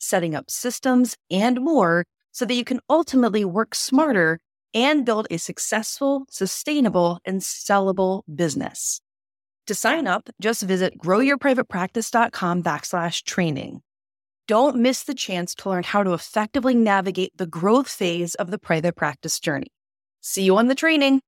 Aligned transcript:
setting 0.00 0.34
up 0.34 0.50
systems, 0.50 1.16
and 1.30 1.60
more 1.60 2.04
so 2.32 2.44
that 2.44 2.54
you 2.54 2.64
can 2.64 2.80
ultimately 2.88 3.44
work 3.44 3.74
smarter 3.74 4.38
and 4.74 5.04
build 5.04 5.26
a 5.30 5.38
successful, 5.38 6.26
sustainable, 6.30 7.18
and 7.24 7.40
sellable 7.40 8.22
business. 8.34 9.00
To 9.66 9.74
sign 9.74 10.06
up, 10.06 10.28
just 10.40 10.62
visit 10.62 10.98
growyourprivatepractice.com 10.98 12.62
backslash 12.62 13.24
training. 13.24 13.82
Don't 14.48 14.76
miss 14.76 15.04
the 15.04 15.14
chance 15.14 15.54
to 15.56 15.68
learn 15.68 15.84
how 15.84 16.02
to 16.02 16.12
effectively 16.12 16.74
navigate 16.74 17.36
the 17.36 17.46
growth 17.46 17.88
phase 17.88 18.34
of 18.34 18.50
the 18.50 18.58
private 18.58 18.96
practice 18.96 19.38
journey. 19.38 19.68
See 20.20 20.42
you 20.42 20.56
on 20.56 20.66
the 20.66 20.74
training. 20.74 21.20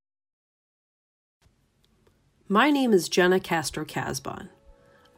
My 2.49 2.71
name 2.71 2.93
is 2.93 3.09
Jena 3.09 3.39
Castro 3.39 3.85
Casbon. 3.85 4.49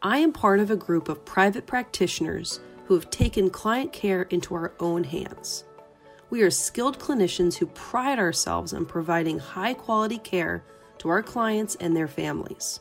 I 0.02 0.18
am 0.18 0.32
part 0.32 0.60
of 0.60 0.70
a 0.70 0.76
group 0.76 1.08
of 1.08 1.24
private 1.24 1.66
practitioners 1.66 2.60
who 2.84 2.94
have 2.94 3.10
taken 3.10 3.50
client 3.50 3.92
care 3.92 4.22
into 4.22 4.54
our 4.54 4.72
own 4.80 5.04
hands. 5.04 5.64
We 6.30 6.42
are 6.42 6.50
skilled 6.50 6.98
clinicians 6.98 7.56
who 7.56 7.66
pride 7.66 8.18
ourselves 8.18 8.72
on 8.72 8.86
providing 8.86 9.38
high 9.38 9.74
quality 9.74 10.18
care 10.18 10.64
to 10.98 11.08
our 11.08 11.22
clients 11.22 11.76
and 11.76 11.96
their 11.96 12.08
families. 12.08 12.80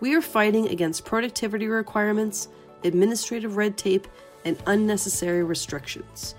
We 0.00 0.14
are 0.14 0.22
fighting 0.22 0.68
against 0.68 1.04
productivity 1.04 1.66
requirements, 1.66 2.48
administrative 2.84 3.56
red 3.56 3.76
tape, 3.76 4.06
and 4.44 4.56
unnecessary 4.66 5.42
restrictions. 5.42 6.34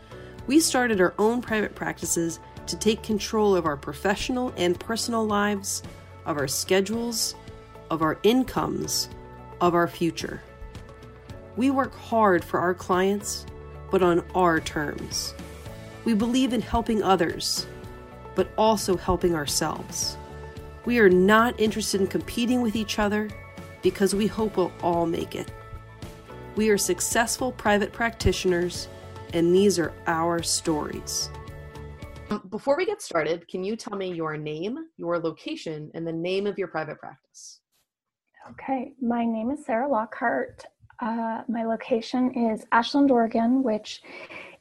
We 0.48 0.60
started 0.60 1.02
our 1.02 1.14
own 1.20 1.42
private 1.42 1.76
practices 1.76 2.40
to 2.68 2.78
take 2.78 3.04
control 3.04 3.56
of 3.56 3.66
our 3.66 3.78
professional 3.78 4.54
and 4.58 4.80
personal 4.80 5.26
lives, 5.26 5.84
of 6.26 6.38
our 6.38 6.48
schedules, 6.48 7.36
of 7.92 8.02
our 8.02 8.18
incomes, 8.24 9.10
of 9.62 9.76
our 9.76 9.88
future. 9.88 10.42
We 11.60 11.72
work 11.72 11.94
hard 11.94 12.42
for 12.42 12.58
our 12.62 12.74
clients, 12.74 13.46
but 13.92 14.02
on 14.02 14.24
our 14.34 14.62
terms. 14.62 15.34
We 16.06 16.14
believe 16.14 16.54
in 16.54 16.62
helping 16.62 17.04
others, 17.04 17.68
but 18.34 18.50
also 18.58 18.96
helping 18.96 19.36
ourselves. 19.36 20.16
We 20.86 21.00
are 21.00 21.10
not 21.10 21.60
interested 21.60 22.00
in 22.00 22.08
competing 22.08 22.62
with 22.62 22.78
each 22.78 22.98
other 22.98 23.30
because 23.82 24.16
we 24.16 24.26
hope 24.26 24.56
we'll 24.56 24.72
all 24.82 25.06
make 25.06 25.36
it. 25.36 25.52
We 26.56 26.70
are 26.70 26.78
successful 26.78 27.52
private 27.52 27.92
practitioners, 27.92 28.88
and 29.34 29.54
these 29.54 29.78
are 29.80 29.92
our 30.08 30.42
stories. 30.42 31.30
Um, 32.30 32.48
before 32.52 32.78
we 32.78 32.86
get 32.86 33.02
started, 33.02 33.46
can 33.50 33.66
you 33.66 33.76
tell 33.76 33.98
me 33.98 34.14
your 34.14 34.38
name, 34.38 34.78
your 34.96 35.20
location, 35.20 35.92
and 35.94 36.08
the 36.08 36.14
name 36.14 36.48
of 36.48 36.58
your 36.58 36.70
private 36.70 37.00
practice? 37.00 37.60
Okay, 38.52 38.94
my 39.02 39.26
name 39.26 39.52
is 39.52 39.66
Sarah 39.66 39.90
Lockhart. 39.90 40.66
Uh, 41.02 41.44
my 41.48 41.64
location 41.64 42.52
is 42.52 42.66
Ashland, 42.72 43.12
Oregon, 43.12 43.64
which 43.64 44.02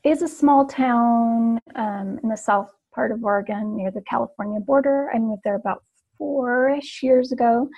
is 0.04 0.22
a 0.22 0.28
small 0.28 0.66
town 0.66 1.58
um, 1.74 2.20
in 2.22 2.28
the 2.28 2.36
south 2.36 2.70
part 2.94 3.10
of 3.10 3.24
Oregon 3.24 3.76
near 3.76 3.90
the 3.90 4.02
California 4.02 4.60
border. 4.60 5.10
I 5.14 5.18
moved 5.18 5.42
there 5.44 5.56
about 5.56 5.82
four 6.16 6.70
ish 6.70 7.02
years 7.02 7.32
ago. 7.32 7.68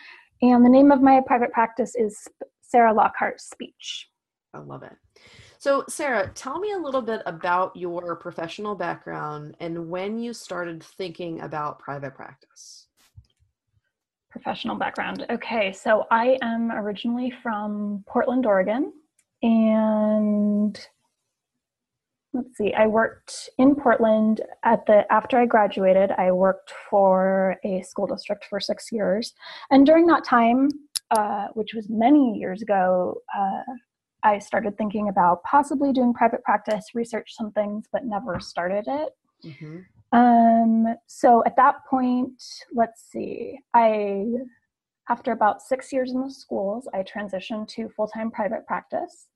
And 0.43 0.65
the 0.65 0.71
name 0.71 0.91
of 0.91 1.03
my 1.03 1.21
private 1.27 1.53
practice 1.53 1.95
is 1.95 2.27
Sarah 2.63 2.93
Lockhart 2.93 3.41
Speech. 3.41 4.09
I 4.55 4.59
love 4.59 4.83
it. 4.83 4.93
So, 5.59 5.85
Sarah, 5.89 6.31
tell 6.35 6.59
me 6.59 6.73
a 6.73 6.79
little 6.79 7.03
bit 7.03 7.23
about 7.27 7.77
your 7.77 8.17
professional 8.17 8.75
background 8.75 9.57
and 9.61 9.91
when 9.91 10.19
you 10.19 10.33
started 10.33 10.83
thinking 10.83 11.43
about 11.43 11.79
private 11.79 12.15
practice. 12.15 12.87
Professional 14.43 14.77
background. 14.77 15.27
Okay, 15.29 15.71
so 15.71 16.07
I 16.11 16.39
am 16.41 16.73
originally 16.73 17.31
from 17.43 18.03
Portland, 18.09 18.47
Oregon, 18.47 18.93
and 19.43 20.79
let's 22.33 22.57
see 22.57 22.73
i 22.75 22.87
worked 22.87 23.51
in 23.59 23.75
portland 23.75 24.41
at 24.65 24.85
the 24.87 25.05
after 25.13 25.37
i 25.37 25.47
graduated 25.47 26.13
i 26.13 26.31
worked 26.31 26.73
for 26.89 27.57
a 27.65 27.83
school 27.83 28.07
district 28.07 28.45
for 28.49 28.61
six 28.61 28.93
years 28.93 29.33
and 29.71 29.85
during 29.85 30.07
that 30.07 30.23
time 30.23 30.69
uh, 31.11 31.49
which 31.55 31.75
was 31.75 31.89
many 31.89 32.39
years 32.39 32.63
ago 32.63 33.17
uh, 33.37 33.63
i 34.23 34.39
started 34.39 34.77
thinking 34.79 35.09
about 35.09 35.43
possibly 35.43 35.93
doing 35.93 36.15
private 36.15 36.43
practice 36.45 36.91
research 36.95 37.35
some 37.35 37.51
things 37.51 37.87
but 37.93 38.05
never 38.05 38.39
started 38.39 38.85
it 38.87 39.09
mm-hmm. 39.45 39.79
Um, 40.13 40.87
so 41.07 41.43
at 41.47 41.57
that 41.57 41.77
point 41.89 42.43
let's 42.75 43.05
see 43.11 43.59
i 43.75 44.25
after 45.09 45.33
about 45.33 45.61
six 45.63 45.93
years 45.93 46.13
in 46.13 46.21
the 46.21 46.31
schools 46.31 46.89
i 46.95 47.03
transitioned 47.03 47.69
to 47.69 47.89
full-time 47.89 48.31
private 48.31 48.67
practice 48.67 49.29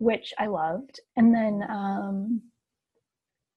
which 0.00 0.32
I 0.38 0.46
loved. 0.46 0.98
And 1.16 1.32
then 1.32 1.62
um, 1.68 2.40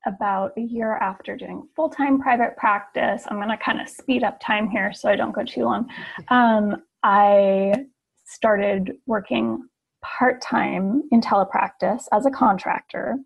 about 0.06 0.52
a 0.58 0.62
year 0.62 0.98
after 0.98 1.36
doing 1.38 1.68
full 1.76 1.90
time 1.90 2.20
private 2.20 2.56
practice, 2.58 3.24
I'm 3.28 3.38
going 3.38 3.48
to 3.48 3.58
kind 3.58 3.82
of 3.82 3.90
speed 3.90 4.24
up 4.24 4.40
time 4.40 4.70
here 4.70 4.94
so 4.94 5.10
I 5.10 5.16
don't 5.16 5.34
go 5.34 5.44
too 5.44 5.64
long. 5.64 5.90
Um, 6.30 6.84
I 7.02 7.86
started 8.26 8.94
working 9.08 9.68
part 10.02 10.42
time 10.42 11.04
in 11.12 11.22
telepractice 11.22 12.04
as 12.12 12.26
a 12.26 12.32
contractor 12.32 13.18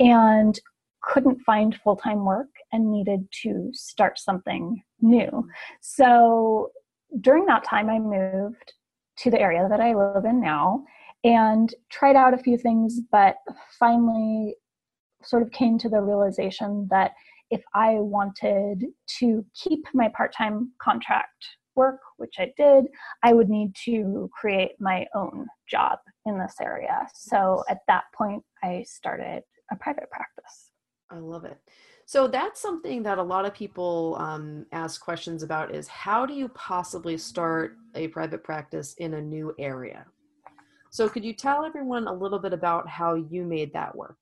and 0.00 0.58
couldn't 1.02 1.40
find 1.40 1.76
full 1.82 1.96
time 1.96 2.24
work 2.24 2.48
and 2.72 2.90
needed 2.90 3.26
to 3.42 3.70
start 3.72 4.18
something 4.18 4.82
new. 5.00 5.46
So 5.80 6.70
during 7.20 7.46
that 7.46 7.64
time, 7.64 7.88
I 7.88 7.98
moved 7.98 8.72
to 9.18 9.30
the 9.30 9.40
area 9.40 9.66
that 9.68 9.80
I 9.80 9.94
live 9.94 10.24
in 10.24 10.40
now 10.40 10.84
and 11.24 11.74
tried 11.90 12.16
out 12.16 12.34
a 12.34 12.38
few 12.38 12.56
things, 12.56 13.00
but 13.10 13.36
finally 13.78 14.56
sort 15.22 15.42
of 15.42 15.50
came 15.50 15.78
to 15.78 15.88
the 15.88 16.00
realization 16.00 16.86
that 16.90 17.12
if 17.50 17.62
I 17.74 17.94
wanted 17.94 18.84
to 19.18 19.44
keep 19.54 19.86
my 19.94 20.08
part 20.16 20.34
time 20.34 20.72
contract 20.80 21.46
work, 21.74 22.00
which 22.18 22.34
I 22.38 22.52
did, 22.56 22.86
I 23.22 23.32
would 23.32 23.48
need 23.48 23.74
to 23.84 24.28
create 24.38 24.72
my 24.80 25.06
own 25.14 25.46
job 25.68 25.98
in 26.26 26.38
this 26.38 26.56
area. 26.60 27.06
So 27.14 27.64
at 27.70 27.78
that 27.88 28.04
point, 28.14 28.42
I 28.62 28.84
started 28.86 29.42
a 29.70 29.76
private 29.76 30.10
practice. 30.10 30.67
I 31.10 31.18
love 31.18 31.44
it. 31.44 31.58
So 32.06 32.26
that's 32.26 32.60
something 32.60 33.02
that 33.02 33.18
a 33.18 33.22
lot 33.22 33.44
of 33.44 33.52
people 33.52 34.16
um, 34.18 34.64
ask 34.72 35.00
questions 35.00 35.42
about 35.42 35.74
is 35.74 35.86
how 35.88 36.24
do 36.24 36.32
you 36.32 36.48
possibly 36.48 37.18
start 37.18 37.76
a 37.94 38.08
private 38.08 38.42
practice 38.42 38.94
in 38.94 39.14
a 39.14 39.20
new 39.20 39.54
area? 39.58 40.06
So, 40.90 41.08
could 41.08 41.24
you 41.24 41.34
tell 41.34 41.64
everyone 41.64 42.08
a 42.08 42.12
little 42.12 42.38
bit 42.38 42.54
about 42.54 42.88
how 42.88 43.14
you 43.14 43.44
made 43.44 43.74
that 43.74 43.94
work? 43.94 44.16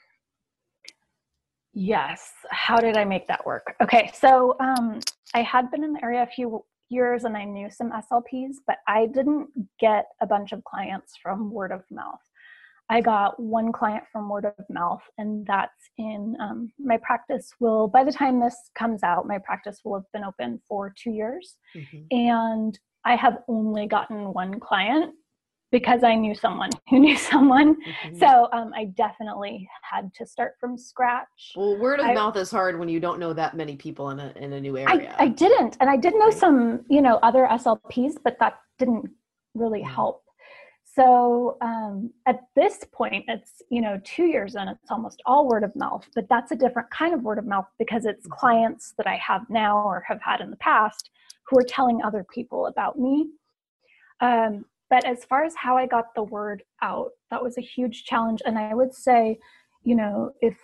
Yes. 1.73 2.33
How 2.51 2.79
did 2.79 2.97
I 2.97 3.05
make 3.05 3.29
that 3.29 3.47
work? 3.47 3.77
Okay. 3.81 4.11
So, 4.13 4.57
um, 4.59 4.99
I 5.35 5.43
had 5.43 5.71
been 5.71 5.85
in 5.85 5.93
the 5.93 6.03
area 6.03 6.23
a 6.23 6.27
few 6.27 6.65
years 6.89 7.25
and 7.25 7.37
I 7.37 7.45
knew 7.45 7.71
some 7.71 7.93
SLPs, 7.93 8.57
but 8.67 8.79
I 8.89 9.07
didn't 9.07 9.49
get 9.79 10.07
a 10.21 10.27
bunch 10.27 10.53
of 10.53 10.65
clients 10.65 11.15
from 11.23 11.53
word 11.53 11.73
of 11.73 11.83
mouth. 11.91 12.21
I 12.89 13.01
got 13.01 13.41
one 13.41 13.73
client 13.73 14.05
from 14.13 14.29
word 14.29 14.45
of 14.45 14.55
mouth, 14.71 15.03
and 15.19 15.45
that's 15.47 15.91
in 15.99 16.37
um, 16.41 16.73
my 16.79 16.99
practice. 16.99 17.53
Will 17.59 17.89
by 17.89 18.05
the 18.05 18.13
time 18.13 18.41
this 18.41 18.71
comes 18.77 19.03
out, 19.03 19.27
my 19.27 19.39
practice 19.39 19.81
will 19.85 19.95
have 19.95 20.13
been 20.13 20.25
open 20.25 20.61
for 20.69 20.95
two 20.97 21.11
years, 21.11 21.57
mm-hmm. 21.75 22.03
and 22.11 22.79
I 23.05 23.17
have 23.17 23.39
only 23.49 23.87
gotten 23.87 24.33
one 24.33 24.61
client 24.61 25.15
because 25.73 26.05
I 26.05 26.15
knew 26.15 26.35
someone 26.35 26.71
who 26.91 27.01
knew 27.01 27.17
someone. 27.17 27.75
Mm-hmm. 27.75 28.19
So 28.19 28.49
um, 28.53 28.73
I 28.75 28.85
definitely 28.97 29.69
had 29.83 30.13
to 30.15 30.27
start 30.27 30.55
from 30.61 30.79
scratch. 30.79 31.53
Well, 31.57 31.77
word 31.79 32.01
of 32.01 32.07
I, 32.07 32.15
mouth 32.15 32.37
is 32.37 32.51
hard 32.51 32.79
when 32.79 32.89
you 32.89 33.01
don't 33.01 33.19
know 33.19 33.33
that 33.33 33.57
many 33.57 33.77
people 33.77 34.11
in 34.11 34.21
a 34.21 34.33
in 34.37 34.53
a 34.53 34.61
new 34.61 34.77
area. 34.77 35.15
I, 35.19 35.25
I 35.25 35.29
didn't, 35.29 35.77
and 35.81 35.91
I 35.91 35.97
did 35.97 36.15
know 36.15 36.31
some, 36.31 36.85
you 36.89 37.03
know, 37.03 37.17
other 37.23 37.49
SLPs, 37.51 38.15
but 38.23 38.39
that 38.41 38.59
didn't 38.79 39.11
really 39.55 39.81
mm-hmm. 39.81 39.95
help. 39.95 40.23
So 40.97 41.59
um, 41.61 42.11
at 42.27 42.41
this 42.55 42.79
point, 42.91 43.25
it's 43.29 43.63
you 43.71 43.83
know 43.83 44.01
two 44.03 44.25
years 44.25 44.55
in, 44.55 44.67
it's 44.67 44.91
almost 44.91 45.21
all 45.27 45.47
word 45.47 45.63
of 45.63 45.77
mouth, 45.77 46.07
but 46.15 46.27
that's 46.31 46.53
a 46.53 46.57
different 46.57 46.91
kind 46.91 47.13
of 47.13 47.23
word 47.23 47.39
of 47.39 47.47
mouth 47.47 47.67
because 47.79 48.07
it's 48.07 48.27
mm-hmm. 48.27 48.39
clients 48.39 48.95
that 48.97 49.07
I 49.07 49.17
have 49.17 49.43
now 49.51 49.85
or 49.85 50.03
have 50.09 50.21
had 50.23 50.41
in 50.41 50.51
the 50.51 50.57
past 50.57 51.11
who 51.49 51.59
are 51.59 51.65
telling 51.69 52.01
other 52.03 52.25
people 52.35 52.67
about 52.67 52.99
me. 52.99 53.29
Um, 54.21 54.65
but 54.89 55.05
as 55.05 55.25
far 55.25 55.45
as 55.45 55.55
how 55.55 55.77
I 55.77 55.87
got 55.87 56.15
the 56.15 56.23
word 56.23 56.63
out, 56.83 57.11
that 57.31 57.43
was 57.43 57.59
a 57.59 57.63
huge 57.63 58.05
challenge. 58.05 58.41
And 58.47 58.59
I 58.59 58.75
would 58.75 58.95
say, 58.95 59.39
you 59.83 59.97
know, 59.97 60.31
if 60.41 60.57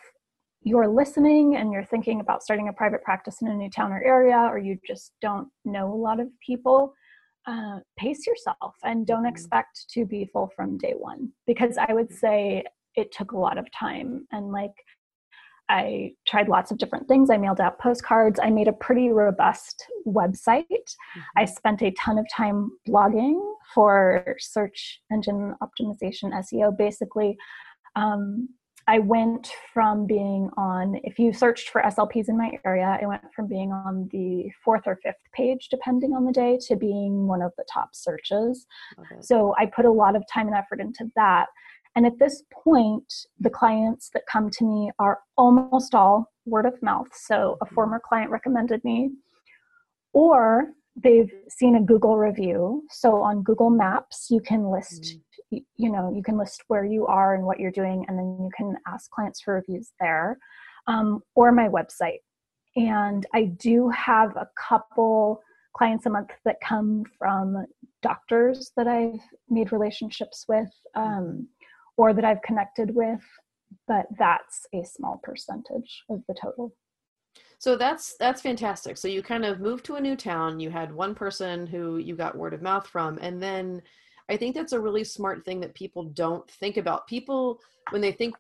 you're 0.63 0.89
listening 0.89 1.57
and 1.57 1.73
you're 1.73 1.85
thinking 1.85 2.21
about 2.21 2.43
starting 2.43 2.69
a 2.69 2.73
private 2.73 3.03
practice 3.03 3.43
in 3.43 3.49
a 3.49 3.55
new 3.55 3.69
town 3.69 3.93
or 3.93 4.03
area, 4.03 4.39
or 4.49 4.59
you 4.59 4.79
just 4.87 5.13
don't 5.21 5.49
know 5.65 5.93
a 5.93 5.95
lot 5.95 6.21
of 6.21 6.29
people, 6.45 6.95
uh, 7.47 7.79
pace 7.99 8.27
yourself 8.27 8.75
and 8.85 9.07
don't 9.07 9.19
mm-hmm. 9.19 9.27
expect 9.27 9.87
to 9.91 10.05
be 10.05 10.29
full 10.33 10.51
from 10.55 10.79
day 10.79 10.95
one. 10.97 11.31
Because 11.47 11.79
I 11.79 11.93
would 11.93 12.13
say 12.13 12.65
it 12.95 13.13
took 13.13 13.33
a 13.33 13.39
lot 13.39 13.59
of 13.59 13.67
time 13.73 14.27
and 14.33 14.53
like 14.53 14.75
I 15.69 16.13
tried 16.27 16.49
lots 16.49 16.71
of 16.71 16.79
different 16.79 17.09
things. 17.09 17.31
I 17.31 17.39
mailed 17.39 17.61
out 17.61 17.79
postcards. 17.79 18.39
I 18.43 18.51
made 18.51 18.69
a 18.69 18.73
pretty 18.75 19.09
robust 19.11 19.87
website. 20.07 20.67
Mm-hmm. 20.69 21.21
I 21.39 21.45
spent 21.47 21.83
a 21.83 21.93
ton 21.93 22.19
of 22.19 22.27
time 22.35 22.71
blogging 22.87 23.41
for 23.75 24.37
search 24.39 25.01
engine 25.11 25.55
optimization, 25.63 26.33
SEO. 26.33 26.77
Basically, 26.77 27.37
um, 27.97 28.49
I 28.89 28.99
went 28.99 29.51
from 29.73 30.07
being 30.07 30.51
on, 30.57 31.01
if 31.05 31.19
you 31.19 31.33
searched 31.33 31.71
for 31.71 31.83
SLPs 31.83 32.29
in 32.29 32.37
my 32.37 32.53
area, 32.65 32.99
I 33.01 33.07
went 33.07 33.23
from 33.35 33.47
being 33.47 33.71
on 33.73 34.09
the 34.11 34.51
fourth 34.65 34.83
or 34.87 34.99
fifth 35.03 35.23
page, 35.33 35.69
depending 35.71 36.15
on 36.15 36.25
the 36.25 36.33
day, 36.33 36.59
to 36.67 36.77
being 36.77 37.27
one 37.27 37.43
of 37.43 37.53
the 37.57 37.65
top 37.73 37.91
searches. 37.93 38.67
Okay. 38.99 39.21
So 39.21 39.55
I 39.59 39.67
put 39.67 39.85
a 39.85 39.91
lot 39.91 40.17
of 40.17 40.25
time 40.33 40.49
and 40.49 40.57
effort 40.57 40.81
into 40.81 41.11
that. 41.17 41.47
And 41.95 42.07
at 42.07 42.19
this 42.19 42.43
point, 42.53 43.13
the 43.39 43.51
clients 43.51 44.11
that 44.15 44.23
come 44.31 44.51
to 44.51 44.65
me 44.65 44.91
are 44.99 45.21
almost 45.37 45.95
all 45.95 46.33
word 46.47 46.67
of 46.67 46.81
mouth. 46.83 47.09
So 47.13 47.59
a 47.61 47.65
mm-hmm. 47.65 47.75
former 47.75 48.01
client 48.05 48.31
recommended 48.31 48.83
me, 48.85 49.11
or 50.13 50.73
they've 50.97 51.33
seen 51.49 51.77
a 51.77 51.83
Google 51.83 52.17
review. 52.17 52.83
So 52.91 53.23
on 53.23 53.43
Google 53.43 53.71
Maps, 53.71 54.29
you 54.31 54.41
can 54.41 54.71
list, 54.71 55.17
you 55.77 55.91
know, 55.91 56.13
you 56.15 56.23
can 56.23 56.39
list 56.39 56.63
where 56.69 56.85
you 56.85 57.07
are 57.07 57.35
and 57.35 57.45
what 57.45 57.61
you're 57.61 57.71
doing, 57.71 58.05
and 58.09 58.19
then 58.19 58.39
you 58.41 58.51
can 58.57 58.77
ask 58.87 59.11
clients 59.11 59.41
for 59.41 59.55
reviews 59.55 59.93
there, 60.01 60.39
um, 60.87 61.23
or 61.35 61.53
my 61.53 61.69
website. 61.69 62.21
And 62.77 63.27
I 63.35 63.45
do 63.45 63.91
have 63.91 64.37
a 64.37 64.49
couple 64.57 65.43
clients 65.77 66.07
a 66.07 66.11
month 66.11 66.31
that 66.45 66.57
come 66.63 67.05
from 67.19 67.67
doctors 68.03 68.73
that 68.77 68.89
I've 68.89 69.21
made 69.49 69.73
relationships 69.73 70.45
with. 70.49 70.71
Um, 70.95 71.49
or 71.97 72.13
that 72.15 72.25
I've 72.25 72.43
connected 72.43 72.95
with, 72.95 73.21
but 73.87 74.07
that's 74.19 74.67
a 74.75 74.85
small 74.85 75.21
percentage 75.23 76.05
of 76.11 76.23
the 76.29 76.35
total. 76.35 76.75
So 77.59 77.77
that's 77.77 78.17
that's 78.19 78.43
fantastic. 78.43 78.97
So 78.97 79.09
you 79.09 79.23
kind 79.23 79.45
of 79.45 79.61
moved 79.61 79.85
to 79.87 79.95
a 79.95 80.01
new 80.01 80.17
town, 80.17 80.59
you 80.59 80.71
had 80.71 80.93
one 80.93 81.15
person 81.15 81.67
who 81.67 81.99
you 81.99 82.17
got 82.17 82.37
word 82.37 82.55
of 82.55 82.63
mouth 82.63 82.87
from 82.87 83.19
and 83.23 83.43
then 83.43 83.83
I 84.31 84.37
think 84.37 84.55
that's 84.55 84.73
a 84.73 84.81
really 84.81 85.05
smart 85.05 85.45
thing 85.45 85.61
that 85.61 85.75
people 85.75 86.05
don't 86.05 86.49
think 86.51 86.77
about. 86.77 87.07
People 87.07 87.61
when 87.91 88.01
they 88.01 88.13
think 88.13 88.35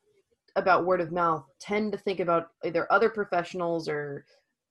about 0.57 0.85
word 0.85 1.01
of 1.01 1.13
mouth 1.13 1.45
tend 1.61 1.93
to 1.93 1.99
think 1.99 2.21
about 2.21 2.51
either 2.65 2.91
other 2.93 3.09
professionals 3.09 3.89
or 3.89 4.25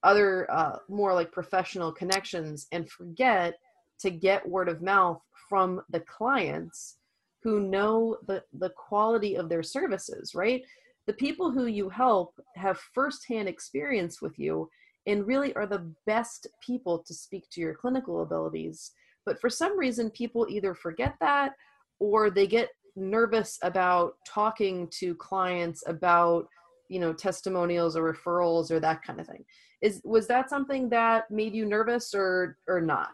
other 0.03 0.49
uh, 0.51 0.77
more 0.89 1.13
like 1.13 1.31
professional 1.31 1.91
connections 1.91 2.67
and 2.71 2.89
forget 2.89 3.55
to 3.99 4.09
get 4.09 4.47
word 4.47 4.69
of 4.69 4.81
mouth 4.81 5.21
from 5.49 5.81
the 5.89 5.99
clients 5.99 6.97
who 7.43 7.59
know 7.59 8.17
the, 8.27 8.43
the 8.53 8.69
quality 8.69 9.35
of 9.35 9.49
their 9.49 9.63
services, 9.63 10.33
right? 10.35 10.63
The 11.07 11.13
people 11.13 11.51
who 11.51 11.65
you 11.65 11.89
help 11.89 12.39
have 12.55 12.79
firsthand 12.93 13.49
experience 13.49 14.21
with 14.21 14.37
you 14.37 14.69
and 15.07 15.25
really 15.25 15.53
are 15.55 15.65
the 15.65 15.91
best 16.05 16.47
people 16.61 16.99
to 16.99 17.13
speak 17.13 17.49
to 17.51 17.61
your 17.61 17.73
clinical 17.73 18.21
abilities. 18.21 18.91
But 19.25 19.39
for 19.39 19.50
some 19.50 19.77
reason, 19.77 20.09
people 20.12 20.47
either 20.50 20.73
forget 20.73 21.15
that 21.21 21.53
or 22.00 22.29
they 22.29 22.47
get 22.47 22.69
nervous 22.95 23.57
about 23.63 24.13
talking 24.27 24.88
to 25.00 25.15
clients 25.15 25.83
about 25.88 26.47
you 26.89 27.00
know 27.00 27.13
testimonials 27.13 27.95
or 27.95 28.13
referrals 28.13 28.69
or 28.69 28.79
that 28.79 29.01
kind 29.03 29.19
of 29.19 29.27
thing. 29.27 29.45
Is 29.81 30.01
was 30.03 30.27
that 30.27 30.50
something 30.50 30.89
that 30.89 31.31
made 31.31 31.53
you 31.53 31.65
nervous 31.65 32.13
or 32.13 32.57
or 32.68 32.81
not? 32.81 33.13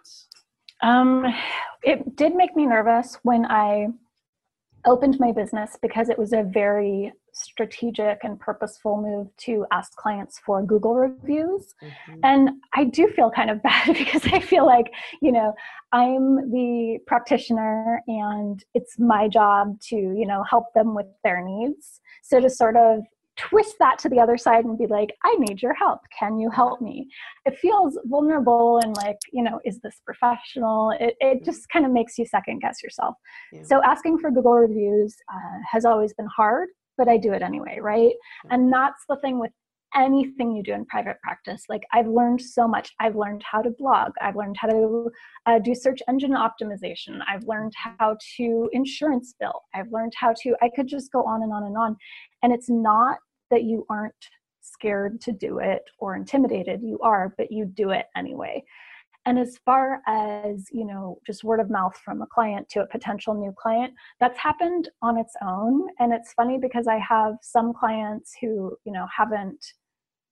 Um 0.81 1.25
it 1.83 2.15
did 2.15 2.36
make 2.36 2.56
me 2.56 2.65
nervous 2.65 3.18
when 3.24 3.45
i 3.45 3.88
opened 4.88 5.19
my 5.19 5.31
business 5.31 5.78
because 5.81 6.10
it 6.10 6.18
was 6.18 6.34
a 6.34 6.44
very 6.44 7.13
strategic 7.34 8.24
and 8.24 8.39
purposeful 8.39 9.00
move 9.00 9.28
to 9.38 9.66
ask 9.72 9.95
clients 9.95 10.39
for 10.39 10.63
Google 10.63 10.95
reviews. 10.95 11.75
Mm-hmm. 11.84 12.19
And 12.24 12.50
I 12.74 12.86
do 12.86 13.07
feel 13.10 13.30
kind 13.30 13.51
of 13.51 13.62
bad 13.69 13.95
because 13.95 14.25
I 14.25 14.39
feel 14.39 14.66
like, 14.66 14.92
you 15.22 15.31
know, 15.31 15.54
I'm 15.92 16.51
the 16.51 17.00
practitioner 17.06 18.01
and 18.07 18.63
it's 18.74 18.98
my 18.98 19.28
job 19.28 19.80
to, 19.89 19.95
you 19.95 20.25
know, 20.25 20.44
help 20.50 20.74
them 20.74 20.95
with 20.95 21.07
their 21.24 21.44
needs. 21.45 22.01
So 22.24 22.39
to 22.39 22.50
sort 22.50 22.75
of 22.75 23.04
twist 23.38 23.75
that 23.80 24.00
to 24.00 24.10
the 24.10 24.19
other 24.19 24.38
side 24.38 24.66
and 24.66 24.78
be 24.78 24.88
like, 24.88 25.16
I 25.24 25.36
need 25.39 25.62
your 25.62 25.74
help. 25.74 26.01
Can 26.18 26.39
you 26.39 26.50
help 26.50 26.81
me? 26.81 27.07
It 27.45 27.57
feels 27.57 27.98
vulnerable 28.06 28.80
and 28.84 28.95
like, 28.98 29.18
you 29.31 29.44
know, 29.44 29.60
is 29.63 29.80
this 29.80 30.01
professional? 30.06 30.92
It, 31.00 31.16
it 31.19 31.45
just 31.45 31.69
kind 31.69 31.86
of 31.86 31.92
makes 31.92 32.18
you 32.18 32.25
second 32.25 32.60
guess 32.60 32.81
yourself. 32.84 33.16
Yeah. 33.54 33.63
So 33.63 33.81
asking 33.84 34.19
for 34.19 34.31
Google 34.31 34.54
reviews 34.54 35.16
uh, 35.31 35.60
has 35.72 35.86
always 35.86 36.13
been 36.13 36.28
hard, 36.36 36.69
but 36.98 37.07
I 37.07 37.18
do 37.18 37.34
it 37.34 37.42
anyway, 37.42 37.80
right? 37.81 38.13
Yeah. 38.45 38.56
And 38.56 38.74
that's 38.74 39.04
the 39.07 39.18
thing 39.18 39.39
with 39.39 39.51
anything 39.95 40.56
you 40.56 40.62
do 40.62 40.74
in 40.74 40.86
private 40.86 41.18
practice. 41.22 41.63
Like 41.69 41.84
I've 41.94 42.07
learned 42.07 42.42
so 42.42 42.68
much. 42.68 42.92
I've 43.00 43.16
learned 43.16 43.44
how 43.50 43.62
to 43.62 43.69
blog. 43.69 44.12
I've 44.22 44.36
learned 44.36 44.57
how 44.60 44.68
to 44.68 45.10
uh, 45.45 45.60
do 45.60 45.74
search 45.74 46.01
engine 46.10 46.34
optimization. 46.34 47.19
I've 47.28 47.44
learned 47.44 47.74
how 47.75 48.18
to 48.38 48.69
insurance 48.74 49.34
bill. 49.39 49.62
I've 49.74 49.92
learned 49.92 50.13
how 50.16 50.34
to, 50.44 50.56
I 50.62 50.69
could 50.75 50.88
just 50.88 51.12
go 51.12 51.24
on 51.24 51.42
and 51.42 51.54
on 51.54 51.63
and 51.63 51.78
on. 51.78 51.95
And 52.44 52.51
it's 52.51 52.69
not 52.69 53.18
that 53.51 53.63
you 53.63 53.85
aren't 53.89 54.13
scared 54.61 55.21
to 55.21 55.31
do 55.31 55.59
it 55.59 55.83
or 55.99 56.15
intimidated 56.15 56.81
you 56.81 56.99
are 56.99 57.33
but 57.38 57.51
you 57.51 57.65
do 57.65 57.91
it 57.91 58.05
anyway. 58.15 58.63
And 59.25 59.38
as 59.38 59.57
far 59.65 59.99
as 60.07 60.67
you 60.71 60.85
know 60.85 61.19
just 61.25 61.44
word 61.44 61.59
of 61.59 61.69
mouth 61.69 61.97
from 62.03 62.21
a 62.21 62.27
client 62.27 62.69
to 62.69 62.81
a 62.81 62.88
potential 62.88 63.33
new 63.33 63.53
client 63.57 63.94
that's 64.19 64.39
happened 64.39 64.89
on 65.01 65.17
its 65.17 65.33
own. 65.45 65.88
And 65.99 66.13
it's 66.13 66.33
funny 66.33 66.57
because 66.57 66.88
i 66.88 66.97
have 66.97 67.35
some 67.41 67.73
clients 67.73 68.35
who 68.39 68.75
you 68.85 68.91
know 68.94 69.07
haven't 69.15 69.65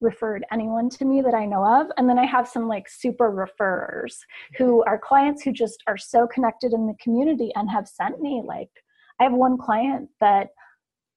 referred 0.01 0.45
anyone 0.51 0.89
to 0.89 1.05
me 1.05 1.21
that 1.21 1.33
i 1.33 1.45
know 1.45 1.65
of. 1.65 1.87
And 1.97 2.09
then 2.09 2.19
i 2.19 2.25
have 2.25 2.47
some 2.47 2.67
like 2.67 2.87
super 2.89 3.31
referrers 3.31 4.15
who 4.57 4.79
mm-hmm. 4.79 4.89
are 4.89 4.97
clients 4.97 5.43
who 5.43 5.51
just 5.51 5.83
are 5.87 5.97
so 5.97 6.27
connected 6.27 6.73
in 6.73 6.87
the 6.87 6.95
community 7.01 7.51
and 7.55 7.69
have 7.69 7.87
sent 7.87 8.21
me 8.21 8.43
like 8.45 8.69
i 9.19 9.23
have 9.23 9.33
one 9.33 9.57
client 9.57 10.09
that 10.19 10.49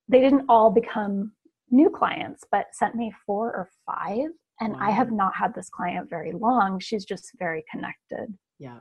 they 0.08 0.20
didn't 0.20 0.46
all 0.48 0.70
become 0.70 1.32
new 1.70 1.90
clients, 1.90 2.44
but 2.50 2.66
sent 2.72 2.94
me 2.94 3.12
four 3.26 3.46
or 3.48 3.68
five. 3.86 4.28
And 4.60 4.72
wow. 4.72 4.78
I 4.80 4.90
have 4.90 5.12
not 5.12 5.34
had 5.37 5.54
this 5.54 5.68
client 5.68 6.10
very 6.10 6.32
long. 6.32 6.80
She's 6.80 7.04
just 7.04 7.30
very 7.38 7.64
connected. 7.70 8.34
Yeah. 8.58 8.80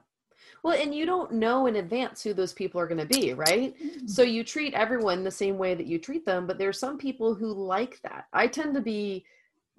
Well, 0.64 0.80
and 0.80 0.94
you 0.94 1.06
don't 1.06 1.34
know 1.34 1.68
in 1.68 1.78
advance 1.78 2.24
who 2.24 2.34
those 2.34 2.54
people 2.54 2.80
are 2.80 2.88
going 2.88 3.06
to 3.06 3.20
be, 3.20 3.34
right? 3.34 3.76
Mm-hmm. 3.78 4.08
So 4.08 4.24
you 4.24 4.44
treat 4.44 4.74
everyone 4.74 5.24
the 5.24 5.32
same 5.32 5.58
way 5.58 5.76
that 5.76 5.86
you 5.86 6.00
treat 6.00 6.26
them, 6.26 6.48
but 6.48 6.58
there's 6.58 6.80
some 6.80 6.98
people 6.98 7.36
who 7.36 7.54
like 7.54 8.00
that. 8.02 8.26
I 8.34 8.48
tend 8.48 8.74
to 8.76 8.82
be 8.82 9.26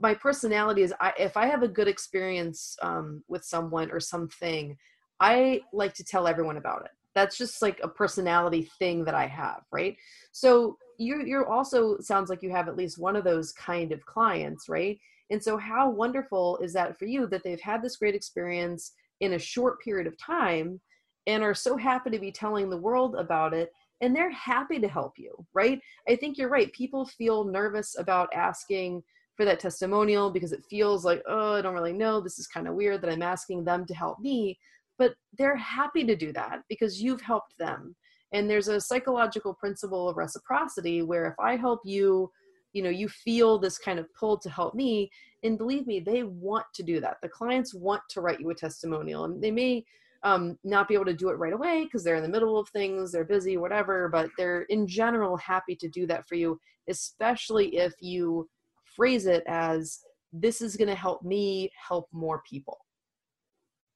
my 0.01 0.15
personality 0.15 0.83
is 0.83 0.95
I, 1.01 1.13
if 1.19 1.37
I 1.37 1.47
have 1.47 1.63
a 1.63 1.69
good 1.69 1.89
experience 1.89 2.77
um, 2.83 3.23
with 3.29 3.45
someone 3.45 3.91
or 3.91 4.01
something, 4.01 4.77
I 5.21 5.61
like 5.73 5.95
to 5.95 6.05
tell 6.05 6.29
everyone 6.29 6.57
about 6.57 6.85
it. 6.85 6.93
That's 7.19 7.37
just 7.37 7.63
like 7.63 7.81
a 7.83 7.89
personality 7.89 8.71
thing 8.79 9.05
that 9.07 9.15
I 9.17 9.27
have, 9.27 9.63
right? 9.73 9.97
So 10.31 10.79
you 10.99 11.25
you're 11.27 11.49
also 11.49 11.99
sounds 11.99 12.31
like 12.31 12.45
you 12.45 12.51
have 12.53 12.69
at 12.69 12.77
least 12.77 12.97
one 12.97 13.17
of 13.17 13.25
those 13.25 13.51
kind 13.51 13.91
of 13.91 14.07
clients 14.07 14.69
right? 14.69 15.01
And 15.31 15.43
so 15.43 15.57
how 15.57 15.91
wonderful 15.91 16.59
is 16.59 16.73
that 16.75 16.97
for 16.97 17.07
you 17.07 17.27
that 17.27 17.43
they've 17.43 17.61
had 17.61 17.83
this 17.83 17.97
great 17.97 18.15
experience 18.15 18.93
in 19.19 19.33
a 19.33 19.39
short 19.39 19.83
period 19.83 20.07
of 20.07 20.17
time 20.17 20.81
and 21.27 21.43
are 21.43 21.55
so 21.55 21.77
happy 21.77 22.11
to 22.11 22.21
be 22.21 22.31
telling 22.31 22.71
the 22.71 22.77
world 22.77 23.17
about 23.17 23.53
it 23.53 23.73
and 24.01 24.15
they're 24.15 24.31
happy 24.31 24.79
to 24.79 24.87
help 24.87 25.15
you 25.19 25.45
right? 25.55 25.81
I 26.09 26.15
think 26.15 26.39
you're 26.39 26.49
right. 26.49 26.73
People 26.73 27.05
feel 27.05 27.43
nervous 27.43 27.99
about 27.99 28.33
asking 28.33 29.03
for 29.37 29.45
that 29.45 29.59
testimonial 29.59 30.31
because 30.31 30.53
it 30.53 30.65
feels 30.71 31.05
like 31.05 31.21
oh 31.27 31.55
i 31.55 31.63
don't 31.63 31.75
really 31.75 31.93
know. 31.93 32.21
This 32.21 32.39
is 32.39 32.47
kind 32.47 32.69
of 32.69 32.77
weird 32.77 33.03
that 33.03 33.11
i'm 33.11 33.23
asking 33.23 33.65
them 33.65 33.87
to 33.87 33.95
help 33.95 34.21
me 34.21 34.57
but 34.99 35.15
they're 35.37 35.57
happy 35.57 36.05
to 36.05 36.17
do 36.17 36.33
that 36.33 36.61
because 36.69 37.01
you've 37.01 37.21
helped 37.21 37.57
them. 37.59 37.95
And 38.33 38.51
there's 38.51 38.69
a 38.69 38.81
psychological 38.81 39.55
principle 39.55 40.09
of 40.09 40.17
reciprocity 40.17 41.03
where 41.03 41.27
if 41.27 41.35
i 41.41 41.57
help 41.57 41.81
you 41.85 42.31
you 42.75 42.83
know 42.83 42.91
you 42.91 43.09
feel 43.09 43.59
this 43.59 43.79
kind 43.79 43.99
of 43.99 44.07
pull 44.15 44.37
to 44.39 44.51
help 44.51 44.75
me 44.75 45.09
and 45.43 45.57
believe 45.57 45.87
me 45.87 46.01
they 46.01 46.25
want 46.25 46.67
to 46.75 46.83
do 46.83 47.01
that. 47.01 47.17
The 47.23 47.29
clients 47.29 47.75
want 47.75 48.03
to 48.11 48.21
write 48.21 48.41
you 48.41 48.51
a 48.51 48.55
testimonial 48.55 49.25
and 49.25 49.43
they 49.43 49.51
may 49.51 49.85
um, 50.25 50.59
not 50.65 50.89
be 50.89 50.95
able 50.95 51.05
to 51.05 51.15
do 51.15 51.29
it 51.31 51.39
right 51.39 51.53
away 51.53 51.85
because 51.85 52.03
they're 52.03 52.17
in 52.17 52.25
the 52.25 52.29
middle 52.29 52.59
of 52.59 52.69
things 52.71 53.13
they're 53.13 53.25
busy 53.25 53.57
whatever 53.57 54.09
but 54.09 54.29
they're 54.37 54.63
in 54.63 54.85
general 54.85 55.37
happy 55.37 55.77
to 55.77 55.89
do 55.89 56.09
that 56.09 56.27
for 56.29 56.35
you 56.35 56.59
especially 56.89 57.77
if 57.77 57.95
you 58.01 58.49
phrase 58.85 59.27
it 59.27 59.45
as 59.47 60.01
this 60.33 60.61
is 60.61 60.77
going 60.77 60.89
to 60.89 60.95
help 60.95 61.23
me 61.23 61.71
help 61.89 62.09
more 62.13 62.43
people. 62.49 62.79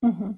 Mm-hmm 0.04 0.32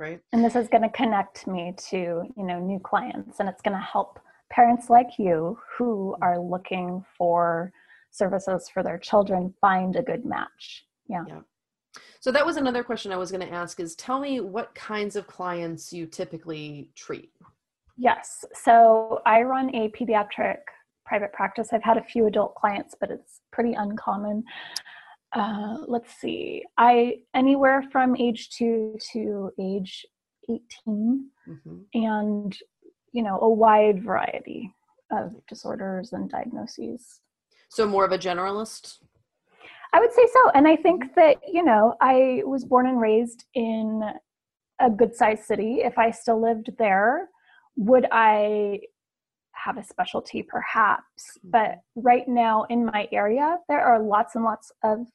right 0.00 0.20
and 0.32 0.44
this 0.44 0.56
is 0.56 0.66
going 0.68 0.82
to 0.82 0.88
connect 0.88 1.46
me 1.46 1.72
to 1.90 2.22
you 2.36 2.44
know 2.44 2.58
new 2.58 2.80
clients 2.80 3.38
and 3.38 3.48
it's 3.48 3.62
going 3.62 3.76
to 3.76 3.82
help 3.82 4.18
parents 4.50 4.90
like 4.90 5.18
you 5.18 5.58
who 5.76 6.14
mm-hmm. 6.14 6.22
are 6.22 6.38
looking 6.38 7.04
for 7.16 7.72
services 8.10 8.68
for 8.72 8.82
their 8.82 8.98
children 8.98 9.54
find 9.60 9.96
a 9.96 10.02
good 10.02 10.24
match. 10.24 10.84
Yeah. 11.08 11.24
yeah. 11.26 11.40
So 12.20 12.30
that 12.32 12.44
was 12.44 12.56
another 12.56 12.84
question 12.84 13.12
I 13.12 13.16
was 13.16 13.30
going 13.30 13.46
to 13.46 13.52
ask 13.52 13.80
is 13.80 13.94
tell 13.94 14.20
me 14.20 14.40
what 14.40 14.74
kinds 14.74 15.16
of 15.16 15.26
clients 15.26 15.92
you 15.92 16.06
typically 16.06 16.90
treat. 16.94 17.30
Yes. 17.96 18.44
So 18.54 19.20
I 19.26 19.42
run 19.42 19.74
a 19.74 19.88
pediatric 19.90 20.58
private 21.06 21.32
practice. 21.32 21.68
I've 21.72 21.82
had 21.82 21.96
a 21.96 22.02
few 22.02 22.26
adult 22.26 22.54
clients, 22.54 22.94
but 23.00 23.10
it's 23.10 23.40
pretty 23.52 23.74
uncommon. 23.74 24.44
Uh, 25.32 25.78
let's 25.86 26.12
see. 26.14 26.64
I 26.76 27.18
anywhere 27.34 27.84
from 27.92 28.16
age 28.16 28.50
2 28.50 28.96
to 29.12 29.52
age 29.60 30.04
18 30.48 30.60
mm-hmm. 31.48 31.78
and 31.94 32.58
you 33.12 33.22
know, 33.22 33.38
a 33.40 33.48
wide 33.48 34.02
variety 34.02 34.72
of 35.10 35.34
disorders 35.48 36.12
and 36.12 36.30
diagnoses. 36.30 37.20
So 37.68 37.86
more 37.86 38.04
of 38.04 38.12
a 38.12 38.18
generalist? 38.18 38.98
I 39.92 40.00
would 40.00 40.12
say 40.12 40.26
so. 40.32 40.50
And 40.54 40.68
I 40.68 40.76
think 40.76 41.14
that, 41.16 41.38
you 41.46 41.64
know, 41.64 41.94
I 42.00 42.42
was 42.44 42.64
born 42.64 42.86
and 42.86 43.00
raised 43.00 43.44
in 43.54 44.02
a 44.80 44.90
good 44.90 45.14
sized 45.16 45.44
city. 45.44 45.80
If 45.82 45.98
I 45.98 46.10
still 46.10 46.40
lived 46.40 46.70
there, 46.78 47.28
would 47.76 48.06
I 48.12 48.80
have 49.52 49.78
a 49.78 49.84
specialty? 49.84 50.42
Perhaps. 50.42 51.38
Mm-hmm. 51.38 51.50
But 51.50 51.80
right 51.96 52.28
now 52.28 52.64
in 52.70 52.84
my 52.84 53.08
area, 53.10 53.58
there 53.68 53.82
are 53.82 54.00
lots 54.00 54.36
and 54.36 54.44
lots 54.44 54.70
of 54.84 55.06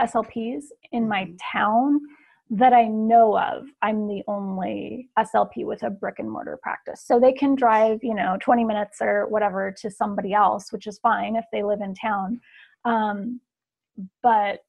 SLPs 0.00 0.64
in 0.92 1.08
my 1.08 1.24
mm-hmm. 1.24 1.36
town 1.52 2.00
that 2.52 2.72
I 2.72 2.86
know 2.86 3.38
of, 3.38 3.68
I'm 3.80 4.08
the 4.08 4.24
only 4.26 5.08
SLP 5.16 5.64
with 5.64 5.84
a 5.84 5.90
brick 5.90 6.16
and 6.18 6.28
mortar 6.28 6.58
practice. 6.60 7.02
So 7.04 7.20
they 7.20 7.32
can 7.32 7.54
drive, 7.54 8.00
you 8.02 8.14
know, 8.14 8.36
20 8.40 8.64
minutes 8.64 8.98
or 9.00 9.28
whatever 9.28 9.72
to 9.80 9.90
somebody 9.90 10.34
else, 10.34 10.72
which 10.72 10.88
is 10.88 10.98
fine 10.98 11.36
if 11.36 11.44
they 11.52 11.62
live 11.62 11.80
in 11.80 11.94
town. 11.94 12.40
Um, 12.84 13.40
but 14.20 14.60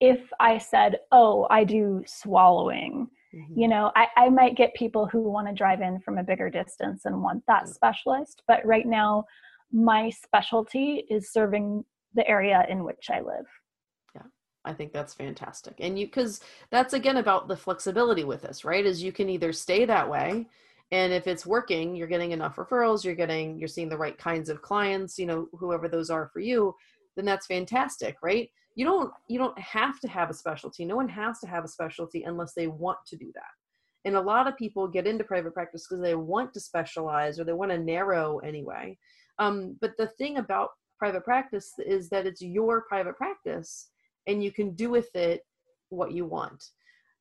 if 0.00 0.20
I 0.40 0.58
said, 0.58 0.98
oh, 1.10 1.46
I 1.48 1.64
do 1.64 2.02
swallowing, 2.06 3.08
mm-hmm. 3.34 3.60
you 3.60 3.68
know, 3.68 3.92
I, 3.96 4.08
I 4.16 4.28
might 4.28 4.56
get 4.56 4.74
people 4.74 5.06
who 5.06 5.22
want 5.22 5.48
to 5.48 5.54
drive 5.54 5.80
in 5.80 6.00
from 6.00 6.18
a 6.18 6.24
bigger 6.24 6.50
distance 6.50 7.06
and 7.06 7.22
want 7.22 7.42
that 7.48 7.68
specialist. 7.68 8.42
But 8.46 8.64
right 8.66 8.86
now, 8.86 9.24
my 9.72 10.10
specialty 10.10 11.04
is 11.08 11.32
serving 11.32 11.82
the 12.14 12.28
area 12.28 12.66
in 12.68 12.84
which 12.84 13.08
I 13.10 13.20
live. 13.20 13.46
I 14.66 14.74
think 14.74 14.92
that's 14.92 15.14
fantastic. 15.14 15.76
And 15.78 15.98
you, 15.98 16.06
because 16.06 16.40
that's 16.70 16.92
again 16.92 17.16
about 17.18 17.48
the 17.48 17.56
flexibility 17.56 18.24
with 18.24 18.42
this, 18.42 18.64
right? 18.64 18.84
Is 18.84 19.02
you 19.02 19.12
can 19.12 19.30
either 19.30 19.52
stay 19.52 19.84
that 19.84 20.10
way, 20.10 20.46
and 20.92 21.12
if 21.12 21.26
it's 21.26 21.46
working, 21.46 21.96
you're 21.96 22.06
getting 22.06 22.32
enough 22.32 22.56
referrals, 22.56 23.04
you're 23.04 23.14
getting, 23.14 23.58
you're 23.58 23.68
seeing 23.68 23.88
the 23.88 23.96
right 23.96 24.16
kinds 24.16 24.48
of 24.48 24.62
clients, 24.62 25.18
you 25.18 25.26
know, 25.26 25.48
whoever 25.52 25.88
those 25.88 26.10
are 26.10 26.28
for 26.32 26.40
you, 26.40 26.74
then 27.16 27.24
that's 27.24 27.46
fantastic, 27.46 28.16
right? 28.22 28.48
You 28.76 28.84
don't, 28.84 29.10
you 29.28 29.38
don't 29.38 29.58
have 29.58 29.98
to 30.00 30.08
have 30.08 30.30
a 30.30 30.34
specialty. 30.34 30.84
No 30.84 30.96
one 30.96 31.08
has 31.08 31.40
to 31.40 31.46
have 31.48 31.64
a 31.64 31.68
specialty 31.68 32.22
unless 32.22 32.52
they 32.52 32.68
want 32.68 32.98
to 33.08 33.16
do 33.16 33.32
that. 33.34 33.42
And 34.04 34.14
a 34.14 34.20
lot 34.20 34.46
of 34.46 34.56
people 34.56 34.86
get 34.86 35.06
into 35.06 35.24
private 35.24 35.54
practice 35.54 35.86
because 35.88 36.02
they 36.02 36.14
want 36.14 36.54
to 36.54 36.60
specialize 36.60 37.40
or 37.40 37.44
they 37.44 37.52
want 37.52 37.72
to 37.72 37.78
narrow 37.78 38.38
anyway. 38.38 38.96
Um, 39.38 39.76
but 39.80 39.96
the 39.98 40.08
thing 40.18 40.36
about 40.36 40.70
private 40.98 41.24
practice 41.24 41.72
is 41.84 42.08
that 42.10 42.26
it's 42.26 42.40
your 42.40 42.82
private 42.82 43.16
practice 43.16 43.88
and 44.26 44.42
you 44.42 44.52
can 44.52 44.74
do 44.74 44.90
with 44.90 45.14
it 45.14 45.42
what 45.90 46.12
you 46.12 46.24
want. 46.24 46.64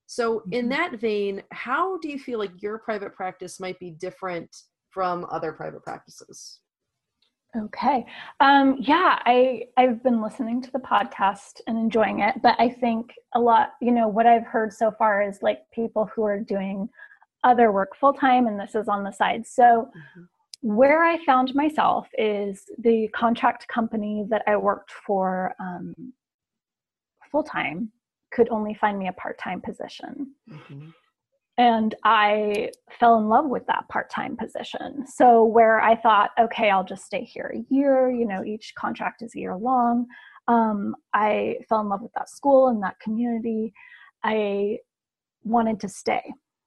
So, 0.07 0.43
in 0.51 0.65
mm-hmm. 0.65 0.69
that 0.69 0.99
vein, 0.99 1.43
how 1.51 1.97
do 1.97 2.09
you 2.09 2.19
feel 2.19 2.39
like 2.39 2.61
your 2.61 2.77
private 2.79 3.15
practice 3.15 3.59
might 3.59 3.79
be 3.79 3.91
different 3.91 4.55
from 4.91 5.25
other 5.31 5.51
private 5.51 5.83
practices? 5.83 6.59
Okay. 7.57 8.05
Um, 8.41 8.77
yeah, 8.79 9.19
I 9.25 9.63
I've 9.77 10.03
been 10.03 10.21
listening 10.21 10.61
to 10.61 10.71
the 10.71 10.79
podcast 10.79 11.61
and 11.67 11.77
enjoying 11.77 12.19
it, 12.19 12.35
but 12.43 12.55
I 12.59 12.69
think 12.69 13.13
a 13.33 13.39
lot, 13.39 13.73
you 13.81 13.91
know, 13.91 14.07
what 14.07 14.25
I've 14.25 14.45
heard 14.45 14.73
so 14.73 14.91
far 14.91 15.21
is 15.21 15.39
like 15.41 15.59
people 15.73 16.09
who 16.13 16.23
are 16.23 16.39
doing 16.39 16.89
other 17.43 17.71
work 17.71 17.95
full 17.95 18.13
time 18.13 18.47
and 18.47 18.59
this 18.59 18.75
is 18.75 18.89
on 18.89 19.03
the 19.03 19.11
side. 19.11 19.47
So 19.47 19.63
mm-hmm. 19.63 20.75
where 20.75 21.05
I 21.05 21.23
found 21.23 21.55
myself 21.55 22.07
is 22.17 22.63
the 22.79 23.07
contract 23.15 23.67
company 23.69 24.25
that 24.29 24.41
I 24.47 24.57
worked 24.57 24.91
for 24.91 25.53
um, 25.59 25.93
full 27.31 27.43
time 27.43 27.91
could 28.31 28.49
only 28.49 28.73
find 28.73 28.99
me 28.99 29.07
a 29.07 29.13
part 29.13 29.37
time 29.39 29.61
position. 29.61 30.33
Mm-hmm. 30.49 30.89
And 31.57 31.95
I 32.03 32.71
fell 32.99 33.17
in 33.17 33.29
love 33.29 33.45
with 33.45 33.65
that 33.67 33.87
part 33.87 34.09
time 34.09 34.35
position. 34.35 35.05
So, 35.07 35.43
where 35.43 35.79
I 35.79 35.95
thought, 35.95 36.31
okay, 36.37 36.69
I'll 36.69 36.83
just 36.83 37.05
stay 37.05 37.23
here 37.23 37.53
a 37.55 37.73
year, 37.73 38.11
you 38.11 38.27
know, 38.27 38.43
each 38.43 38.73
contract 38.75 39.21
is 39.21 39.33
a 39.35 39.39
year 39.39 39.55
long. 39.55 40.05
Um, 40.47 40.95
I 41.13 41.57
fell 41.69 41.79
in 41.79 41.87
love 41.87 42.01
with 42.01 42.11
that 42.13 42.29
school 42.29 42.67
and 42.67 42.83
that 42.83 42.99
community. 42.99 43.73
I 44.23 44.79
wanted 45.43 45.79
to 45.79 45.89
stay. 45.89 46.23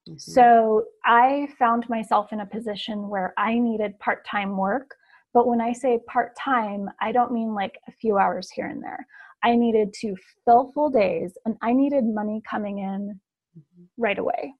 Mm-hmm. 0.08 0.16
So, 0.16 0.84
I 1.04 1.48
found 1.58 1.86
myself 1.90 2.32
in 2.32 2.40
a 2.40 2.46
position 2.46 3.10
where 3.10 3.34
I 3.36 3.58
needed 3.58 3.98
part 3.98 4.26
time 4.26 4.56
work. 4.56 4.94
But 5.34 5.46
when 5.46 5.60
I 5.60 5.74
say 5.74 6.00
part 6.06 6.34
time, 6.34 6.88
I 7.02 7.12
don't 7.12 7.32
mean 7.32 7.54
like 7.54 7.78
a 7.86 7.92
few 7.92 8.16
hours 8.16 8.50
here 8.50 8.68
and 8.68 8.82
there. 8.82 9.06
I 9.42 9.54
needed 9.54 9.92
to 10.00 10.14
fill 10.44 10.72
full 10.72 10.90
days 10.90 11.36
and 11.44 11.56
I 11.62 11.72
needed 11.72 12.04
money 12.04 12.42
coming 12.48 12.78
in 12.78 13.20
mm-hmm. 13.58 13.84
right 13.96 14.18
away. 14.18 14.54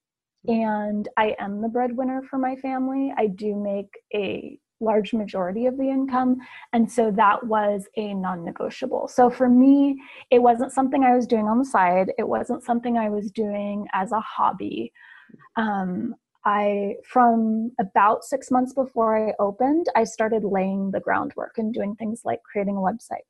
And 0.47 1.09
I 1.17 1.35
am 1.39 1.61
the 1.61 1.69
breadwinner 1.69 2.23
for 2.23 2.39
my 2.39 2.57
family. 2.57 3.13
I 3.17 3.27
do 3.27 3.57
make 3.57 3.91
a 4.15 4.59
large 4.81 5.13
majority 5.13 5.67
of 5.67 5.77
the 5.77 5.89
income. 5.89 6.37
And 6.73 6.91
so 6.91 7.11
that 7.13 7.45
was 7.45 7.87
a 7.97 8.15
non 8.15 8.45
negotiable. 8.45 9.09
So 9.09 9.31
for 9.31 9.49
me, 9.49 10.01
it 10.31 10.41
wasn't 10.41 10.73
something 10.73 11.03
I 11.03 11.15
was 11.15 11.27
doing 11.27 11.47
on 11.47 11.59
the 11.59 11.65
side, 11.65 12.13
it 12.19 12.29
wasn't 12.29 12.63
something 12.63 12.97
I 12.97 13.11
was 13.11 13.31
doing 13.31 13.87
as 13.93 14.13
a 14.13 14.21
hobby. 14.21 14.93
Um, 15.57 16.15
I, 16.45 16.95
from 17.05 17.73
about 17.79 18.25
six 18.25 18.51
months 18.51 18.73
before 18.73 19.29
I 19.29 19.35
opened, 19.39 19.87
I 19.95 20.05
started 20.05 20.45
laying 20.45 20.93
the 20.93 21.01
groundwork 21.01 21.59
and 21.59 21.75
doing 21.75 21.95
things 21.97 22.23
like 22.25 22.43
creating 22.43 22.77
a 22.77 22.81
website, 22.81 23.27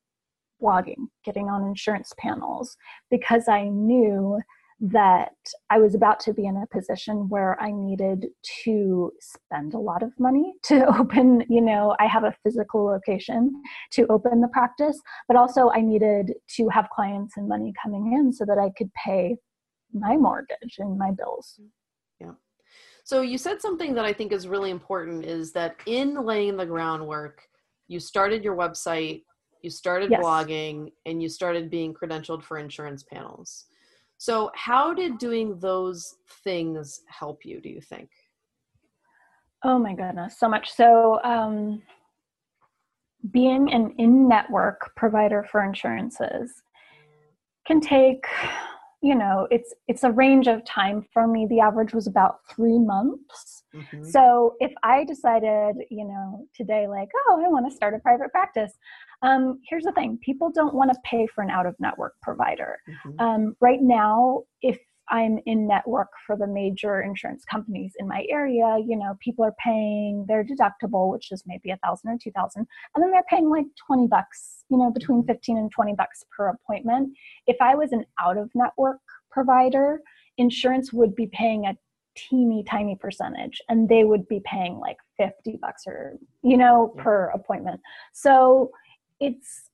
blogging, 0.61 1.07
getting 1.23 1.47
on 1.49 1.67
insurance 1.67 2.13
panels, 2.17 2.77
because 3.09 3.47
I 3.47 3.69
knew 3.69 4.39
that 4.81 5.35
I 5.69 5.77
was 5.77 5.93
about 5.93 6.21
to 6.21 6.33
be 6.33 6.45
in 6.45 6.55
a 6.55 6.67
position 6.67 7.27
where 7.27 7.61
I 7.61 7.71
needed 7.71 8.27
to 8.63 9.11
spend 9.19 9.73
a 9.73 9.79
lot 9.79 10.03
of 10.03 10.11
money 10.17 10.53
to 10.63 10.85
open, 10.97 11.43
you 11.49 11.61
know, 11.61 11.95
I 11.99 12.05
have 12.05 12.23
a 12.23 12.35
physical 12.43 12.85
location 12.85 13.61
to 13.93 14.07
open 14.07 14.41
the 14.41 14.47
practice, 14.49 14.99
but 15.27 15.35
also 15.35 15.69
I 15.71 15.81
needed 15.81 16.33
to 16.55 16.69
have 16.69 16.89
clients 16.89 17.35
and 17.37 17.47
money 17.47 17.73
coming 17.81 18.13
in 18.13 18.31
so 18.31 18.45
that 18.45 18.57
I 18.57 18.71
could 18.77 18.91
pay 18.93 19.35
my 19.93 20.15
mortgage 20.15 20.77
and 20.77 20.97
my 20.97 21.11
bills. 21.11 21.59
Yeah. 22.21 22.33
So 23.03 23.21
you 23.21 23.37
said 23.37 23.61
something 23.61 23.93
that 23.95 24.05
I 24.05 24.13
think 24.13 24.31
is 24.31 24.47
really 24.47 24.69
important 24.69 25.25
is 25.25 25.51
that 25.53 25.75
in 25.87 26.23
laying 26.23 26.55
the 26.55 26.65
groundwork, 26.65 27.41
you 27.87 27.99
started 27.99 28.43
your 28.43 28.55
website 28.55 29.23
you 29.61 29.69
started 29.69 30.11
yes. 30.11 30.23
blogging 30.23 30.91
and 31.05 31.21
you 31.21 31.29
started 31.29 31.69
being 31.69 31.93
credentialed 31.93 32.43
for 32.43 32.57
insurance 32.57 33.03
panels. 33.03 33.65
So 34.17 34.51
how 34.53 34.93
did 34.93 35.17
doing 35.17 35.59
those 35.59 36.15
things 36.43 37.01
help 37.07 37.45
you 37.45 37.61
do 37.61 37.69
you 37.69 37.81
think? 37.81 38.09
Oh 39.63 39.79
my 39.79 39.93
goodness 39.93 40.37
so 40.39 40.47
much. 40.49 40.69
So 40.71 41.21
um, 41.23 41.81
being 43.31 43.71
an 43.71 43.93
in-network 43.97 44.95
provider 44.95 45.45
for 45.49 45.63
insurances 45.63 46.51
can 47.67 47.81
take 47.81 48.25
you 49.01 49.15
know 49.15 49.47
it's 49.51 49.73
it's 49.87 50.03
a 50.03 50.11
range 50.11 50.47
of 50.47 50.65
time. 50.65 51.05
For 51.13 51.27
me 51.27 51.47
the 51.49 51.59
average 51.59 51.93
was 51.93 52.07
about 52.07 52.39
three 52.49 52.79
months. 52.79 53.63
Mm-hmm. 53.75 54.03
so 54.03 54.55
if 54.59 54.71
i 54.81 55.03
decided 55.03 55.75
you 55.91 56.03
know 56.03 56.47
today 56.55 56.87
like 56.87 57.09
oh 57.27 57.43
i 57.45 57.47
want 57.47 57.69
to 57.69 57.75
start 57.75 57.93
a 57.93 57.99
private 57.99 58.31
practice 58.31 58.73
um, 59.21 59.59
here's 59.67 59.83
the 59.83 59.91
thing 59.91 60.17
people 60.23 60.51
don't 60.51 60.73
want 60.73 60.91
to 60.91 60.99
pay 61.03 61.27
for 61.27 61.43
an 61.43 61.49
out 61.49 61.65
of 61.65 61.75
network 61.79 62.13
provider. 62.21 62.79
Mm-hmm. 62.87 63.19
Um, 63.19 63.55
right 63.59 63.81
now, 63.81 64.43
if 64.61 64.79
I'm 65.09 65.39
in 65.45 65.67
network 65.67 66.09
for 66.25 66.37
the 66.37 66.47
major 66.47 67.01
insurance 67.01 67.43
companies 67.43 67.93
in 67.97 68.07
my 68.07 68.25
area, 68.29 68.77
you 68.85 68.95
know, 68.95 69.17
people 69.19 69.43
are 69.43 69.55
paying 69.63 70.25
their 70.27 70.43
deductible, 70.43 71.11
which 71.11 71.31
is 71.31 71.43
maybe 71.47 71.71
a 71.71 71.77
thousand 71.77 72.11
or 72.11 72.17
two 72.21 72.31
thousand, 72.31 72.67
and 72.95 73.03
then 73.03 73.11
they're 73.11 73.23
paying 73.29 73.49
like 73.49 73.65
20 73.87 74.07
bucks, 74.07 74.63
you 74.69 74.77
know, 74.77 74.91
between 74.91 75.19
mm-hmm. 75.19 75.31
15 75.31 75.57
and 75.57 75.71
20 75.71 75.95
bucks 75.95 76.23
per 76.35 76.49
appointment. 76.49 77.09
If 77.47 77.57
I 77.59 77.75
was 77.75 77.91
an 77.91 78.05
out 78.19 78.37
of 78.37 78.51
network 78.53 78.99
provider, 79.31 80.01
insurance 80.37 80.93
would 80.93 81.15
be 81.15 81.27
paying 81.27 81.65
a 81.65 81.75
teeny 82.15 82.63
tiny 82.63 82.95
percentage 82.95 83.61
and 83.69 83.87
they 83.87 84.03
would 84.03 84.27
be 84.27 84.41
paying 84.43 84.77
like 84.79 84.97
50 85.17 85.57
bucks 85.61 85.83
or, 85.87 86.17
you 86.43 86.57
know, 86.57 86.93
yeah. 86.95 87.03
per 87.03 87.25
appointment. 87.29 87.79
So 88.13 88.71
it's 89.19 89.69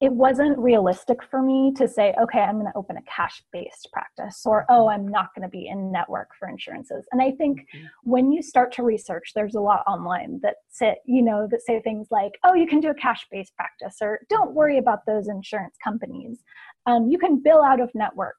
it 0.00 0.12
wasn't 0.12 0.58
realistic 0.58 1.22
for 1.24 1.40
me 1.40 1.72
to 1.74 1.88
say, 1.88 2.12
okay, 2.20 2.40
I'm 2.40 2.60
going 2.60 2.70
to 2.70 2.78
open 2.78 2.98
a 2.98 3.02
cash 3.02 3.42
based 3.50 3.88
practice 3.94 4.42
or, 4.44 4.66
oh, 4.68 4.88
I'm 4.88 5.08
not 5.08 5.34
going 5.34 5.44
to 5.44 5.48
be 5.48 5.68
in 5.68 5.90
network 5.90 6.28
for 6.38 6.48
insurances. 6.48 7.06
And 7.12 7.22
I 7.22 7.30
think 7.30 7.60
mm-hmm. 7.60 7.86
when 8.02 8.30
you 8.30 8.42
start 8.42 8.72
to 8.72 8.82
research, 8.82 9.32
there's 9.34 9.54
a 9.54 9.60
lot 9.60 9.84
online 9.86 10.40
that 10.42 10.56
say, 10.68 10.96
you 11.06 11.22
know, 11.22 11.48
that 11.50 11.62
say 11.62 11.80
things 11.80 12.08
like, 12.10 12.32
oh, 12.44 12.52
you 12.52 12.66
can 12.66 12.80
do 12.80 12.90
a 12.90 12.94
cash 12.94 13.26
based 13.30 13.56
practice 13.56 13.96
or 14.02 14.20
don't 14.28 14.52
worry 14.52 14.76
about 14.76 15.06
those 15.06 15.28
insurance 15.28 15.76
companies. 15.82 16.44
Um, 16.84 17.08
you 17.08 17.16
can 17.16 17.42
bill 17.42 17.64
out 17.64 17.80
of 17.80 17.90
network. 17.94 18.36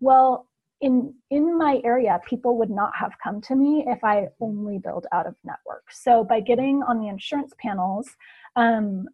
Well, 0.00 0.48
in 0.82 1.14
in 1.30 1.58
my 1.58 1.78
area 1.84 2.18
people 2.26 2.56
would 2.56 2.70
not 2.70 2.90
have 2.96 3.12
come 3.22 3.38
to 3.38 3.54
me 3.54 3.84
if 3.86 4.02
i 4.02 4.26
only 4.40 4.78
billed 4.78 5.06
out 5.12 5.26
of 5.26 5.34
network 5.44 5.84
so 5.90 6.24
by 6.24 6.40
getting 6.40 6.82
on 6.88 6.98
the 6.98 7.06
insurance 7.06 7.52
panels 7.60 8.08
um, 8.56 9.06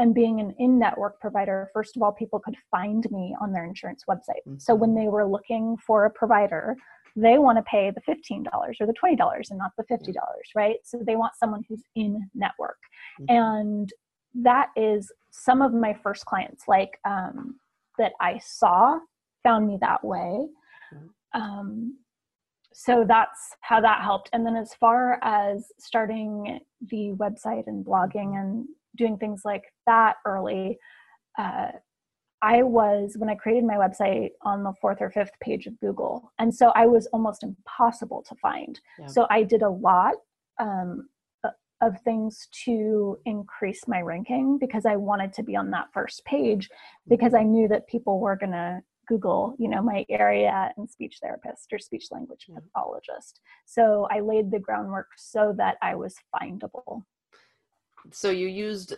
and 0.00 0.14
being 0.14 0.40
an 0.40 0.54
in 0.58 0.78
network 0.78 1.20
provider, 1.20 1.68
first 1.74 1.94
of 1.94 2.02
all, 2.02 2.10
people 2.10 2.40
could 2.40 2.56
find 2.70 3.06
me 3.10 3.36
on 3.40 3.52
their 3.52 3.66
insurance 3.66 4.04
website. 4.08 4.42
Mm-hmm. 4.48 4.58
So 4.58 4.74
when 4.74 4.94
they 4.94 5.08
were 5.08 5.26
looking 5.26 5.76
for 5.76 6.06
a 6.06 6.10
provider, 6.10 6.74
they 7.16 7.36
want 7.36 7.58
to 7.58 7.62
pay 7.64 7.90
the 7.90 8.00
$15 8.00 8.46
or 8.80 8.86
the 8.86 8.94
$20 8.94 9.50
and 9.50 9.58
not 9.58 9.72
the 9.76 9.84
$50, 9.84 10.14
right? 10.56 10.76
So 10.84 11.02
they 11.06 11.16
want 11.16 11.34
someone 11.36 11.64
who's 11.68 11.82
in 11.96 12.18
network. 12.34 12.78
Mm-hmm. 13.20 13.36
And 13.36 13.92
that 14.42 14.68
is 14.74 15.12
some 15.30 15.60
of 15.60 15.74
my 15.74 15.94
first 16.02 16.24
clients, 16.24 16.64
like 16.66 16.98
um, 17.04 17.60
that 17.98 18.12
I 18.22 18.38
saw, 18.38 18.98
found 19.42 19.66
me 19.66 19.76
that 19.82 20.02
way. 20.02 20.46
Mm-hmm. 20.94 21.40
Um, 21.42 21.98
so 22.72 23.04
that's 23.06 23.56
how 23.60 23.82
that 23.82 24.00
helped. 24.02 24.30
And 24.32 24.46
then 24.46 24.56
as 24.56 24.72
far 24.72 25.18
as 25.22 25.66
starting 25.78 26.60
the 26.88 27.12
website 27.16 27.66
and 27.66 27.84
blogging 27.84 28.40
and 28.40 28.66
doing 28.96 29.16
things 29.18 29.42
like 29.44 29.64
that 29.86 30.16
early, 30.26 30.78
uh, 31.38 31.68
I 32.42 32.62
was, 32.62 33.16
when 33.18 33.28
I 33.28 33.34
created 33.34 33.64
my 33.64 33.74
website, 33.74 34.30
on 34.42 34.62
the 34.62 34.72
fourth 34.80 34.98
or 35.00 35.10
fifth 35.10 35.38
page 35.40 35.66
of 35.66 35.78
Google. 35.80 36.32
And 36.38 36.54
so 36.54 36.72
I 36.74 36.86
was 36.86 37.06
almost 37.12 37.42
impossible 37.42 38.24
to 38.28 38.34
find. 38.36 38.80
Yeah. 38.98 39.06
So 39.06 39.26
I 39.30 39.42
did 39.42 39.62
a 39.62 39.68
lot 39.68 40.14
um, 40.58 41.08
of 41.82 42.00
things 42.02 42.48
to 42.64 43.18
increase 43.24 43.86
my 43.88 44.00
ranking 44.00 44.58
because 44.58 44.84
I 44.86 44.96
wanted 44.96 45.32
to 45.34 45.42
be 45.42 45.56
on 45.56 45.70
that 45.70 45.88
first 45.92 46.24
page 46.24 46.68
because 47.08 47.34
I 47.34 47.42
knew 47.42 47.68
that 47.68 47.88
people 47.88 48.20
were 48.20 48.36
going 48.36 48.52
to 48.52 48.80
Google, 49.08 49.56
you 49.58 49.68
know, 49.68 49.82
my 49.82 50.04
area 50.08 50.72
and 50.76 50.88
speech 50.88 51.18
therapist 51.20 51.72
or 51.72 51.78
speech 51.78 52.06
language 52.10 52.46
pathologist. 52.52 53.40
So 53.66 54.06
I 54.10 54.20
laid 54.20 54.50
the 54.50 54.60
groundwork 54.60 55.08
so 55.16 55.54
that 55.56 55.78
I 55.82 55.94
was 55.94 56.14
findable 56.34 57.04
so 58.12 58.30
you 58.30 58.46
used 58.46 58.94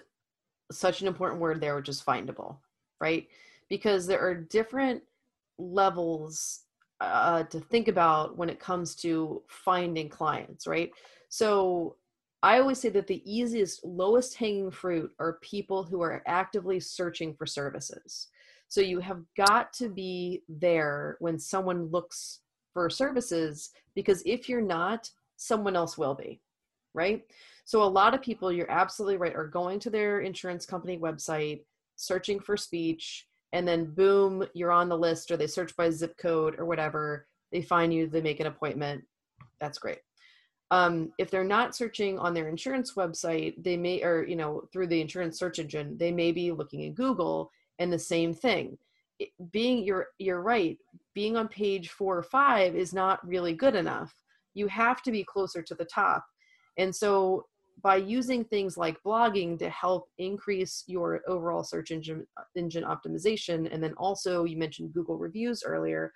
such 0.70 1.00
an 1.00 1.08
important 1.08 1.40
word 1.40 1.60
there 1.60 1.76
which 1.76 1.88
is 1.88 2.02
findable 2.02 2.56
right? 3.02 3.26
Because 3.68 4.06
there 4.06 4.20
are 4.20 4.34
different 4.34 5.02
levels 5.58 6.60
uh, 7.00 7.42
to 7.42 7.58
think 7.58 7.88
about 7.88 8.38
when 8.38 8.48
it 8.48 8.60
comes 8.60 8.94
to 8.94 9.42
finding 9.48 10.08
clients 10.08 10.66
right? 10.66 10.90
So 11.28 11.96
i 12.44 12.58
always 12.58 12.80
say 12.80 12.88
that 12.88 13.06
the 13.06 13.22
easiest 13.24 13.84
lowest 13.84 14.34
hanging 14.34 14.68
fruit 14.68 15.12
are 15.20 15.38
people 15.42 15.84
who 15.84 16.00
are 16.02 16.24
actively 16.26 16.80
searching 16.80 17.34
for 17.34 17.46
services. 17.46 18.28
So 18.68 18.80
you 18.80 19.00
have 19.00 19.22
got 19.36 19.72
to 19.74 19.88
be 19.88 20.42
there 20.48 21.16
when 21.20 21.38
someone 21.38 21.86
looks 21.90 22.40
for 22.72 22.88
services 22.90 23.70
because 23.94 24.22
if 24.26 24.48
you're 24.48 24.60
not 24.60 25.10
someone 25.36 25.76
else 25.76 25.96
will 25.98 26.14
be 26.14 26.40
right 26.94 27.24
so 27.64 27.82
a 27.82 27.84
lot 27.84 28.14
of 28.14 28.22
people, 28.22 28.52
you're 28.52 28.70
absolutely 28.70 29.16
right, 29.16 29.34
are 29.34 29.46
going 29.46 29.78
to 29.80 29.90
their 29.90 30.20
insurance 30.20 30.66
company 30.66 30.98
website, 30.98 31.62
searching 31.96 32.40
for 32.40 32.56
speech, 32.56 33.26
and 33.52 33.66
then 33.66 33.94
boom, 33.94 34.44
you're 34.54 34.72
on 34.72 34.88
the 34.88 34.98
list, 34.98 35.30
or 35.30 35.36
they 35.36 35.46
search 35.46 35.76
by 35.76 35.90
zip 35.90 36.16
code 36.16 36.56
or 36.58 36.64
whatever. 36.64 37.26
They 37.52 37.62
find 37.62 37.92
you, 37.92 38.06
they 38.06 38.20
make 38.20 38.40
an 38.40 38.46
appointment. 38.46 39.04
That's 39.60 39.78
great. 39.78 39.98
Um, 40.70 41.12
if 41.18 41.30
they're 41.30 41.44
not 41.44 41.76
searching 41.76 42.18
on 42.18 42.32
their 42.32 42.48
insurance 42.48 42.94
website, 42.94 43.62
they 43.62 43.76
may, 43.76 44.02
or 44.02 44.24
you 44.26 44.36
know, 44.36 44.68
through 44.72 44.86
the 44.86 45.00
insurance 45.00 45.38
search 45.38 45.58
engine, 45.58 45.98
they 45.98 46.10
may 46.10 46.32
be 46.32 46.50
looking 46.50 46.80
in 46.80 46.94
Google, 46.94 47.50
and 47.78 47.92
the 47.92 47.98
same 47.98 48.32
thing. 48.32 48.78
It, 49.18 49.28
being 49.52 49.84
you're 49.84 50.08
you're 50.18 50.40
right. 50.40 50.78
Being 51.14 51.36
on 51.36 51.48
page 51.48 51.90
four 51.90 52.16
or 52.16 52.22
five 52.22 52.74
is 52.74 52.94
not 52.94 53.26
really 53.26 53.52
good 53.52 53.74
enough. 53.74 54.14
You 54.54 54.66
have 54.68 55.02
to 55.02 55.10
be 55.10 55.24
closer 55.24 55.62
to 55.62 55.74
the 55.74 55.84
top. 55.84 56.24
And 56.78 56.94
so 56.94 57.46
by 57.82 57.96
using 57.96 58.44
things 58.44 58.76
like 58.76 59.02
blogging 59.04 59.58
to 59.58 59.68
help 59.70 60.08
increase 60.18 60.84
your 60.86 61.20
overall 61.26 61.64
search 61.64 61.90
engine 61.90 62.26
engine 62.54 62.84
optimization 62.84 63.72
and 63.72 63.82
then 63.82 63.94
also 63.96 64.44
you 64.44 64.56
mentioned 64.56 64.92
google 64.92 65.16
reviews 65.18 65.64
earlier 65.66 66.12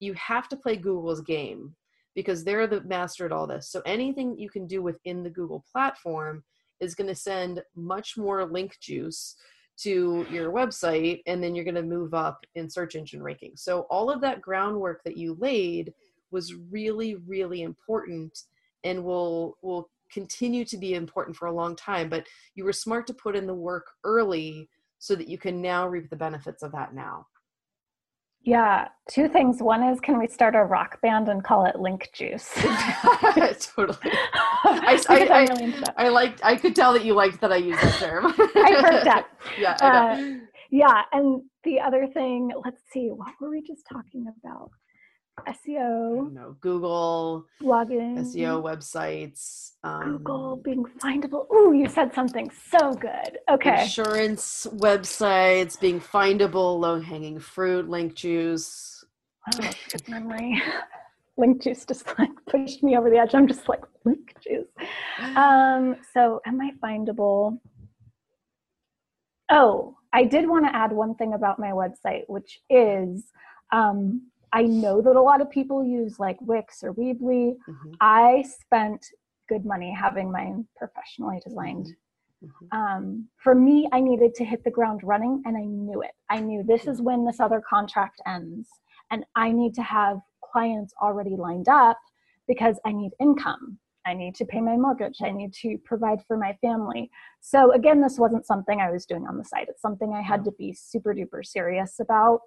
you 0.00 0.12
have 0.14 0.48
to 0.48 0.56
play 0.56 0.76
google's 0.76 1.20
game 1.20 1.74
because 2.14 2.44
they're 2.44 2.66
the 2.66 2.82
master 2.82 3.26
at 3.26 3.32
all 3.32 3.46
this. 3.46 3.70
So 3.70 3.82
anything 3.86 4.38
you 4.38 4.48
can 4.48 4.66
do 4.66 4.82
within 4.82 5.22
the 5.22 5.30
google 5.30 5.64
platform 5.70 6.44
is 6.80 6.94
going 6.94 7.08
to 7.08 7.14
send 7.14 7.62
much 7.74 8.16
more 8.16 8.44
link 8.44 8.78
juice 8.80 9.36
to 9.76 10.24
your 10.30 10.52
website 10.52 11.20
and 11.26 11.42
then 11.42 11.54
you're 11.54 11.64
going 11.64 11.74
to 11.74 11.82
move 11.82 12.14
up 12.14 12.44
in 12.54 12.70
search 12.70 12.94
engine 12.94 13.22
ranking. 13.22 13.52
So 13.56 13.80
all 13.90 14.10
of 14.10 14.20
that 14.20 14.40
groundwork 14.40 15.02
that 15.04 15.16
you 15.16 15.36
laid 15.40 15.92
was 16.30 16.54
really 16.54 17.16
really 17.16 17.62
important 17.62 18.38
and 18.84 19.02
will 19.02 19.56
will 19.62 19.88
continue 20.14 20.64
to 20.64 20.78
be 20.78 20.94
important 20.94 21.36
for 21.36 21.46
a 21.46 21.52
long 21.52 21.74
time 21.76 22.08
but 22.08 22.24
you 22.54 22.64
were 22.64 22.72
smart 22.72 23.06
to 23.06 23.14
put 23.14 23.36
in 23.36 23.46
the 23.46 23.54
work 23.54 23.86
early 24.04 24.68
so 24.98 25.14
that 25.14 25.28
you 25.28 25.36
can 25.36 25.60
now 25.60 25.86
reap 25.86 26.08
the 26.08 26.16
benefits 26.16 26.62
of 26.62 26.72
that 26.72 26.94
now 26.94 27.26
yeah, 28.44 28.88
two 29.10 29.26
things. 29.26 29.62
One 29.62 29.82
is, 29.82 30.00
can 30.00 30.18
we 30.18 30.26
start 30.26 30.54
a 30.54 30.62
rock 30.62 31.00
band 31.00 31.30
and 31.30 31.42
call 31.42 31.64
it 31.64 31.76
Link 31.76 32.10
Juice? 32.12 32.50
totally. 32.54 33.98
I, 34.04 35.02
I, 35.08 35.26
I, 35.26 35.40
really 35.44 35.74
I, 35.96 36.08
liked. 36.08 36.40
I 36.44 36.56
could 36.56 36.76
tell 36.76 36.92
that 36.92 37.06
you 37.06 37.14
liked 37.14 37.40
that 37.40 37.52
I 37.52 37.56
used 37.56 37.80
that 37.80 37.98
term. 37.98 38.26
I 38.54 38.82
heard 38.82 39.04
that. 39.06 39.28
Yeah. 39.58 39.76
Uh, 39.80 40.44
yeah, 40.70 41.02
and 41.12 41.42
the 41.64 41.80
other 41.80 42.06
thing. 42.12 42.50
Let's 42.62 42.82
see. 42.92 43.08
What 43.08 43.32
were 43.40 43.48
we 43.48 43.62
just 43.62 43.86
talking 43.90 44.26
about? 44.42 44.70
SEO, 45.48 46.32
no 46.32 46.56
Google, 46.60 47.46
blogging, 47.60 48.18
SEO 48.18 48.62
websites, 48.62 49.72
um, 49.82 50.18
Google 50.18 50.56
being 50.56 50.84
findable. 51.02 51.50
Ooh, 51.52 51.72
you 51.72 51.88
said 51.88 52.14
something 52.14 52.50
so 52.70 52.92
good. 52.92 53.38
Okay. 53.50 53.82
Insurance 53.82 54.66
websites 54.70 55.78
being 55.78 56.00
findable, 56.00 56.78
low 56.78 57.00
hanging 57.00 57.38
fruit, 57.38 57.88
link 57.88 58.14
juice. 58.14 59.04
Oh, 59.54 59.70
good 59.90 60.08
memory. 60.08 60.62
link 61.36 61.62
juice 61.62 61.84
just 61.84 62.06
like 62.18 62.30
pushed 62.48 62.82
me 62.82 62.96
over 62.96 63.10
the 63.10 63.18
edge. 63.18 63.34
I'm 63.34 63.48
just 63.48 63.68
like 63.68 63.82
link 64.04 64.34
juice. 64.40 64.68
Um, 65.36 65.96
so 66.12 66.40
am 66.46 66.60
I 66.60 66.70
findable? 66.82 67.58
Oh, 69.50 69.96
I 70.12 70.24
did 70.24 70.48
want 70.48 70.64
to 70.64 70.74
add 70.74 70.92
one 70.92 71.16
thing 71.16 71.34
about 71.34 71.58
my 71.58 71.70
website, 71.70 72.22
which 72.28 72.60
is 72.70 73.24
um, 73.72 74.28
I 74.54 74.62
know 74.62 75.02
that 75.02 75.16
a 75.16 75.20
lot 75.20 75.40
of 75.40 75.50
people 75.50 75.84
use 75.84 76.20
like 76.20 76.36
Wix 76.40 76.84
or 76.84 76.94
Weebly. 76.94 77.56
Mm-hmm. 77.68 77.90
I 78.00 78.44
spent 78.60 79.04
good 79.48 79.66
money 79.66 79.92
having 79.92 80.30
mine 80.30 80.66
professionally 80.76 81.40
designed. 81.44 81.88
Mm-hmm. 82.42 82.78
Um, 82.78 83.28
for 83.36 83.56
me, 83.56 83.88
I 83.92 84.00
needed 84.00 84.32
to 84.36 84.44
hit 84.44 84.62
the 84.62 84.70
ground 84.70 85.00
running 85.02 85.42
and 85.44 85.56
I 85.56 85.64
knew 85.64 86.02
it. 86.02 86.12
I 86.30 86.38
knew 86.38 86.62
this 86.62 86.86
is 86.86 87.02
when 87.02 87.24
this 87.24 87.40
other 87.40 87.60
contract 87.68 88.22
ends 88.28 88.68
and 89.10 89.24
I 89.34 89.50
need 89.50 89.74
to 89.74 89.82
have 89.82 90.18
clients 90.52 90.94
already 91.02 91.36
lined 91.36 91.68
up 91.68 91.98
because 92.46 92.76
I 92.86 92.92
need 92.92 93.10
income. 93.20 93.78
I 94.06 94.14
need 94.14 94.36
to 94.36 94.44
pay 94.44 94.60
my 94.60 94.76
mortgage. 94.76 95.18
I 95.22 95.30
need 95.30 95.52
to 95.62 95.78
provide 95.84 96.18
for 96.28 96.36
my 96.36 96.56
family. 96.60 97.10
So, 97.40 97.72
again, 97.72 98.02
this 98.02 98.18
wasn't 98.18 98.46
something 98.46 98.80
I 98.80 98.90
was 98.90 99.06
doing 99.06 99.26
on 99.26 99.38
the 99.38 99.44
side. 99.44 99.66
It's 99.68 99.80
something 99.80 100.12
I 100.12 100.20
had 100.20 100.44
to 100.44 100.52
be 100.52 100.74
super 100.74 101.14
duper 101.14 101.44
serious 101.44 101.98
about 102.00 102.40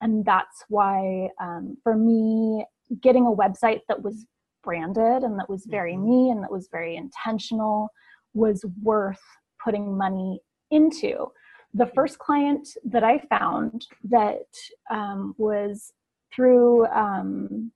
and 0.00 0.24
that's 0.24 0.64
why 0.68 1.28
um, 1.40 1.76
for 1.82 1.96
me 1.96 2.64
getting 3.00 3.26
a 3.26 3.30
website 3.30 3.80
that 3.88 4.02
was 4.02 4.26
branded 4.62 5.22
and 5.22 5.38
that 5.38 5.48
was 5.48 5.64
very 5.66 5.94
mm-hmm. 5.94 6.26
me 6.26 6.30
and 6.30 6.42
that 6.42 6.50
was 6.50 6.68
very 6.70 6.96
intentional 6.96 7.88
was 8.34 8.64
worth 8.82 9.22
putting 9.62 9.96
money 9.96 10.40
into 10.70 11.26
the 11.74 11.86
first 11.86 12.18
client 12.18 12.68
that 12.84 13.04
i 13.04 13.18
found 13.30 13.86
that 14.04 14.46
um, 14.90 15.34
was 15.38 15.92
through 16.34 16.86
um, 16.86 17.70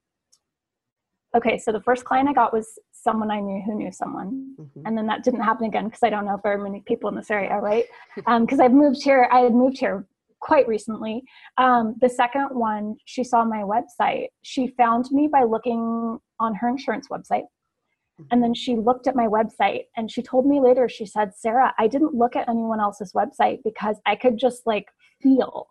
okay 1.36 1.58
so 1.58 1.72
the 1.72 1.80
first 1.80 2.04
client 2.04 2.28
i 2.28 2.32
got 2.32 2.52
was 2.52 2.78
someone 2.92 3.30
i 3.30 3.40
knew 3.40 3.62
who 3.64 3.74
knew 3.74 3.90
someone 3.90 4.54
mm-hmm. 4.58 4.80
and 4.84 4.96
then 4.96 5.06
that 5.06 5.22
didn't 5.24 5.40
happen 5.40 5.66
again 5.66 5.84
because 5.84 6.02
i 6.02 6.10
don't 6.10 6.24
know 6.24 6.38
very 6.42 6.62
many 6.62 6.80
people 6.86 7.08
in 7.08 7.16
this 7.16 7.30
area 7.30 7.56
right 7.58 7.86
because 8.16 8.26
um, 8.58 8.60
i've 8.60 8.72
moved 8.72 9.02
here 9.02 9.28
i 9.32 9.40
had 9.40 9.54
moved 9.54 9.78
here 9.78 10.06
quite 10.44 10.68
recently. 10.68 11.22
Um, 11.56 11.94
the 12.00 12.08
second 12.08 12.48
one, 12.50 12.96
she 13.06 13.24
saw 13.24 13.44
my 13.44 13.62
website. 13.62 14.26
She 14.42 14.74
found 14.76 15.06
me 15.10 15.26
by 15.26 15.42
looking 15.42 16.18
on 16.38 16.54
her 16.56 16.68
insurance 16.68 17.08
website. 17.10 17.44
And 18.30 18.40
then 18.40 18.54
she 18.54 18.76
looked 18.76 19.08
at 19.08 19.16
my 19.16 19.26
website 19.26 19.86
and 19.96 20.08
she 20.08 20.22
told 20.22 20.46
me 20.46 20.60
later, 20.60 20.88
she 20.88 21.04
said, 21.04 21.32
Sarah, 21.34 21.74
I 21.80 21.88
didn't 21.88 22.14
look 22.14 22.36
at 22.36 22.48
anyone 22.48 22.78
else's 22.78 23.12
website 23.12 23.58
because 23.64 23.96
I 24.06 24.14
could 24.14 24.38
just 24.38 24.62
like 24.66 24.86
feel 25.20 25.66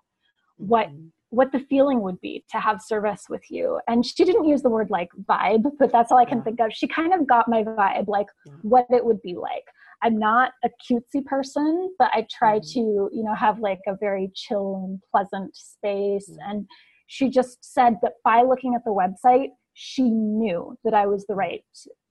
what 0.58 0.88
mm-hmm. 0.88 1.08
what 1.30 1.52
the 1.52 1.60
feeling 1.60 2.02
would 2.02 2.20
be 2.22 2.44
to 2.52 2.60
have 2.60 2.82
service 2.82 3.26
with 3.30 3.50
you 3.50 3.80
and 3.88 4.06
she 4.06 4.24
didn't 4.24 4.46
use 4.46 4.62
the 4.62 4.70
word 4.70 4.90
like 4.90 5.10
vibe 5.24 5.64
but 5.80 5.92
that's 5.92 6.12
all 6.12 6.18
i 6.18 6.26
can 6.26 6.38
yeah. 6.40 6.44
think 6.44 6.60
of 6.60 6.72
she 6.72 6.88
kind 6.88 7.14
of 7.14 7.26
got 7.28 7.50
my 7.50 7.64
vibe 7.64 8.08
like 8.08 8.28
yeah. 8.46 8.54
what 8.62 8.86
it 8.92 9.04
would 9.04 9.22
be 9.22 9.36
like 9.36 9.66
i'm 10.04 10.18
not 10.18 10.52
a 10.64 10.70
cutesy 10.84 11.24
person 11.26 11.94
but 11.98 12.10
i 12.14 12.26
try 12.32 12.60
mm-hmm. 12.60 12.80
to 12.80 13.10
you 13.12 13.24
know 13.24 13.34
have 13.34 13.60
like 13.60 13.80
a 13.88 13.96
very 14.00 14.32
chill 14.36 14.82
and 14.86 15.00
pleasant 15.12 15.56
space 15.56 16.30
mm-hmm. 16.30 16.50
and 16.52 16.68
she 17.08 17.30
just 17.30 17.58
said 17.62 17.96
that 18.02 18.14
by 18.24 18.42
looking 18.42 18.76
at 18.76 18.84
the 18.86 18.92
website 18.92 19.50
she 19.74 20.04
knew 20.10 20.78
that 20.84 20.94
I 20.94 21.08
was 21.08 21.26
the 21.26 21.36
right 21.36 21.64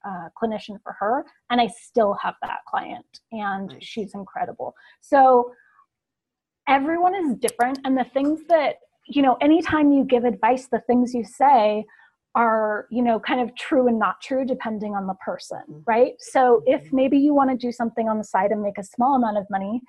uh, 0.05 0.27
clinician 0.41 0.81
for 0.83 0.93
her, 0.99 1.25
and 1.49 1.61
I 1.61 1.67
still 1.67 2.13
have 2.21 2.35
that 2.41 2.59
client, 2.67 3.05
and 3.31 3.69
nice. 3.69 3.83
she's 3.83 4.13
incredible. 4.13 4.75
So 5.01 5.51
everyone 6.67 7.15
is 7.15 7.35
different, 7.37 7.79
and 7.85 7.97
the 7.97 8.05
things 8.13 8.41
that 8.49 8.75
you 9.07 9.21
know, 9.21 9.35
anytime 9.41 9.91
you 9.91 10.05
give 10.05 10.23
advice, 10.23 10.67
the 10.67 10.79
things 10.87 11.13
you 11.13 11.25
say 11.25 11.85
are 12.35 12.87
you 12.89 13.03
know 13.03 13.19
kind 13.19 13.41
of 13.41 13.55
true 13.55 13.87
and 13.87 13.99
not 13.99 14.21
true 14.21 14.45
depending 14.45 14.95
on 14.95 15.07
the 15.07 15.13
person 15.15 15.61
mm-hmm. 15.69 15.79
right 15.85 16.13
so 16.19 16.63
if 16.65 16.83
mm-hmm. 16.85 16.95
maybe 16.95 17.17
you 17.17 17.33
want 17.33 17.49
to 17.49 17.55
do 17.55 17.71
something 17.71 18.09
on 18.09 18.17
the 18.17 18.23
side 18.23 18.51
and 18.51 18.61
make 18.61 18.77
a 18.77 18.83
small 18.83 19.15
amount 19.15 19.37
of 19.37 19.45
money 19.49 19.81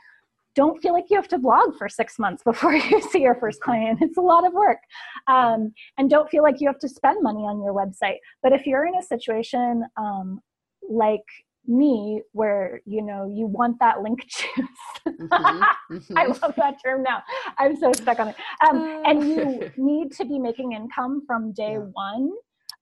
don't 0.55 0.81
feel 0.81 0.93
like 0.93 1.07
you 1.11 1.17
have 1.17 1.29
to 1.29 1.39
blog 1.39 1.77
for 1.77 1.89
six 1.89 2.19
months 2.19 2.43
before 2.45 2.75
you 2.75 3.01
see 3.11 3.23
your 3.23 3.35
first 3.35 3.61
client. 3.61 3.99
It's 4.01 4.17
a 4.17 4.21
lot 4.21 4.47
of 4.47 4.53
work. 4.53 4.79
Um, 5.27 5.73
and 5.99 6.09
don't 6.09 6.31
feel 6.31 6.43
like 6.43 6.61
you 6.61 6.69
have 6.69 6.79
to 6.81 6.89
spend 6.89 7.23
money 7.23 7.41
on 7.41 7.63
your 7.63 7.75
website. 7.75 8.19
But 8.43 8.53
if 8.53 8.67
you're 8.67 8.87
in 8.87 8.95
a 8.95 9.03
situation 9.03 9.85
um, 9.97 10.41
like 10.89 11.25
me 11.67 12.23
where 12.33 12.81
you 12.85 13.03
know 13.03 13.27
you 13.27 13.47
want 13.47 13.79
that 13.81 14.03
link 14.03 14.21
juice. 14.29 14.51
Mm-hmm, 15.07 15.97
mm-hmm. 15.97 16.17
i 16.17 16.25
love 16.25 16.55
that 16.57 16.83
term 16.83 17.03
now. 17.03 17.23
I'm 17.59 17.77
so 17.77 17.93
stuck 17.93 18.19
on 18.19 18.29
it. 18.29 18.37
Um, 18.67 19.03
and 19.05 19.29
you 19.29 19.71
need 19.77 20.13
to 20.13 20.25
be 20.25 20.39
making 20.39 20.73
income 20.73 21.25
from 21.27 21.53
day 21.53 21.73
yeah. 21.73 21.89
one. 21.93 22.31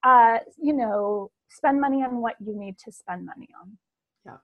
Uh, 0.03 0.37
you 0.57 0.73
know 0.73 1.29
spend 1.49 1.81
money 1.81 2.01
on 2.03 2.21
what 2.21 2.35
you 2.39 2.57
need 2.57 2.77
to 2.79 2.91
spend 2.91 3.25
money 3.25 3.49
on. 3.61 3.77
Yeah. 4.25 4.37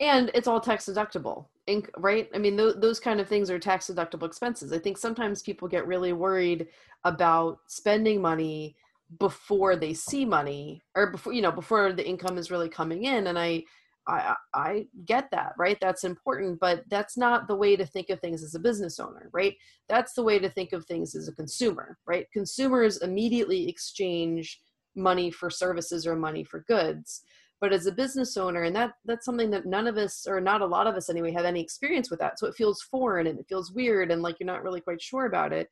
and 0.00 0.30
it's 0.32 0.46
all 0.46 0.60
tax 0.60 0.86
deductible 0.86 1.46
ink, 1.66 1.90
right? 1.98 2.28
I 2.34 2.38
mean 2.38 2.56
th- 2.56 2.76
those 2.78 3.00
kind 3.00 3.20
of 3.20 3.28
things 3.28 3.50
are 3.50 3.58
tax 3.58 3.88
deductible 3.88 4.24
expenses. 4.24 4.72
I 4.72 4.78
think 4.78 4.96
sometimes 4.96 5.42
people 5.42 5.66
get 5.66 5.86
really 5.86 6.12
worried 6.12 6.68
about 7.04 7.58
spending 7.66 8.22
money 8.22 8.76
before 9.18 9.74
they 9.76 9.94
see 9.94 10.24
money 10.24 10.82
or 10.94 11.10
before 11.10 11.32
you 11.32 11.40
know 11.40 11.50
before 11.50 11.92
the 11.92 12.06
income 12.06 12.36
is 12.36 12.50
really 12.50 12.68
coming 12.68 13.04
in 13.04 13.26
and 13.28 13.38
i 13.38 13.62
I, 14.10 14.36
I 14.54 14.86
get 15.04 15.28
that, 15.32 15.52
right? 15.58 15.76
That's 15.82 16.02
important, 16.02 16.60
but 16.60 16.82
that's 16.88 17.18
not 17.18 17.46
the 17.46 17.54
way 17.54 17.76
to 17.76 17.84
think 17.84 18.08
of 18.08 18.18
things 18.20 18.42
as 18.42 18.54
a 18.54 18.58
business 18.58 18.98
owner, 18.98 19.28
right? 19.34 19.54
That's 19.86 20.14
the 20.14 20.22
way 20.22 20.38
to 20.38 20.48
think 20.48 20.72
of 20.72 20.86
things 20.86 21.14
as 21.14 21.28
a 21.28 21.34
consumer, 21.34 21.98
right? 22.06 22.26
Consumers 22.32 23.02
immediately 23.02 23.68
exchange 23.68 24.62
money 24.96 25.30
for 25.30 25.50
services 25.50 26.06
or 26.06 26.16
money 26.16 26.42
for 26.42 26.64
goods 26.66 27.22
but 27.60 27.72
as 27.72 27.86
a 27.86 27.92
business 27.92 28.36
owner 28.36 28.64
and 28.64 28.74
that 28.74 28.92
that's 29.04 29.24
something 29.24 29.50
that 29.50 29.66
none 29.66 29.86
of 29.86 29.96
us 29.96 30.26
or 30.28 30.40
not 30.40 30.60
a 30.60 30.66
lot 30.66 30.86
of 30.86 30.94
us 30.94 31.10
anyway 31.10 31.32
have 31.32 31.44
any 31.44 31.60
experience 31.60 32.10
with 32.10 32.18
that 32.18 32.38
so 32.38 32.46
it 32.46 32.54
feels 32.54 32.82
foreign 32.82 33.26
and 33.26 33.38
it 33.38 33.46
feels 33.48 33.72
weird 33.72 34.10
and 34.10 34.22
like 34.22 34.36
you're 34.38 34.46
not 34.46 34.62
really 34.62 34.80
quite 34.80 35.00
sure 35.00 35.26
about 35.26 35.52
it 35.52 35.68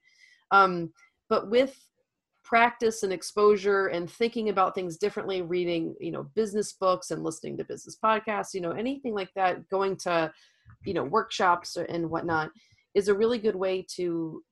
um, 0.53 0.93
but 1.29 1.51
with 1.51 1.77
practice 2.47 3.03
and 3.03 3.13
exposure 3.13 3.89
and 3.89 4.11
thinking 4.11 4.49
about 4.49 4.75
things 4.75 4.97
differently 4.97 5.43
reading 5.43 5.95
you 6.01 6.13
know 6.13 6.23
business 6.35 6.73
books 6.73 7.11
and 7.11 7.25
listening 7.25 7.57
to 7.57 7.65
business 7.65 7.99
podcasts 8.03 8.55
you 8.55 8.61
know 8.61 8.71
anything 8.71 9.15
like 9.15 9.31
that 9.35 9.69
going 9.69 9.97
to 9.97 10.33
you 10.85 10.95
know 10.95 11.05
workshops 11.05 11.77
and 11.77 12.09
whatnot 12.09 12.51
is 12.95 13.09
a 13.09 13.15
really 13.15 13.39
good 13.39 13.57
way 13.57 13.85
to 13.89 14.43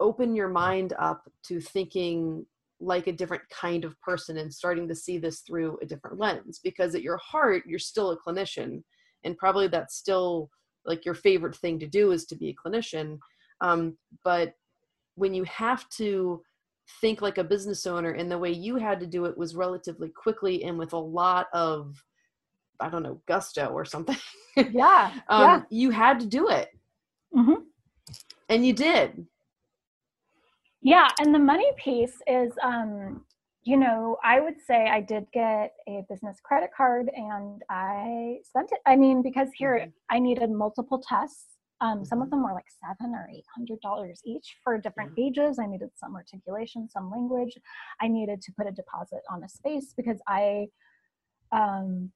open 0.00 0.34
your 0.34 0.48
mind 0.48 0.92
up 0.98 1.22
to 1.46 1.60
thinking 1.60 2.44
like 2.80 3.06
a 3.06 3.12
different 3.12 3.42
kind 3.48 3.84
of 3.84 3.98
person 4.02 4.36
and 4.38 4.52
starting 4.52 4.86
to 4.86 4.94
see 4.94 5.16
this 5.16 5.40
through 5.40 5.78
a 5.80 5.86
different 5.86 6.18
lens 6.18 6.60
because 6.62 6.94
at 6.94 7.02
your 7.02 7.16
heart 7.16 7.62
you're 7.66 7.78
still 7.78 8.10
a 8.10 8.18
clinician 8.18 8.82
and 9.24 9.38
probably 9.38 9.68
that's 9.68 9.96
still 9.96 10.50
like 10.86 11.04
your 11.04 11.14
favorite 11.14 11.56
thing 11.56 11.78
to 11.78 11.86
do 11.86 12.12
is 12.12 12.24
to 12.26 12.36
be 12.36 12.48
a 12.48 12.68
clinician. 12.68 13.18
Um, 13.60 13.96
but 14.24 14.54
when 15.16 15.34
you 15.34 15.44
have 15.44 15.88
to 15.90 16.42
think 17.00 17.20
like 17.20 17.38
a 17.38 17.44
business 17.44 17.86
owner 17.86 18.12
and 18.12 18.30
the 18.30 18.38
way 18.38 18.50
you 18.50 18.76
had 18.76 19.00
to 19.00 19.06
do 19.06 19.24
it 19.24 19.36
was 19.36 19.54
relatively 19.54 20.08
quickly 20.08 20.64
and 20.64 20.78
with 20.78 20.92
a 20.92 20.98
lot 20.98 21.48
of 21.52 22.02
i 22.80 22.88
don't 22.88 23.02
know 23.02 23.20
gusto 23.26 23.66
or 23.68 23.84
something 23.84 24.16
yeah, 24.56 25.12
um, 25.28 25.40
yeah. 25.40 25.62
you 25.70 25.90
had 25.90 26.20
to 26.20 26.26
do 26.26 26.48
it 26.48 26.68
mm-hmm. 27.34 27.62
and 28.48 28.64
you 28.64 28.72
did 28.72 29.26
yeah, 30.86 31.08
and 31.18 31.34
the 31.34 31.40
money 31.40 31.68
piece 31.76 32.22
is, 32.28 32.52
um, 32.62 33.24
you 33.64 33.76
know, 33.76 34.18
I 34.22 34.38
would 34.38 34.54
say 34.64 34.86
I 34.88 35.00
did 35.00 35.26
get 35.32 35.72
a 35.88 36.04
business 36.08 36.38
credit 36.44 36.70
card 36.76 37.10
and 37.12 37.60
I 37.68 38.36
spent 38.44 38.70
it. 38.70 38.78
I 38.86 38.94
mean, 38.94 39.20
because 39.20 39.48
here 39.56 39.80
mm-hmm. 39.80 39.90
I 40.10 40.20
needed 40.20 40.48
multiple 40.48 41.02
tests. 41.04 41.55
Um, 41.80 42.04
some 42.04 42.22
of 42.22 42.28
mm-hmm. 42.28 42.36
them 42.36 42.44
were 42.44 42.54
like 42.54 42.66
seven 42.82 43.14
or 43.14 43.28
eight 43.32 43.44
hundred 43.54 43.80
dollars 43.80 44.20
each 44.24 44.56
for 44.64 44.78
different 44.78 45.12
mm-hmm. 45.12 45.28
ages. 45.28 45.58
I 45.58 45.66
needed 45.66 45.90
some 45.94 46.14
articulation, 46.14 46.88
some 46.88 47.10
language. 47.10 47.56
I 48.00 48.08
needed 48.08 48.40
to 48.42 48.52
put 48.52 48.66
a 48.66 48.72
deposit 48.72 49.20
on 49.30 49.44
a 49.44 49.48
space 49.48 49.92
because 49.96 50.20
I 50.26 50.68
um, 51.52 52.10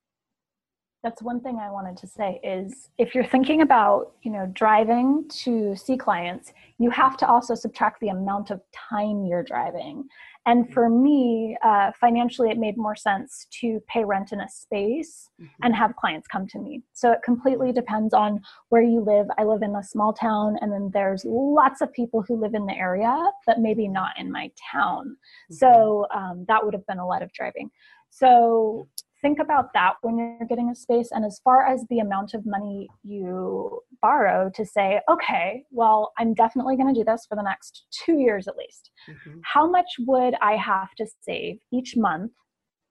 that's 1.03 1.23
one 1.23 1.41
thing 1.41 1.59
I 1.59 1.71
wanted 1.71 1.97
to 1.99 2.07
say 2.07 2.41
is 2.45 2.91
if 2.99 3.15
you're 3.15 3.25
thinking 3.25 3.63
about, 3.63 4.13
you 4.23 4.31
know, 4.31 4.51
driving 4.53 5.27
to 5.45 5.75
see 5.75 5.97
clients, 5.97 6.53
you 6.79 6.91
have 6.91 7.17
to 7.19 7.29
also 7.29 7.55
subtract 7.55 8.01
the 8.01 8.09
amount 8.09 8.51
of 8.51 8.61
time 8.73 9.25
you're 9.25 9.43
driving. 9.43 10.05
And 10.47 10.73
for 10.73 10.89
me, 10.89 11.57
uh, 11.63 11.93
financially, 12.01 12.51
it 12.51 12.59
made 12.59 12.77
more 12.77 12.97
sense 12.97 13.47
to 13.61 13.81
pay 13.89 14.05
rent 14.05 14.33
in 14.33 14.41
a 14.41 14.49
space 14.49 15.29
mm-hmm. 15.41 15.51
and 15.63 15.75
have 15.75 15.97
clients 15.97 16.27
come 16.29 16.47
to 16.49 16.59
me. 16.59 16.83
So 16.93 17.13
it 17.13 17.21
completely 17.23 17.73
depends 17.73 18.15
on 18.15 18.41
where 18.71 18.83
you 18.83 19.01
live. 19.01 19.27
I 19.39 19.45
live 19.45 19.63
in 19.63 19.77
a 19.77 19.83
small 19.83 20.13
town, 20.13 20.57
and 20.61 20.73
then 20.73 20.91
there's 20.93 21.25
lots 21.27 21.83
of 21.83 21.93
people 21.93 22.25
who 22.27 22.41
live 22.41 22.55
in 22.55 22.67
the 22.67 22.77
area, 22.77 23.23
but 23.47 23.61
maybe 23.61 23.87
not 23.87 24.19
in 24.19 24.33
my 24.33 24.51
town. 24.73 25.17
Mm-hmm. 25.51 25.55
So 25.55 26.07
um, 26.15 26.47
that 26.49 26.65
would 26.65 26.75
have 26.75 26.87
been 26.87 26.99
a 26.99 27.07
lot 27.07 27.23
of 27.23 27.33
driving. 27.33 27.71
So 28.09 28.89
think 29.23 29.39
about 29.39 29.73
that 29.75 29.95
when 30.03 30.19
you're 30.19 30.47
getting 30.49 30.71
a 30.71 30.75
space 30.75 31.11
and 31.13 31.25
as 31.25 31.41
far 31.45 31.67
as 31.67 31.85
the 31.91 31.99
amount 31.99 32.35
of 32.35 32.45
money 32.47 32.89
you 33.03 33.81
borrow 34.01 34.51
to 34.55 34.65
say 34.65 35.01
okay 35.11 35.65
well 35.71 36.13
i'm 36.19 36.35
definitely 36.35 36.77
going 36.77 36.93
to 36.93 36.99
do 36.99 37.05
this 37.05 37.27
for 37.29 37.37
the 37.37 37.43
next 37.43 37.87
two 37.91 38.19
years 38.19 38.49
at 38.49 38.57
least 38.57 38.91
mm-hmm. 39.09 39.39
how 39.45 39.69
much 39.69 39.87
would 40.01 40.35
i 40.43 40.57
have 40.57 40.93
to 40.97 41.07
save 41.23 41.59
each 41.73 41.97
month 41.97 42.33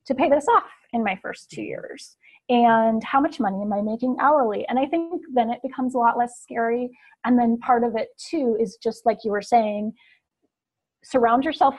to 0.05 0.15
pay 0.15 0.29
this 0.29 0.47
off 0.55 0.69
in 0.93 1.03
my 1.03 1.17
first 1.21 1.49
two 1.49 1.61
mm-hmm. 1.61 1.69
years 1.69 2.17
and 2.49 3.03
how 3.03 3.19
much 3.19 3.39
money 3.39 3.61
am 3.61 3.73
i 3.73 3.81
making 3.81 4.15
hourly 4.19 4.65
and 4.67 4.77
i 4.79 4.85
think 4.85 5.21
then 5.33 5.49
it 5.49 5.59
becomes 5.63 5.95
a 5.95 5.97
lot 5.97 6.17
less 6.17 6.39
scary 6.41 6.89
and 7.25 7.37
then 7.37 7.57
part 7.59 7.83
of 7.83 7.95
it 7.95 8.09
too 8.17 8.57
is 8.59 8.77
just 8.81 9.05
like 9.05 9.19
you 9.23 9.31
were 9.31 9.41
saying 9.41 9.91
surround 11.03 11.43
yourself 11.43 11.75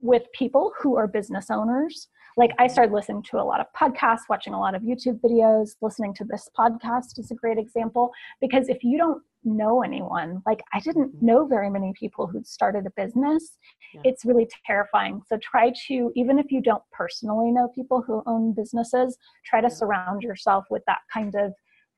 with 0.00 0.22
people 0.34 0.72
who 0.80 0.96
are 0.96 1.08
business 1.08 1.50
owners 1.50 2.08
like 2.36 2.50
I 2.58 2.66
started 2.66 2.92
listening 2.92 3.22
to 3.30 3.36
a 3.36 3.44
lot 3.44 3.60
of 3.60 3.66
podcasts, 3.78 4.22
watching 4.28 4.54
a 4.54 4.58
lot 4.58 4.74
of 4.74 4.82
YouTube 4.82 5.20
videos, 5.20 5.76
listening 5.80 6.14
to 6.14 6.24
this 6.24 6.48
podcast 6.58 7.18
is 7.18 7.30
a 7.30 7.34
great 7.34 7.58
example 7.58 8.12
because 8.40 8.68
if 8.68 8.82
you 8.82 8.98
don't 8.98 9.22
know 9.44 9.82
anyone, 9.82 10.42
like 10.46 10.62
I 10.72 10.80
didn't 10.80 11.14
mm-hmm. 11.16 11.26
know 11.26 11.46
very 11.46 11.70
many 11.70 11.92
people 11.98 12.26
who'd 12.26 12.46
started 12.46 12.86
a 12.86 12.90
business, 12.96 13.58
yeah. 13.92 14.00
it's 14.04 14.24
really 14.24 14.48
terrifying. 14.66 15.22
So 15.28 15.38
try 15.38 15.72
to, 15.86 16.12
even 16.16 16.38
if 16.38 16.50
you 16.50 16.60
don't 16.60 16.82
personally 16.90 17.52
know 17.52 17.68
people 17.74 18.02
who 18.02 18.22
own 18.26 18.52
businesses, 18.52 19.16
try 19.44 19.60
to 19.60 19.68
yeah. 19.68 19.74
surround 19.74 20.22
yourself 20.22 20.64
with 20.70 20.82
that 20.86 21.00
kind 21.12 21.34
of 21.36 21.52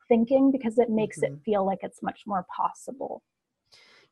thinking 0.09 0.53
because 0.53 0.79
it 0.79 0.90
makes 0.90 1.20
mm-hmm. 1.20 1.35
it 1.35 1.40
feel 1.44 1.64
like 1.64 1.79
it's 1.83 2.03
much 2.03 2.22
more 2.27 2.44
possible. 2.55 3.22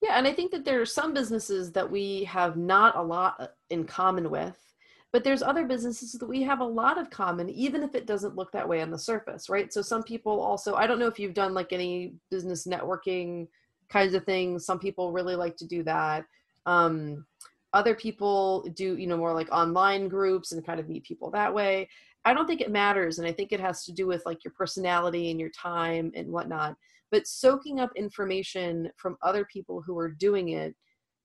Yeah, 0.03 0.19
and 0.19 0.27
I 0.27 0.33
think 0.33 0.51
that 0.53 0.65
there 0.65 0.81
are 0.81 0.87
some 0.87 1.15
businesses 1.15 1.73
that 1.73 1.91
we 1.91 2.25
have 2.25 2.57
not 2.57 2.97
a 2.97 3.03
lot 3.03 3.37
uh, 3.39 3.47
in 3.71 3.85
common 3.85 4.31
with 4.31 4.74
but 5.15 5.23
there's 5.23 5.45
other 5.45 5.65
businesses 5.65 6.11
that 6.13 6.29
we 6.29 6.43
have 6.43 6.59
a 6.59 6.65
lot 6.65 6.99
of 6.99 7.09
common 7.09 7.49
even 7.49 7.85
if 7.85 7.95
it 7.95 8.05
doesn't 8.05 8.35
look 8.35 8.51
that 8.51 8.69
way 8.69 8.83
on 8.83 8.91
the 8.91 8.99
surface 8.99 9.49
right? 9.49 9.73
So 9.73 9.81
some 9.81 10.03
people 10.03 10.41
also 10.41 10.75
i 10.75 10.87
don't 10.87 10.99
know 10.99 11.07
if 11.07 11.19
you've 11.19 11.35
done 11.35 11.55
like 11.55 11.73
any 11.73 12.15
business 12.31 12.67
networking 12.67 13.47
kinds 13.89 14.15
of 14.15 14.25
things. 14.25 14.67
Some 14.67 14.79
people 14.79 15.13
really 15.13 15.37
like 15.37 15.57
to 15.57 15.67
do 15.67 15.83
that. 15.85 16.25
Um, 16.67 17.27
other 17.73 17.95
people 17.95 18.69
do 18.75 18.97
you 18.97 19.07
know 19.07 19.17
more 19.17 19.35
like 19.35 19.49
online 19.53 20.09
groups 20.09 20.53
and 20.53 20.65
kind 20.65 20.81
of 20.81 20.89
meet 20.89 21.05
people 21.05 21.31
that 21.31 21.53
way. 21.53 21.89
I 22.25 22.33
don't 22.33 22.47
think 22.47 22.61
it 22.61 22.71
matters 22.71 23.19
and 23.19 23.29
i 23.29 23.33
think 23.33 23.53
it 23.53 23.61
has 23.61 23.85
to 23.85 23.93
do 23.93 24.07
with 24.07 24.25
like 24.25 24.45
your 24.45 24.55
personality 24.57 25.31
and 25.31 25.41
your 25.41 25.51
time 25.51 26.13
and 26.15 26.29
whatnot. 26.29 26.77
But 27.11 27.27
soaking 27.27 27.81
up 27.81 27.91
information 27.97 28.91
from 28.97 29.17
other 29.23 29.45
people 29.45 29.83
who 29.83 29.99
are 29.99 30.11
doing 30.11 30.51
it 30.51 30.75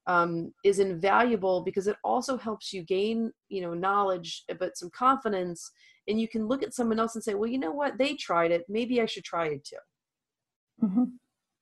um, 0.09 0.51
is 0.65 0.79
invaluable 0.79 1.61
because 1.61 1.87
it 1.87 1.95
also 2.03 2.35
helps 2.35 2.73
you 2.73 2.81
gain 2.81 3.31
you 3.47 3.61
know 3.61 3.75
knowledge 3.75 4.43
but 4.59 4.75
some 4.75 4.89
confidence 4.89 5.71
and 6.07 6.19
you 6.19 6.27
can 6.27 6.47
look 6.47 6.63
at 6.63 6.73
someone 6.73 6.99
else 6.99 7.13
and 7.13 7.23
say 7.23 7.35
well 7.35 7.49
you 7.49 7.59
know 7.59 7.71
what? 7.71 7.97
They 7.97 8.15
tried 8.15 8.51
it. 8.51 8.65
Maybe 8.67 9.01
i 9.01 9.05
should 9.05 9.23
try 9.23 9.47
it 9.47 9.63
too. 9.63 9.75
Mm-hmm. 10.83 11.03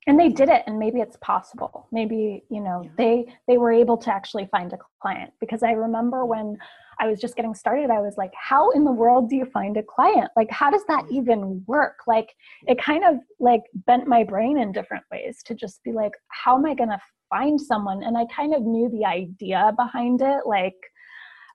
and 0.05 0.19
they 0.19 0.29
did 0.29 0.47
it 0.47 0.61
and 0.65 0.79
maybe 0.79 1.01
it's 1.01 1.17
possible. 1.17 1.87
Maybe 1.91 2.45
you 2.49 2.61
know 2.61 2.83
yeah. 2.85 2.91
they 2.97 3.35
they 3.49 3.57
were 3.57 3.73
able 3.73 3.97
to 3.97 4.13
actually 4.13 4.47
find 4.49 4.71
a 4.71 4.77
client. 5.01 5.33
Because 5.41 5.61
i 5.61 5.71
remember 5.71 6.25
when 6.25 6.57
i 6.99 7.07
was 7.07 7.19
just 7.19 7.35
getting 7.35 7.53
started 7.53 7.91
i 7.91 7.99
was 7.99 8.15
like 8.17 8.33
how 8.49 8.71
in 8.71 8.83
the 8.83 8.91
world 9.03 9.29
do 9.29 9.35
you 9.35 9.45
find 9.45 9.75
a 9.75 9.83
client? 9.83 10.31
Like 10.37 10.51
how 10.51 10.71
does 10.71 10.85
that 10.87 11.03
even 11.11 11.65
work? 11.67 11.97
Like 12.07 12.29
it 12.65 12.81
kind 12.81 13.03
of 13.03 13.15
like 13.41 13.63
bent 13.89 14.07
my 14.07 14.23
brain 14.23 14.57
in 14.57 14.71
different 14.71 15.03
ways 15.11 15.43
to 15.47 15.53
just 15.53 15.83
be 15.83 15.91
like 15.91 16.13
how 16.29 16.55
am 16.55 16.65
i 16.65 16.73
going 16.73 16.95
to 16.97 17.01
find 17.29 17.59
someone 17.59 18.03
and 18.03 18.17
i 18.17 18.25
kind 18.33 18.53
of 18.53 18.63
knew 18.63 18.89
the 18.89 19.05
idea 19.05 19.71
behind 19.77 20.21
it 20.21 20.41
like 20.45 20.75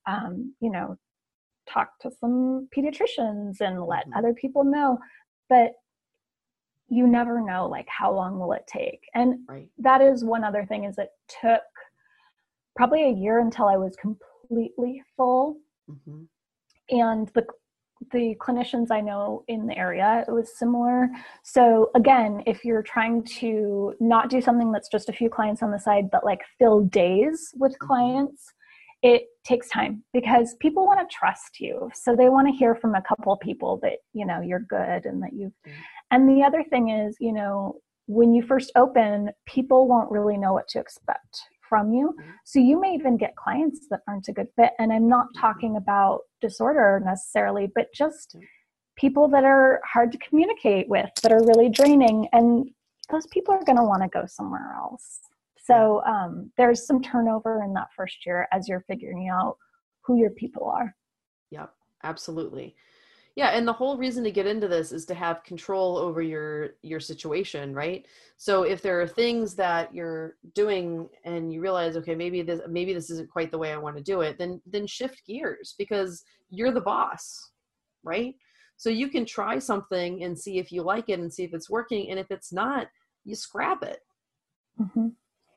um, 0.07 0.55
you 0.61 0.71
know 0.71 0.97
talk 1.69 1.91
to 2.01 2.11
some 2.21 2.69
pediatricians 2.77 3.61
and 3.61 3.85
let 3.87 4.05
mm-hmm. 4.07 4.19
other 4.19 4.35
people 4.35 4.65
know 4.65 4.99
but 5.49 5.73
you 6.89 7.07
never 7.07 7.41
know 7.41 7.67
like 7.69 7.89
how 7.89 8.13
long 8.13 8.39
will 8.39 8.53
it 8.53 8.67
take 8.67 9.01
and 9.15 9.39
right. 9.49 9.69
that 9.79 10.01
is 10.01 10.25
one 10.25 10.45
other 10.45 10.67
thing 10.67 10.85
is 10.85 10.99
it 10.99 11.11
took 11.41 11.63
probably 12.77 13.05
a 13.05 13.13
year 13.13 13.39
until 13.41 13.67
i 13.67 13.77
was 13.77 13.97
completely 13.97 15.03
full 15.17 15.57
mm-hmm. 15.89 16.25
and 16.91 17.29
the 17.35 17.45
the 18.11 18.35
clinicians 18.41 18.91
I 18.91 19.01
know 19.01 19.45
in 19.49 19.67
the 19.67 19.77
area, 19.77 20.25
it 20.27 20.31
was 20.31 20.59
similar. 20.59 21.09
So, 21.43 21.91
again, 21.95 22.43
if 22.47 22.65
you're 22.65 22.83
trying 22.83 23.25
to 23.41 23.95
not 24.01 24.31
do 24.31 24.41
something 24.41 24.73
that's 24.73 24.89
just 24.89 25.09
a 25.09 25.13
few 25.13 25.29
clients 25.29 25.63
on 25.63 25.71
the 25.71 25.79
side, 25.79 26.11
but 26.11 26.25
like 26.25 26.41
fill 26.59 26.81
days 26.81 27.53
with 27.57 27.73
mm-hmm. 27.73 27.87
clients, 27.87 28.53
it 29.03 29.25
takes 29.45 29.69
time 29.69 30.05
because 30.13 30.55
people 30.61 30.87
want 30.87 31.01
to 31.01 31.15
trust 31.15 31.61
you. 31.61 31.91
So, 31.95 32.17
they 32.17 32.29
want 32.29 32.49
to 32.49 32.55
hear 32.55 32.75
from 32.75 32.95
a 32.95 33.03
couple 33.03 33.37
people 33.37 33.79
that, 33.83 33.99
you 34.13 34.27
know, 34.27 34.41
you're 34.41 34.67
good 34.69 35.07
and 35.07 35.23
that 35.23 35.33
you've. 35.33 35.53
Mm-hmm. 35.67 35.81
And 36.11 36.29
the 36.29 36.45
other 36.45 36.65
thing 36.65 36.91
is, 36.91 37.17
you 37.21 37.33
know, 37.33 37.77
when 38.07 38.35
you 38.35 38.43
first 38.43 38.73
open, 38.77 39.31
people 39.47 39.89
won't 39.89 40.11
really 40.11 40.37
know 40.37 40.53
what 40.53 40.69
to 40.69 40.81
expect 40.81 41.43
from 41.73 41.91
you. 41.91 42.15
Mm-hmm. 42.21 42.31
So 42.45 42.59
you 42.59 42.79
may 42.79 42.93
even 42.93 43.17
get 43.17 43.35
clients 43.35 43.87
that 43.89 44.01
aren't 44.07 44.29
a 44.29 44.33
good 44.33 44.49
fit. 44.57 44.73
And 44.79 44.93
I'm 44.93 45.09
not 45.09 45.29
mm-hmm. 45.29 45.41
talking 45.41 45.77
about 45.79 46.21
disorder 46.43 47.01
necessarily, 47.03 47.73
but 47.75 47.87
just 47.95 48.37
people 48.99 49.27
that 49.29 49.45
are 49.45 49.81
hard 49.91 50.13
to 50.13 50.19
communicate 50.19 50.87
with, 50.87 51.09
that 51.23 51.33
are 51.33 51.43
really 51.47 51.71
draining. 51.71 52.29
And 52.35 52.69
those 53.11 53.27
people 53.29 53.55
are 53.55 53.65
going 53.65 53.79
to 53.79 53.85
want 53.85 54.03
to 54.03 54.09
go 54.09 54.27
somewhere 54.27 54.75
else. 54.77 55.21
So 55.65 56.03
um, 56.05 56.53
there's 56.59 56.87
some 56.87 57.01
turnover 57.01 57.63
in 57.65 57.73
that 57.73 57.89
first 57.97 58.27
year 58.27 58.49
as 58.53 58.69
you're 58.69 58.85
figuring 58.87 59.31
out 59.31 59.57
who 60.05 60.19
your 60.19 60.31
people 60.31 60.67
are. 60.69 60.95
Yep, 61.53 61.73
absolutely 62.05 62.75
yeah 63.37 63.49
and 63.49 63.67
the 63.67 63.73
whole 63.73 63.97
reason 63.97 64.23
to 64.25 64.31
get 64.31 64.47
into 64.47 64.69
this 64.69 64.93
is 64.93 65.05
to 65.07 65.15
have 65.15 65.45
control 65.45 65.97
over 65.97 66.23
your 66.23 66.71
your 66.83 67.01
situation 67.01 67.75
right? 67.75 68.07
So 68.37 68.65
if 68.65 68.83
there 68.83 69.01
are 69.01 69.07
things 69.07 69.55
that 69.55 69.95
you're 69.95 70.37
doing 70.55 71.09
and 71.25 71.53
you 71.53 71.61
realize 71.61 71.97
okay 71.97 72.15
maybe 72.15 72.43
this 72.43 72.61
maybe 72.69 72.93
this 72.93 73.11
isn't 73.11 73.31
quite 73.31 73.51
the 73.51 73.59
way 73.59 73.73
i 73.73 73.79
want 73.79 73.97
to 73.97 74.03
do 74.03 74.21
it 74.23 74.37
then 74.39 74.61
then 74.67 74.87
shift 74.87 75.23
gears 75.27 75.75
because 75.79 76.25
you're 76.51 76.73
the 76.73 76.81
boss 76.81 77.53
right? 78.03 78.35
So 78.77 78.91
you 78.91 79.09
can 79.09 79.25
try 79.25 79.59
something 79.59 80.25
and 80.25 80.39
see 80.39 80.59
if 80.59 80.73
you 80.73 80.83
like 80.83 81.09
it 81.09 81.21
and 81.21 81.33
see 81.33 81.45
if 81.45 81.55
it's 81.55 81.71
working 81.71 82.11
and 82.11 82.19
if 82.19 82.31
it's 82.31 82.53
not 82.53 82.89
you 83.25 83.37
scrap 83.37 83.83
it. 83.83 84.01
Mm-hmm. 84.81 85.09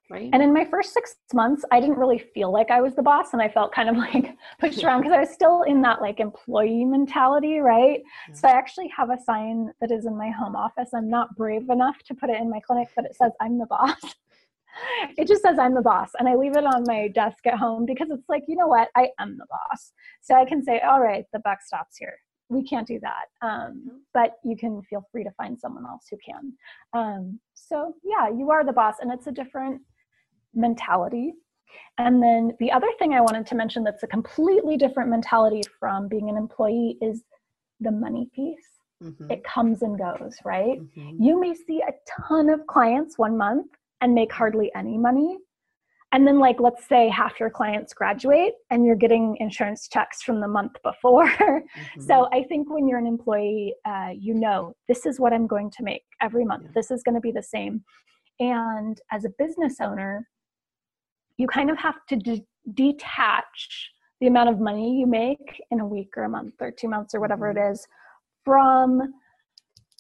Right. 0.10 0.30
And 0.32 0.44
in 0.44 0.54
my 0.54 0.66
first 0.66 0.94
six 0.94 1.16
months, 1.34 1.66
I 1.72 1.80
didn't 1.80 1.98
really 1.98 2.20
feel 2.20 2.52
like 2.52 2.70
I 2.70 2.80
was 2.80 2.94
the 2.96 3.02
boss, 3.02 3.34
and 3.34 3.42
I 3.42 3.50
felt 3.50 3.74
kind 3.74 3.90
of 3.90 3.98
like 4.14 4.36
pushed 4.60 4.84
around 4.84 5.02
because 5.02 5.16
I 5.16 5.20
was 5.20 5.32
still 5.32 5.64
in 5.64 5.82
that 5.82 6.02
like 6.02 6.20
employee 6.20 6.86
mentality, 6.86 7.58
right? 7.58 8.02
Yeah. 8.30 8.36
So 8.36 8.48
I 8.48 8.52
actually 8.52 8.88
have 8.96 9.10
a 9.10 9.18
sign 9.26 9.72
that 9.82 9.92
is 9.92 10.06
in 10.06 10.16
my 10.16 10.30
home 10.30 10.56
office. 10.56 10.90
I'm 10.94 11.10
not 11.10 11.36
brave 11.36 11.70
enough 11.70 11.98
to 12.08 12.14
put 12.14 12.30
it 12.30 12.40
in 12.40 12.52
my 12.52 12.60
clinic, 12.60 12.90
but 12.96 13.06
it 13.06 13.16
says 13.16 13.32
I'm 13.42 13.58
the 13.58 13.66
boss. 13.66 13.96
it 15.18 15.28
just 15.28 15.42
says 15.42 15.58
I'm 15.58 15.74
the 15.74 15.82
boss, 15.82 16.12
and 16.20 16.30
I 16.30 16.36
leave 16.36 16.56
it 16.56 16.66
on 16.66 16.84
my 16.86 17.08
desk 17.08 17.48
at 17.48 17.58
home 17.58 17.86
because 17.86 18.10
it's 18.12 18.30
like, 18.30 18.44
you 18.48 18.56
know 18.56 18.68
what? 18.68 18.90
I 18.96 19.10
am 19.20 19.38
the 19.38 19.48
boss, 19.50 19.94
so 20.22 20.36
I 20.36 20.46
can 20.46 20.64
say, 20.64 20.82
all 20.82 21.02
right, 21.02 21.26
the 21.34 21.40
buck 21.40 21.62
stops 21.62 21.98
here 21.98 22.16
we 22.50 22.64
can't 22.64 22.88
do 22.88 23.00
that 23.00 23.26
um, 23.42 24.02
but 24.14 24.34
you 24.44 24.56
can 24.56 24.82
feel 24.84 25.04
free 25.12 25.24
to 25.24 25.32
find 25.32 25.60
someone 25.60 25.86
else 25.86 26.06
who 26.10 26.18
can 26.24 26.54
um, 26.94 27.40
so 27.54 27.96
yeah 28.04 28.30
you 28.30 28.52
are 28.52 28.64
the 28.64 28.72
boss 28.72 28.96
and 29.02 29.12
it's 29.12 29.28
a 29.28 29.32
different 29.32 29.82
mentality. 30.56 31.34
And 31.98 32.22
then 32.22 32.52
the 32.60 32.72
other 32.72 32.88
thing 33.00 33.14
I 33.14 33.22
wanted 33.22 33.46
to 33.48 33.56
mention 33.56 33.84
that's 33.84 34.04
a 34.04 34.08
completely 34.08 34.78
different 34.78 35.10
mentality 35.10 35.62
from 35.80 36.08
being 36.08 36.30
an 36.30 36.38
employee 36.38 36.98
is 37.02 37.24
the 37.80 37.92
money 37.92 38.30
piece. 38.34 38.66
Mm-hmm. 39.04 39.32
It 39.32 39.44
comes 39.44 39.82
and 39.82 39.98
goes, 39.98 40.36
right? 40.44 40.80
Mm-hmm. 40.80 41.22
You 41.22 41.40
may 41.40 41.54
see 41.54 41.82
a 41.82 41.94
ton 42.28 42.50
of 42.50 42.66
clients 42.68 43.18
one 43.18 43.38
month 43.38 43.68
and 44.02 44.14
make 44.14 44.32
hardly 44.32 44.72
any 44.76 44.98
money. 44.98 45.38
And 46.12 46.26
then, 46.26 46.40
like, 46.40 46.62
let's 46.62 46.88
say 46.88 47.10
half 47.10 47.40
your 47.42 47.50
clients 47.50 47.94
graduate 47.94 48.54
and 48.70 48.86
you're 48.86 48.96
getting 48.96 49.36
insurance 49.42 49.90
checks 49.90 50.22
from 50.22 50.40
the 50.40 50.48
month 50.48 50.74
before. 50.84 51.30
Mm-hmm. 51.76 52.02
so, 52.02 52.30
I 52.32 52.44
think 52.44 52.70
when 52.70 52.88
you're 52.88 53.00
an 53.00 53.08
employee, 53.08 53.74
uh, 53.86 54.12
you 54.18 54.34
know, 54.34 54.74
this 54.88 55.06
is 55.06 55.20
what 55.20 55.34
I'm 55.34 55.46
going 55.46 55.70
to 55.72 55.84
make 55.84 56.04
every 56.22 56.46
month. 56.46 56.64
Yeah. 56.66 56.72
This 56.76 56.90
is 56.90 57.04
going 57.04 57.16
to 57.16 57.22
be 57.22 57.32
the 57.32 57.44
same. 57.44 57.84
And 58.40 59.00
as 59.12 59.26
a 59.26 59.30
business 59.38 59.82
owner, 59.82 60.28
you 61.38 61.48
kind 61.48 61.70
of 61.70 61.78
have 61.78 61.96
to 62.10 62.16
de- 62.16 62.46
detach 62.74 63.92
the 64.22 64.28
amount 64.28 64.50
of 64.50 64.60
money 64.60 65.00
you 65.00 65.08
make 65.08 65.62
in 65.72 65.80
a 65.80 65.86
week 65.86 66.14
or 66.16 66.24
a 66.24 66.30
month 66.30 66.54
or 66.62 66.72
two 66.72 66.88
months 66.88 67.14
or 67.14 67.20
whatever 67.20 67.50
it 67.50 67.58
mm-hmm. 67.58 67.74
from 68.44 69.14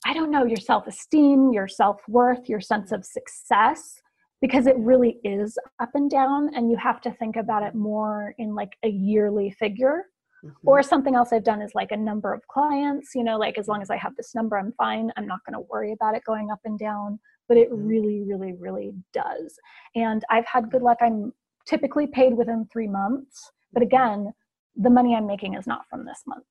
i 0.05 0.13
don't 0.13 0.31
know 0.31 0.45
your 0.45 0.57
self-esteem 0.57 1.51
your 1.51 1.67
self-worth 1.67 2.47
your 2.47 2.61
sense 2.61 2.91
of 2.91 3.05
success 3.05 4.01
because 4.41 4.67
it 4.67 4.77
really 4.77 5.17
is 5.23 5.57
up 5.79 5.89
and 5.95 6.09
down 6.09 6.53
and 6.55 6.69
you 6.69 6.77
have 6.77 7.01
to 7.01 7.11
think 7.13 7.35
about 7.35 7.63
it 7.63 7.75
more 7.75 8.33
in 8.37 8.55
like 8.55 8.77
a 8.83 8.89
yearly 8.89 9.51
figure 9.51 10.05
mm-hmm. 10.43 10.67
or 10.67 10.81
something 10.81 11.15
else 11.15 11.33
i've 11.33 11.43
done 11.43 11.61
is 11.61 11.71
like 11.75 11.91
a 11.91 11.97
number 11.97 12.33
of 12.33 12.41
clients 12.47 13.11
you 13.15 13.23
know 13.23 13.37
like 13.37 13.57
as 13.57 13.67
long 13.67 13.81
as 13.81 13.89
i 13.89 13.97
have 13.97 14.15
this 14.15 14.33
number 14.33 14.57
i'm 14.57 14.73
fine 14.77 15.11
i'm 15.17 15.27
not 15.27 15.39
going 15.45 15.53
to 15.53 15.67
worry 15.69 15.91
about 15.91 16.15
it 16.15 16.23
going 16.25 16.49
up 16.51 16.59
and 16.65 16.79
down 16.79 17.19
but 17.47 17.57
it 17.57 17.71
mm-hmm. 17.71 17.87
really, 17.87 18.23
really, 18.23 18.53
really 18.53 18.93
does. 19.13 19.57
And 19.95 20.23
I've 20.29 20.45
had 20.45 20.71
good 20.71 20.81
luck. 20.81 20.97
I'm 21.01 21.33
typically 21.65 22.07
paid 22.07 22.35
within 22.35 22.67
three 22.71 22.87
months, 22.87 23.51
but 23.73 23.81
mm-hmm. 23.81 23.95
again, 23.95 24.33
the 24.75 24.89
money 24.89 25.15
I'm 25.15 25.27
making 25.27 25.55
is 25.55 25.67
not 25.67 25.87
from 25.89 26.05
this 26.05 26.21
month. 26.27 26.45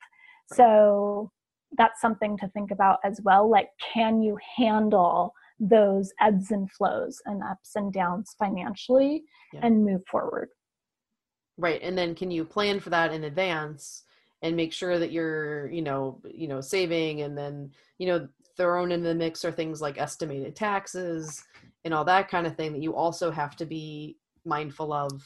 So 0.53 1.31
that's 1.77 2.01
something 2.01 2.37
to 2.39 2.49
think 2.49 2.71
about 2.71 2.99
as 3.05 3.21
well. 3.23 3.51
Like, 3.51 3.69
can 3.93 4.23
you 4.23 4.39
handle 4.57 5.35
those 5.61 6.13
ebbs 6.21 6.51
and 6.51 6.71
flows 6.71 7.21
and 7.27 7.43
ups 7.43 7.73
and 7.77 7.93
downs 7.93 8.35
financially 8.39 9.25
yeah. 9.53 9.61
and 9.63 9.85
move 9.85 10.03
forward? 10.07 10.49
Right. 11.57 11.81
And 11.83 11.97
then 11.97 12.15
can 12.15 12.31
you 12.31 12.45
plan 12.45 12.81
for 12.81 12.91
that 12.91 13.13
in 13.13 13.25
advance? 13.25 14.05
and 14.45 14.55
make 14.55 14.75
sure 14.75 14.99
that 14.99 15.11
you're 15.11 15.69
you 15.71 15.83
know 15.83 16.21
you 16.31 16.47
know 16.47 16.61
saving 16.61 17.23
and 17.23 17.37
then 17.37 17.71
you 17.99 18.07
know 18.07 18.29
thrown 18.57 18.93
in 18.93 19.03
the 19.03 19.15
mix 19.15 19.45
are 19.45 19.53
things 19.53 19.81
like 19.81 19.99
estimated 19.99 20.55
taxes 20.55 21.43
and 21.85 21.93
all 21.93 22.05
that 22.05 22.29
kind 22.29 22.47
of 22.47 22.57
thing 22.57 22.73
that 22.73 22.83
you 22.83 22.95
also 22.95 23.31
have 23.31 23.57
to 23.57 23.67
be 23.67 24.17
mindful 24.45 24.93
of 24.93 25.23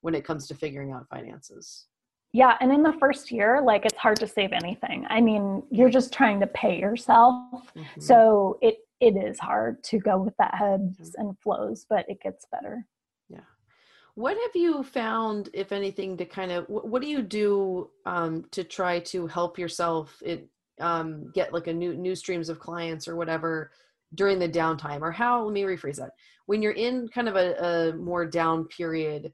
when 0.00 0.14
it 0.14 0.24
comes 0.24 0.46
to 0.48 0.54
figuring 0.54 0.92
out 0.92 1.08
finances. 1.08 1.86
Yeah, 2.32 2.56
and 2.60 2.70
in 2.70 2.82
the 2.82 2.92
first 3.00 3.30
year, 3.30 3.62
like 3.62 3.86
it's 3.86 3.96
hard 3.96 4.18
to 4.20 4.26
save 4.26 4.52
anything. 4.52 5.06
I 5.08 5.20
mean, 5.20 5.62
you're 5.70 5.90
just 5.90 6.12
trying 6.12 6.40
to 6.40 6.46
pay 6.46 6.78
yourself. 6.78 7.72
Mm-hmm. 7.74 8.00
So 8.00 8.58
it 8.60 8.76
it 9.00 9.16
is 9.16 9.38
hard 9.38 9.82
to 9.84 9.98
go 9.98 10.18
with 10.18 10.34
that 10.38 10.54
ebbs 10.60 10.98
mm-hmm. 10.98 11.28
and 11.28 11.38
flows, 11.38 11.86
but 11.88 12.04
it 12.08 12.20
gets 12.20 12.44
better. 12.52 12.86
Yeah. 13.28 13.40
What 14.14 14.36
have 14.36 14.54
you 14.54 14.82
found, 14.82 15.48
if 15.54 15.72
anything, 15.72 16.16
to 16.18 16.26
kind 16.26 16.52
of 16.52 16.68
what, 16.68 16.88
what 16.88 17.00
do 17.00 17.08
you 17.08 17.22
do 17.22 17.90
um, 18.04 18.44
to 18.50 18.62
try 18.62 19.00
to 19.00 19.26
help 19.26 19.58
yourself 19.58 20.20
it, 20.22 20.48
um, 20.80 21.30
get 21.34 21.52
like 21.52 21.66
a 21.66 21.72
new 21.72 21.94
new 21.94 22.14
streams 22.14 22.48
of 22.48 22.58
clients 22.58 23.08
or 23.08 23.16
whatever 23.16 23.70
during 24.14 24.38
the 24.38 24.48
downtime 24.48 25.02
or 25.02 25.12
how 25.12 25.44
let 25.44 25.52
me 25.52 25.62
rephrase 25.62 25.96
that. 25.96 26.12
When 26.46 26.62
you're 26.62 26.72
in 26.72 27.08
kind 27.08 27.28
of 27.28 27.36
a, 27.36 27.54
a 27.62 27.92
more 27.94 28.24
down 28.24 28.64
period 28.64 29.32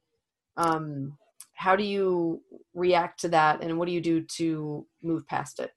um, 0.56 1.16
how 1.54 1.76
do 1.76 1.84
you 1.84 2.42
react 2.74 3.20
to 3.20 3.28
that 3.28 3.62
and 3.62 3.78
what 3.78 3.86
do 3.86 3.92
you 3.92 4.00
do 4.00 4.22
to 4.22 4.86
move 5.02 5.26
past 5.26 5.60
it 5.60 5.72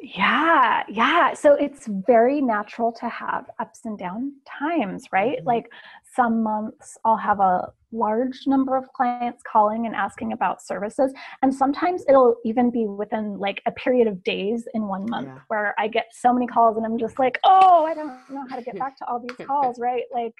Yeah, 0.00 0.82
yeah. 0.88 1.34
So 1.34 1.54
it's 1.54 1.88
very 2.06 2.40
natural 2.40 2.92
to 2.92 3.08
have 3.08 3.46
ups 3.58 3.80
and 3.84 3.98
down 3.98 4.32
times, 4.46 5.04
right? 5.12 5.38
Mm-hmm. 5.38 5.46
Like 5.46 5.66
some 6.14 6.42
months 6.42 6.96
I'll 7.04 7.16
have 7.16 7.40
a 7.40 7.72
large 7.90 8.46
number 8.46 8.76
of 8.76 8.84
clients 8.92 9.42
calling 9.50 9.86
and 9.86 9.94
asking 9.94 10.32
about 10.32 10.62
services. 10.62 11.12
And 11.42 11.54
sometimes 11.54 12.04
it'll 12.08 12.36
even 12.44 12.70
be 12.70 12.86
within 12.86 13.38
like 13.38 13.62
a 13.66 13.72
period 13.72 14.06
of 14.06 14.22
days 14.24 14.68
in 14.74 14.86
one 14.86 15.06
month 15.08 15.28
Yeah. 15.28 15.38
where 15.48 15.74
I 15.78 15.88
get 15.88 16.06
so 16.12 16.32
many 16.32 16.46
calls 16.46 16.76
and 16.76 16.84
I'm 16.84 16.98
just 16.98 17.18
like, 17.18 17.38
oh, 17.44 17.84
I 17.86 17.94
don't 17.94 18.18
know 18.30 18.44
how 18.48 18.56
to 18.56 18.62
get 18.62 18.78
back 18.78 18.96
to 18.98 19.06
all 19.06 19.20
these 19.20 19.46
calls, 19.46 19.78
right? 19.78 20.04
Like 20.12 20.34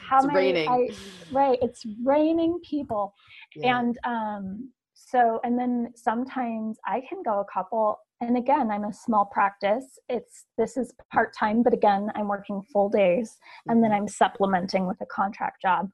how 0.00 0.18
it's 0.18 0.26
many. 0.26 0.66
I, 0.66 0.88
right, 1.30 1.58
it's 1.62 1.84
raining 2.02 2.58
people. 2.68 3.14
Yeah. 3.54 3.78
And 3.78 3.98
um, 4.04 4.70
so, 4.94 5.40
and 5.44 5.58
then 5.58 5.92
sometimes 5.94 6.78
I 6.86 7.02
can 7.08 7.22
go 7.22 7.40
a 7.40 7.44
couple. 7.52 7.98
And 8.20 8.36
again, 8.36 8.70
I'm 8.70 8.84
a 8.84 8.92
small 8.92 9.26
practice. 9.26 9.98
It's 10.08 10.46
this 10.56 10.76
is 10.76 10.92
part 11.12 11.34
time, 11.34 11.62
but 11.62 11.74
again, 11.74 12.10
I'm 12.14 12.28
working 12.28 12.62
full 12.72 12.88
days, 12.88 13.38
and 13.68 13.82
then 13.82 13.90
Mhm. 13.90 13.96
I'm 13.96 14.08
supplementing 14.08 14.86
with 14.86 15.00
a 15.00 15.06
contract 15.06 15.60
job. 15.60 15.90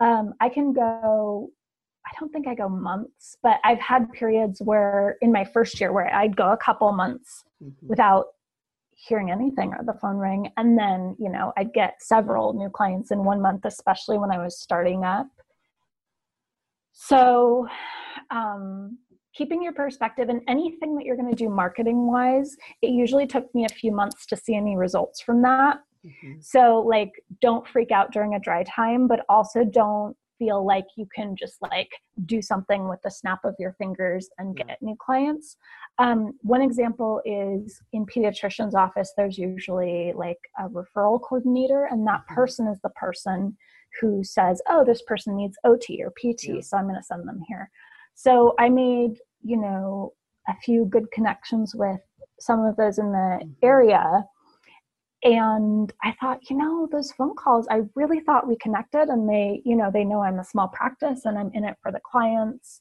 Um, 0.00 0.34
I 0.40 0.48
can 0.48 0.72
go. 0.72 1.50
I 2.06 2.10
don't 2.18 2.32
think 2.32 2.48
I 2.48 2.54
go 2.54 2.68
months, 2.68 3.36
but 3.42 3.60
I've 3.62 3.78
had 3.78 4.10
periods 4.12 4.60
where 4.62 5.16
in 5.20 5.30
my 5.32 5.44
first 5.44 5.80
year 5.80 5.92
where 5.92 6.12
I'd 6.12 6.36
go 6.36 6.50
a 6.50 6.56
couple 6.56 6.90
months 6.92 7.44
Mhm. 7.62 7.74
without 7.88 8.34
hearing 8.96 9.30
anything 9.30 9.72
or 9.74 9.84
the 9.84 9.94
phone 9.94 10.16
ring, 10.16 10.52
and 10.56 10.78
then 10.78 11.14
you 11.18 11.28
know 11.30 11.52
I'd 11.56 11.72
get 11.72 12.02
several 12.02 12.52
new 12.54 12.68
clients 12.70 13.10
in 13.10 13.24
one 13.24 13.40
month, 13.40 13.64
especially 13.64 14.18
when 14.18 14.30
I 14.32 14.38
was 14.38 14.58
starting 14.60 15.04
up. 15.04 15.28
So, 16.92 17.68
um, 18.30 18.98
keeping 19.40 19.62
your 19.62 19.72
perspective 19.72 20.28
and 20.28 20.42
anything 20.48 20.94
that 20.94 21.06
you're 21.06 21.16
going 21.16 21.30
to 21.30 21.34
do 21.44 21.48
marketing 21.48 22.06
wise, 22.06 22.54
it 22.82 22.90
usually 22.90 23.26
took 23.26 23.46
me 23.54 23.64
a 23.64 23.68
few 23.74 23.90
months 23.90 24.26
to 24.26 24.36
see 24.36 24.54
any 24.54 24.76
results 24.76 25.22
from 25.22 25.40
that. 25.40 25.78
Mhm. 26.04 26.44
So, 26.44 26.80
like, 26.86 27.12
don't 27.40 27.66
freak 27.66 27.90
out 27.90 28.12
during 28.12 28.34
a 28.34 28.38
dry 28.40 28.64
time, 28.64 29.06
but 29.08 29.24
also 29.30 29.64
don't 29.64 30.14
feel 30.38 30.62
like 30.64 30.84
you 30.96 31.06
can 31.14 31.36
just 31.36 31.56
like 31.62 31.90
do 32.26 32.40
something 32.42 32.86
with 32.88 33.00
the 33.02 33.10
snap 33.10 33.40
of 33.44 33.54
your 33.58 33.72
fingers 33.74 34.28
and 34.38 34.56
get 34.56 34.80
new 34.82 34.96
clients. 34.98 35.56
Um, 35.98 36.32
one 36.42 36.60
example 36.62 37.22
is 37.24 37.80
in 37.94 38.04
pediatrician's 38.06 38.74
office, 38.74 39.12
there's 39.16 39.38
usually 39.38 40.12
like 40.14 40.38
a 40.58 40.68
referral 40.68 41.18
coordinator, 41.20 41.84
and 41.90 42.06
that 42.06 42.22
Mhm. 42.28 42.34
person 42.34 42.66
is 42.68 42.80
the 42.82 42.90
person 42.90 43.56
who 44.00 44.22
says, 44.22 44.60
"Oh, 44.68 44.84
this 44.84 45.02
person 45.02 45.34
needs 45.36 45.58
OT 45.64 46.02
or 46.04 46.10
PT, 46.10 46.54
Yeah. 46.56 46.60
so 46.60 46.76
I'm 46.76 46.84
going 46.84 46.96
to 46.96 47.02
send 47.02 47.26
them 47.28 47.40
here." 47.48 47.70
So 48.14 48.54
I 48.58 48.68
made, 48.68 49.18
you 49.42 49.56
know, 49.56 50.12
a 50.48 50.54
few 50.64 50.84
good 50.86 51.10
connections 51.12 51.74
with 51.74 52.00
some 52.40 52.64
of 52.64 52.76
those 52.76 52.98
in 52.98 53.12
the 53.12 53.40
Mhm. 53.42 53.56
area. 53.62 54.24
And 55.22 55.92
i 56.02 56.12
thought 56.18 56.48
you 56.48 56.56
know 56.56 56.88
those 56.90 57.12
phone 57.12 57.34
calls 57.36 57.66
i 57.70 57.82
really 57.94 58.20
thought 58.20 58.48
we 58.48 58.56
connected 58.56 59.10
and 59.10 59.28
they 59.28 59.60
you 59.66 59.76
know 59.76 59.90
they 59.92 60.02
know 60.02 60.22
i'm 60.22 60.38
a 60.38 60.44
small 60.44 60.68
practice 60.68 61.26
and 61.26 61.38
i'm 61.38 61.50
in 61.52 61.62
it 61.64 61.76
for 61.82 61.92
the 61.92 62.00
clients. 62.10 62.80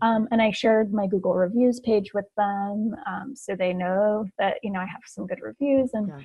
Um, 0.00 0.28
and 0.30 0.40
i 0.40 0.52
shared 0.52 0.92
my 0.92 1.08
google 1.08 1.34
reviews 1.34 1.80
page 1.80 2.12
with 2.14 2.26
them 2.36 2.94
um, 3.08 3.34
so 3.34 3.56
they 3.56 3.72
know 3.72 4.24
that 4.38 4.58
you 4.62 4.70
know 4.70 4.78
i 4.78 4.84
have 4.86 5.02
some 5.04 5.26
good 5.26 5.40
reviews 5.42 5.90
and 5.94 6.08
Yeah. 6.10 6.20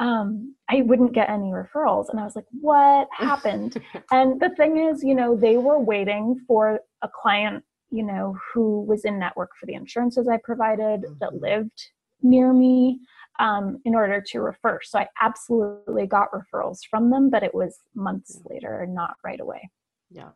um, 0.00 0.56
i 0.68 0.82
wouldn't 0.82 1.12
get 1.12 1.30
any 1.30 1.52
referrals. 1.52 2.06
And 2.10 2.18
i 2.18 2.24
was 2.24 2.34
like 2.34 2.46
what 2.60 3.06
happened? 3.16 3.80
And 4.10 4.40
the 4.40 4.50
thing 4.56 4.76
is 4.78 5.04
you 5.04 5.14
know 5.14 5.36
they 5.36 5.56
were 5.56 5.78
waiting 5.78 6.40
for 6.48 6.80
a 7.02 7.08
client 7.22 7.62
you 7.90 8.02
know 8.02 8.36
who 8.52 8.82
was 8.82 9.04
in 9.04 9.18
network 9.18 9.50
for 9.58 9.66
the 9.66 9.74
insurances 9.74 10.28
i 10.28 10.36
provided 10.38 11.04
that 11.20 11.32
Mhm. 11.32 11.40
lived 11.40 11.90
near 12.22 12.52
me 12.52 12.98
um, 13.38 13.80
in 13.84 13.94
order 13.94 14.20
to 14.20 14.40
refer 14.40 14.80
so 14.82 14.98
i 14.98 15.08
absolutely 15.20 16.06
got 16.06 16.28
referrals 16.32 16.80
from 16.90 17.10
them 17.10 17.30
but 17.30 17.42
it 17.42 17.54
was 17.54 17.78
months 17.94 18.40
later 18.48 18.86
not 18.88 19.16
right 19.24 19.40
away 19.40 19.70
Yeah. 20.10 20.30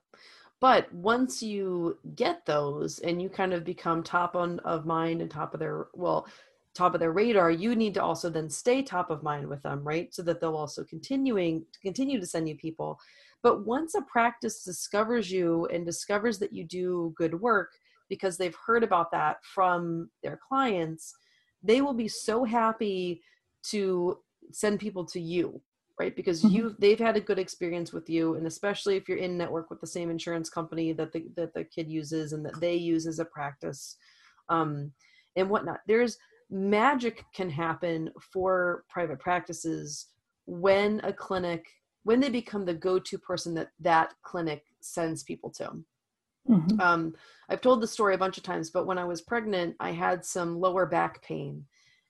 But 0.61 0.93
once 0.93 1.43
you 1.43 1.99
get 2.17 2.45
those 2.45 2.99
and 2.99 3.23
you 3.23 3.31
kind 3.31 3.55
of 3.55 3.65
become 3.65 4.03
top 4.03 4.37
on 4.37 4.59
of 4.61 4.85
mind 4.85 5.23
and 5.23 5.31
top 5.31 5.55
of 5.55 5.61
their 5.61 5.87
well, 5.95 6.27
top 6.75 6.93
of 6.95 7.01
their 7.01 7.13
radar, 7.13 7.51
you 7.51 7.75
need 7.75 7.95
to 7.95 8.03
also 8.03 8.29
then 8.29 8.51
stay 8.51 8.83
top 8.83 9.11
of 9.11 9.23
mind 9.23 9.47
with 9.49 9.63
them, 9.63 9.83
right? 9.83 10.13
So 10.15 10.23
that 10.23 10.41
they'll 10.41 10.57
also 10.57 10.85
continuing 10.85 11.65
continue 11.81 12.21
to 12.21 12.27
send 12.27 12.49
you 12.49 12.57
people. 12.57 12.99
But 13.43 13.65
once 13.65 13.95
a 13.95 14.03
practice 14.03 14.63
discovers 14.63 15.31
you 15.31 15.67
and 15.67 15.87
discovers 15.87 16.39
that 16.41 16.53
you 16.53 16.65
do 16.65 17.15
good 17.17 17.41
work 17.41 17.73
because 18.09 18.37
they've 18.37 18.57
heard 18.67 18.83
about 18.83 19.11
that 19.13 19.45
from 19.45 20.11
their 20.23 20.39
clients, 20.49 21.15
they 21.63 21.81
will 21.81 21.95
be 21.95 22.09
so 22.09 22.45
happy 22.45 23.23
to 23.65 24.19
send 24.53 24.81
people 24.81 25.05
to 25.05 25.21
you 25.21 25.61
right 25.99 26.17
because 26.17 26.43
Mhm. 26.43 26.51
you 26.51 26.77
they've 26.79 26.99
had 26.99 27.17
a 27.17 27.21
good 27.21 27.39
experience 27.39 27.93
with 27.93 28.09
you 28.09 28.35
and 28.35 28.47
especially 28.47 28.97
if 28.97 29.07
you're 29.07 29.19
in 29.19 29.37
network 29.37 29.69
with 29.69 29.81
the 29.83 29.87
same 29.87 30.11
insurance 30.11 30.49
company 30.49 30.93
that 30.95 31.13
the 31.13 31.29
that 31.37 31.53
the 31.53 31.63
kid 31.63 31.89
uses 31.89 32.33
and 32.33 32.45
that 32.45 32.59
they 32.59 32.75
use 32.75 33.07
as 33.07 33.19
a 33.19 33.25
practice 33.25 33.97
um 34.49 34.91
and 35.37 35.49
whatnot 35.51 35.81
there's 35.87 36.17
magic 36.49 37.27
can 37.35 37.51
happen 37.51 38.11
for 38.33 38.85
private 38.89 39.19
practices 39.21 40.07
when 40.47 41.01
a 41.05 41.13
clinic 41.13 41.69
when 42.05 42.21
they 42.21 42.31
become 42.31 42.65
the 42.65 42.75
go-to 42.75 43.19
person 43.19 43.55
that 43.55 43.71
that 43.81 44.15
clinic 44.23 44.65
sends 44.81 45.23
people 45.23 45.51
to 45.51 45.85
Mhm. 46.49 46.81
um, 46.81 47.15
I've 47.49 47.61
told 47.61 47.81
the 47.81 47.87
story 47.87 48.15
a 48.15 48.19
bunch 48.19 48.39
of 48.39 48.43
times, 48.45 48.71
but 48.71 48.87
when 48.87 48.99
I 48.99 49.05
was 49.05 49.21
pregnant, 49.21 49.77
I 49.79 49.91
had 49.93 50.25
some 50.25 50.59
lower 50.59 50.87
back 50.87 51.23
pain. 51.23 51.67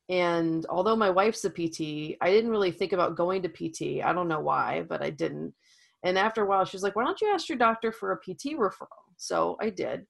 And 0.08 0.66
although 0.66 0.96
my 0.96 1.10
wife's 1.10 1.44
a 1.44 1.50
PT, 1.50 2.16
I 2.20 2.30
didn't 2.30 2.50
really 2.50 2.72
think 2.72 2.92
about 2.92 3.16
going 3.16 3.42
to 3.42 3.48
PT. 3.48 4.02
I 4.02 4.12
don't 4.12 4.28
know 4.28 4.40
why, 4.40 4.82
but 4.88 5.02
I 5.02 5.10
didn't. 5.10 5.54
And 6.02 6.18
after 6.18 6.42
a 6.42 6.46
while, 6.46 6.64
she's 6.64 6.82
like, 6.82 6.96
why 6.96 7.04
don't 7.04 7.20
you 7.20 7.32
ask 7.32 7.48
your 7.48 7.58
doctor 7.58 7.92
for 7.92 8.12
a 8.12 8.16
PT 8.16 8.56
referral? 8.56 8.88
So 9.16 9.56
I 9.60 9.70
did. 9.70 10.06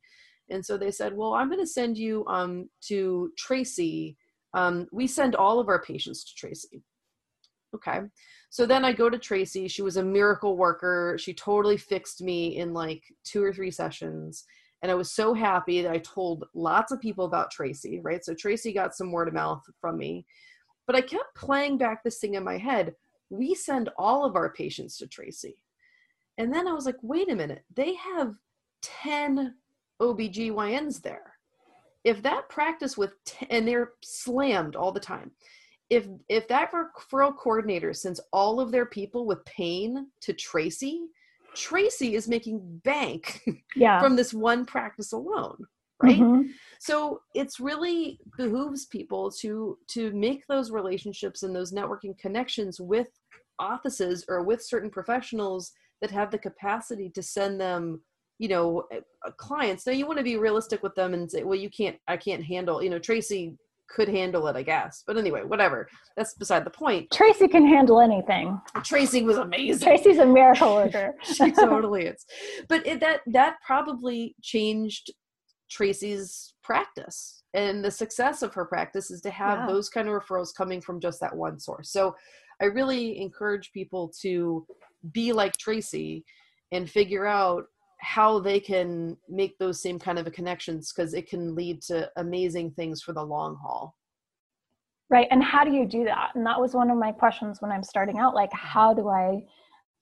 And 0.48 0.64
so 0.64 0.76
they 0.76 0.90
said, 0.90 1.16
well, 1.16 1.34
I'm 1.34 1.48
going 1.48 1.60
to 1.60 1.66
send 1.66 1.98
you 1.98 2.24
um, 2.26 2.68
to 2.82 3.32
Tracy. 3.36 4.16
Um, 4.54 4.86
we 4.92 5.06
send 5.06 5.36
all 5.36 5.60
of 5.60 5.68
our 5.68 5.82
patients 5.82 6.24
to 6.24 6.34
Tracy. 6.34 6.82
Okay. 7.74 8.00
So 8.50 8.66
then 8.66 8.84
I 8.84 8.92
go 8.92 9.08
to 9.08 9.18
Tracy. 9.18 9.68
She 9.68 9.82
was 9.82 9.96
a 9.96 10.02
miracle 10.02 10.56
worker. 10.56 11.16
She 11.18 11.32
totally 11.32 11.76
fixed 11.76 12.20
me 12.20 12.56
in 12.56 12.74
like 12.74 13.02
two 13.24 13.42
or 13.42 13.52
three 13.52 13.70
sessions. 13.70 14.44
And 14.82 14.90
I 14.90 14.94
was 14.94 15.12
so 15.12 15.34
happy 15.34 15.82
that 15.82 15.92
I 15.92 15.98
told 15.98 16.46
lots 16.54 16.90
of 16.90 17.00
people 17.00 17.26
about 17.26 17.50
Tracy, 17.50 18.00
right? 18.02 18.24
So 18.24 18.34
Tracy 18.34 18.72
got 18.72 18.94
some 18.94 19.12
word 19.12 19.28
of 19.28 19.34
mouth 19.34 19.62
from 19.80 19.98
me. 19.98 20.26
But 20.86 20.96
I 20.96 21.02
kept 21.02 21.36
playing 21.36 21.78
back 21.78 22.02
this 22.02 22.18
thing 22.18 22.34
in 22.34 22.42
my 22.42 22.58
head. 22.58 22.94
We 23.28 23.54
send 23.54 23.90
all 23.96 24.24
of 24.24 24.34
our 24.34 24.52
patients 24.52 24.96
to 24.98 25.06
Tracy. 25.06 25.56
And 26.38 26.52
then 26.52 26.66
I 26.66 26.72
was 26.72 26.86
like, 26.86 26.96
wait 27.02 27.30
a 27.30 27.36
minute, 27.36 27.64
they 27.76 27.94
have 27.94 28.34
10 28.82 29.54
OBGYNs 30.00 31.02
there. 31.02 31.34
If 32.02 32.22
that 32.22 32.48
practice 32.48 32.96
with 32.96 33.12
10, 33.26 33.48
and 33.50 33.68
they're 33.68 33.92
slammed 34.02 34.74
all 34.74 34.90
the 34.90 34.98
time. 34.98 35.32
If 35.90 36.06
if 36.28 36.46
that 36.48 36.70
referral 36.72 37.36
coordinator 37.36 37.92
sends 37.92 38.20
all 38.32 38.60
of 38.60 38.70
their 38.70 38.86
people 38.86 39.26
with 39.26 39.44
pain 39.44 40.06
to 40.22 40.32
Tracy, 40.32 41.08
Tracy 41.54 42.14
is 42.14 42.28
making 42.28 42.80
bank 42.84 43.42
yeah 43.76 44.00
from 44.00 44.16
this 44.16 44.32
one 44.32 44.64
practice 44.64 45.12
alone, 45.12 45.56
right? 46.02 46.18
Mhm. 46.18 46.50
so 46.78 47.20
it's 47.34 47.60
really 47.60 48.18
behooves 48.38 48.86
people 48.86 49.30
to 49.32 49.76
to 49.88 50.12
make 50.12 50.46
those 50.46 50.70
relationships 50.70 51.42
and 51.42 51.54
those 51.54 51.72
networking 51.72 52.16
connections 52.18 52.80
with 52.80 53.08
offices 53.58 54.24
or 54.28 54.42
with 54.42 54.62
certain 54.62 54.90
professionals 54.90 55.72
that 56.00 56.10
have 56.10 56.30
the 56.30 56.38
capacity 56.38 57.10
to 57.10 57.22
send 57.22 57.60
them 57.60 58.00
you 58.38 58.48
know 58.48 58.84
clients 59.36 59.86
now 59.86 59.92
you 59.92 60.06
want 60.06 60.18
to 60.18 60.24
be 60.24 60.36
realistic 60.36 60.82
with 60.82 60.94
them 60.94 61.12
and 61.12 61.30
say 61.30 61.44
well 61.44 61.58
you 61.58 61.68
can't 61.68 61.98
i 62.08 62.16
can't 62.16 62.42
handle 62.42 62.82
you 62.82 62.88
know 62.88 62.98
tracy 62.98 63.56
could 63.94 64.08
handle 64.08 64.46
it 64.46 64.56
i 64.56 64.62
guess 64.62 65.02
but 65.06 65.16
anyway 65.16 65.42
whatever 65.42 65.88
that's 66.16 66.34
beside 66.34 66.64
the 66.64 66.70
point 66.70 67.10
tracy 67.12 67.48
can 67.48 67.66
handle 67.66 68.00
anything 68.00 68.58
tracy 68.84 69.22
was 69.22 69.36
amazing 69.36 69.86
tracy's 69.86 70.18
a 70.18 70.26
miracle 70.26 70.74
worker 70.76 71.12
she 71.22 71.50
totally 71.66 72.06
is. 72.06 72.24
But 72.68 72.86
it, 72.86 73.00
that 73.00 73.20
that 73.28 73.56
probably 73.66 74.34
changed 74.42 75.12
Tracy's 75.70 76.54
practice, 76.62 77.42
and 77.54 77.84
the 77.84 77.90
success 77.90 78.42
of 78.42 78.52
her 78.54 78.64
practice 78.64 79.10
is 79.10 79.20
to 79.22 79.30
have 79.30 79.60
Yeah. 79.60 79.66
those 79.66 79.88
kind 79.88 80.08
of 80.08 80.14
referrals 80.14 80.54
coming 80.54 80.80
from 80.80 81.00
just 81.00 81.20
that 81.20 81.34
one 81.36 81.58
source. 81.60 81.90
So, 81.92 82.14
I 82.60 82.66
really 82.66 83.20
encourage 83.20 83.72
people 83.72 84.12
to 84.22 84.66
be 85.12 85.32
like 85.32 85.56
Tracy 85.56 86.24
and 86.72 86.90
figure 86.90 87.26
out 87.26 87.64
how 88.00 88.38
they 88.38 88.60
can 88.60 89.16
make 89.28 89.58
those 89.58 89.82
same 89.82 89.98
kind 89.98 90.18
of 90.18 90.30
connections 90.32 90.92
because 90.92 91.14
it 91.14 91.28
can 91.28 91.54
lead 91.54 91.82
to 91.82 92.10
amazing 92.16 92.72
things 92.72 93.02
for 93.02 93.12
the 93.12 93.22
long 93.22 93.56
haul. 93.62 93.96
Right. 95.10 95.28
And 95.30 95.42
how 95.42 95.64
do 95.64 95.72
you 95.72 95.86
do 95.86 96.04
that? 96.04 96.30
And 96.34 96.46
that 96.46 96.60
was 96.60 96.74
one 96.74 96.90
of 96.90 96.96
my 96.96 97.12
questions 97.12 97.60
when 97.60 97.72
I'm 97.72 97.82
starting 97.82 98.18
out 98.18 98.34
like, 98.34 98.52
how 98.52 98.94
do 98.94 99.08
I 99.08 99.42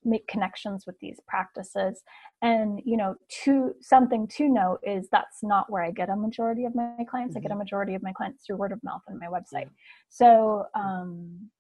make 0.05 0.27
connections 0.29 0.85
with 0.87 0.97
these 1.01 1.19
practices 1.27 2.03
and 2.43 2.81
you 2.85 2.97
know 2.97 3.15
to 3.45 3.75
something 3.81 4.29
to 4.29 4.49
note 4.49 4.79
is 4.85 5.09
that's 5.11 5.43
not 5.43 5.71
where 5.71 5.83
i 5.83 5.91
get 5.91 6.09
a 6.09 6.17
majority 6.17 6.65
of 6.65 6.75
my 6.75 6.95
clients 7.11 7.33
mm-hmm. 7.33 7.39
i 7.39 7.41
get 7.41 7.51
a 7.51 7.55
mm-hmm. 7.55 7.59
majority 7.59 7.95
of 7.95 8.03
my 8.03 8.13
clients 8.13 8.45
through 8.47 8.57
word 8.57 8.73
of 8.73 8.83
mouth 8.85 9.03
and 9.09 9.19
my 9.19 9.27
website 9.27 9.69
so 10.09 10.65
um 10.75 11.51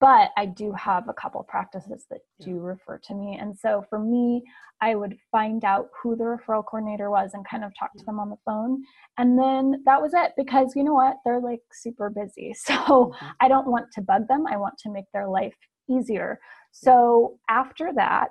but 0.00 0.30
I 0.36 0.46
do 0.46 0.72
have 0.72 1.08
a 1.08 1.12
couple 1.12 1.42
practices 1.42 2.06
that 2.10 2.20
do 2.40 2.58
refer 2.58 2.98
to 3.04 3.14
me. 3.14 3.36
And 3.38 3.56
so 3.56 3.84
for 3.90 3.98
me, 3.98 4.42
I 4.80 4.94
would 4.94 5.16
find 5.30 5.64
out 5.64 5.88
who 6.02 6.16
the 6.16 6.24
referral 6.24 6.64
coordinator 6.64 7.10
was 7.10 7.32
and 7.34 7.46
kind 7.46 7.64
of 7.64 7.72
talk 7.78 7.92
to 7.98 8.04
them 8.04 8.18
on 8.18 8.30
the 8.30 8.36
phone. 8.46 8.82
And 9.18 9.38
then 9.38 9.82
that 9.84 10.00
was 10.00 10.12
it 10.14 10.32
because 10.36 10.72
you 10.74 10.84
know 10.84 10.94
what? 10.94 11.16
They're 11.24 11.40
like 11.40 11.60
super 11.72 12.10
busy. 12.10 12.54
So 12.64 12.74
mm-hmm. 12.74 13.26
I 13.40 13.48
don't 13.48 13.66
want 13.66 13.86
to 13.92 14.00
bug 14.00 14.26
them. 14.28 14.46
I 14.46 14.56
want 14.56 14.78
to 14.78 14.90
make 14.90 15.04
their 15.12 15.28
life 15.28 15.54
easier. 15.90 16.38
So 16.72 17.38
after 17.48 17.92
that, 17.94 18.28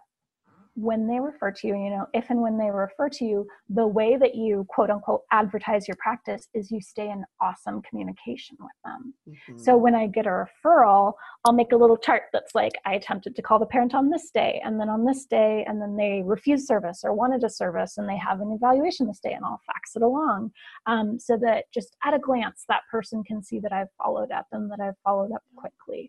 when 0.76 1.08
they 1.08 1.20
refer 1.20 1.52
to 1.52 1.68
you, 1.68 1.76
you 1.76 1.90
know, 1.90 2.08
if 2.14 2.30
and 2.30 2.42
when 2.42 2.58
they 2.58 2.70
refer 2.70 3.08
to 3.08 3.26
you, 3.26 3.48
the 3.70 3.86
way 3.86 4.18
that 4.18 4.36
you 4.36 4.66
quote 4.70 4.90
unquote 4.90 5.22
advertise 5.32 5.88
your 5.88 5.98
practice 6.00 6.48
is 6.54 6.72
you 6.72 6.82
stay 6.82 7.10
in 7.10 7.24
awesome 7.42 7.82
communication 7.84 8.58
with 8.60 8.72
them. 8.84 9.14
Mm-hmm. 9.30 9.58
So 9.60 9.78
when 9.78 9.94
I 9.94 10.08
get 10.08 10.26
a 10.26 10.46
referral, 10.66 11.14
I'll 11.46 11.54
make 11.54 11.72
a 11.72 11.78
little 11.78 11.98
chart 11.98 12.24
that's 12.34 12.56
like, 12.56 12.74
I 12.86 12.96
attempted 12.96 13.36
to 13.36 13.42
call 13.42 13.60
the 13.60 13.66
parent 13.66 13.94
on 13.94 14.10
this 14.10 14.32
day, 14.34 14.62
and 14.64 14.80
then 14.80 14.90
on 14.90 15.06
this 15.06 15.26
day, 15.26 15.64
and 15.68 15.82
then 15.82 15.96
they 15.96 16.24
refused 16.26 16.66
service 16.66 17.02
or 17.04 17.14
wanted 17.14 17.44
a 17.44 17.50
service, 17.50 17.98
and 17.98 18.10
they 18.10 18.18
have 18.18 18.42
an 18.42 18.52
evaluation 18.52 19.08
this 19.08 19.20
day, 19.20 19.34
and 19.34 19.46
I'll 19.46 19.62
fax 19.68 19.96
it 19.96 20.02
along 20.02 20.52
um, 20.86 21.20
so 21.20 21.38
that 21.38 21.66
just 21.74 21.96
at 22.04 22.14
a 22.14 22.20
glance, 22.20 22.66
that 22.68 22.82
person 22.90 23.24
can 23.24 23.44
see 23.44 23.60
that 23.60 23.72
I've 23.72 23.88
followed 24.02 24.32
up 24.32 24.48
and 24.52 24.72
that 24.72 24.80
I've 24.80 24.98
followed 25.04 25.32
up 25.34 25.44
quickly. 25.56 26.03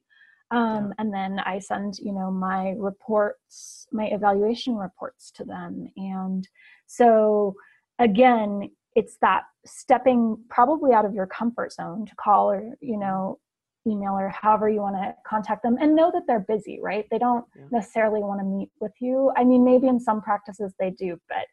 Um, 0.54 0.94
and 0.98 1.12
then 1.12 1.40
I 1.40 1.58
send, 1.58 1.98
you 1.98 2.12
know, 2.12 2.30
my 2.30 2.74
reports, 2.78 3.86
my 3.92 4.06
evaluation 4.06 4.76
reports 4.76 5.30
to 5.32 5.44
them. 5.44 5.88
And 5.96 6.48
so 6.86 7.54
again, 7.98 8.70
it's 8.94 9.16
that 9.20 9.42
stepping 9.66 10.38
probably 10.48 10.92
out 10.92 11.04
of 11.04 11.14
your 11.14 11.26
comfort 11.26 11.72
zone 11.72 12.06
to 12.06 12.14
call 12.16 12.50
or, 12.50 12.74
you 12.80 12.96
know, 12.96 13.38
email 13.86 14.12
or 14.12 14.28
however 14.28 14.68
you 14.68 14.80
want 14.80 14.96
to 14.96 15.14
contact 15.26 15.62
them 15.62 15.76
and 15.80 15.94
know 15.94 16.10
that 16.12 16.22
they're 16.26 16.44
busy, 16.48 16.78
right? 16.80 17.04
They 17.10 17.18
don't 17.18 17.44
yeah. 17.56 17.64
necessarily 17.70 18.20
want 18.20 18.40
to 18.40 18.46
meet 18.46 18.70
with 18.80 18.92
you. 19.00 19.32
I 19.36 19.44
mean, 19.44 19.64
maybe 19.64 19.88
in 19.88 20.00
some 20.00 20.22
practices 20.22 20.72
they 20.78 20.90
do, 20.90 21.18
but 21.28 21.46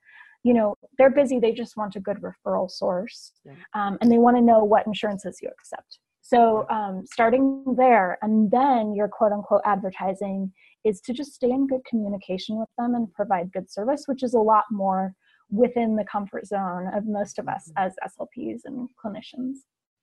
you 0.43 0.53
know 0.53 0.75
they're 0.97 1.11
busy 1.11 1.39
they 1.39 1.51
just 1.51 1.77
want 1.77 1.95
a 1.95 1.99
good 1.99 2.17
referral 2.17 2.69
source 2.69 3.33
yeah. 3.45 3.53
um, 3.73 3.97
and 4.01 4.11
they 4.11 4.17
want 4.17 4.35
to 4.35 4.41
know 4.41 4.63
what 4.63 4.87
insurances 4.87 5.37
you 5.41 5.49
accept 5.49 5.99
so 6.21 6.67
um, 6.69 7.03
starting 7.05 7.63
there, 7.77 8.17
and 8.21 8.49
then 8.51 8.93
your 8.93 9.07
quote 9.07 9.31
unquote 9.31 9.61
advertising 9.65 10.51
is 10.83 11.01
to 11.01 11.13
just 11.13 11.33
stay 11.33 11.49
in 11.49 11.67
good 11.67 11.83
communication 11.85 12.57
with 12.57 12.69
them 12.77 12.95
and 12.95 13.11
provide 13.13 13.51
good 13.51 13.71
service, 13.71 14.03
which 14.05 14.23
is 14.23 14.33
a 14.33 14.39
lot 14.39 14.65
more 14.71 15.13
within 15.49 15.95
the 15.95 16.05
comfort 16.05 16.47
zone 16.47 16.89
of 16.95 17.05
most 17.05 17.39
of 17.39 17.47
us 17.47 17.69
mm-hmm. 17.69 17.85
as 17.85 17.95
SLPs 18.17 18.61
and 18.65 18.87
clinicians. 19.03 19.57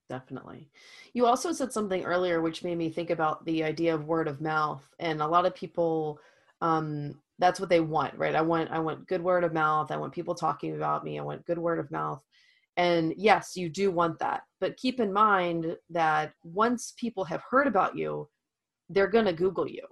Definitely. 0.08 0.70
You 1.12 1.26
also 1.26 1.52
said 1.52 1.72
something 1.72 2.04
earlier 2.04 2.40
which 2.40 2.64
made 2.64 2.78
me 2.78 2.88
think 2.88 3.10
about 3.10 3.44
the 3.44 3.62
idea 3.62 3.94
of 3.94 4.06
word 4.06 4.26
of 4.26 4.40
mouth. 4.40 4.86
And 4.98 5.20
a 5.20 5.26
lot 5.26 5.44
of 5.44 5.54
people 5.54 6.18
um, 6.60 7.14
that's 7.38 7.60
what 7.60 7.68
they 7.68 7.80
want, 7.80 8.16
right? 8.18 8.34
I 8.34 8.40
want 8.40 8.70
I 8.70 8.78
want 8.80 9.06
good 9.06 9.22
word 9.22 9.44
of 9.44 9.52
mouth. 9.52 9.90
I 9.90 9.96
want 9.96 10.12
people 10.12 10.34
talking 10.34 10.74
about 10.74 11.04
me. 11.04 11.18
I 11.18 11.22
want 11.22 11.46
good 11.46 11.58
word 11.58 11.78
of 11.78 11.90
mouth. 11.90 12.22
And 12.78 13.12
yes, 13.16 13.56
you 13.56 13.68
do 13.68 13.90
want 13.90 14.20
that. 14.20 14.42
But 14.60 14.76
keep 14.76 15.00
in 15.00 15.12
mind 15.12 15.76
that 15.90 16.32
once 16.44 16.94
people 16.96 17.24
have 17.24 17.42
heard 17.50 17.66
about 17.66 17.98
you, 17.98 18.28
they're 18.88 19.08
going 19.08 19.24
to 19.24 19.32
Google 19.32 19.68
you, 19.68 19.82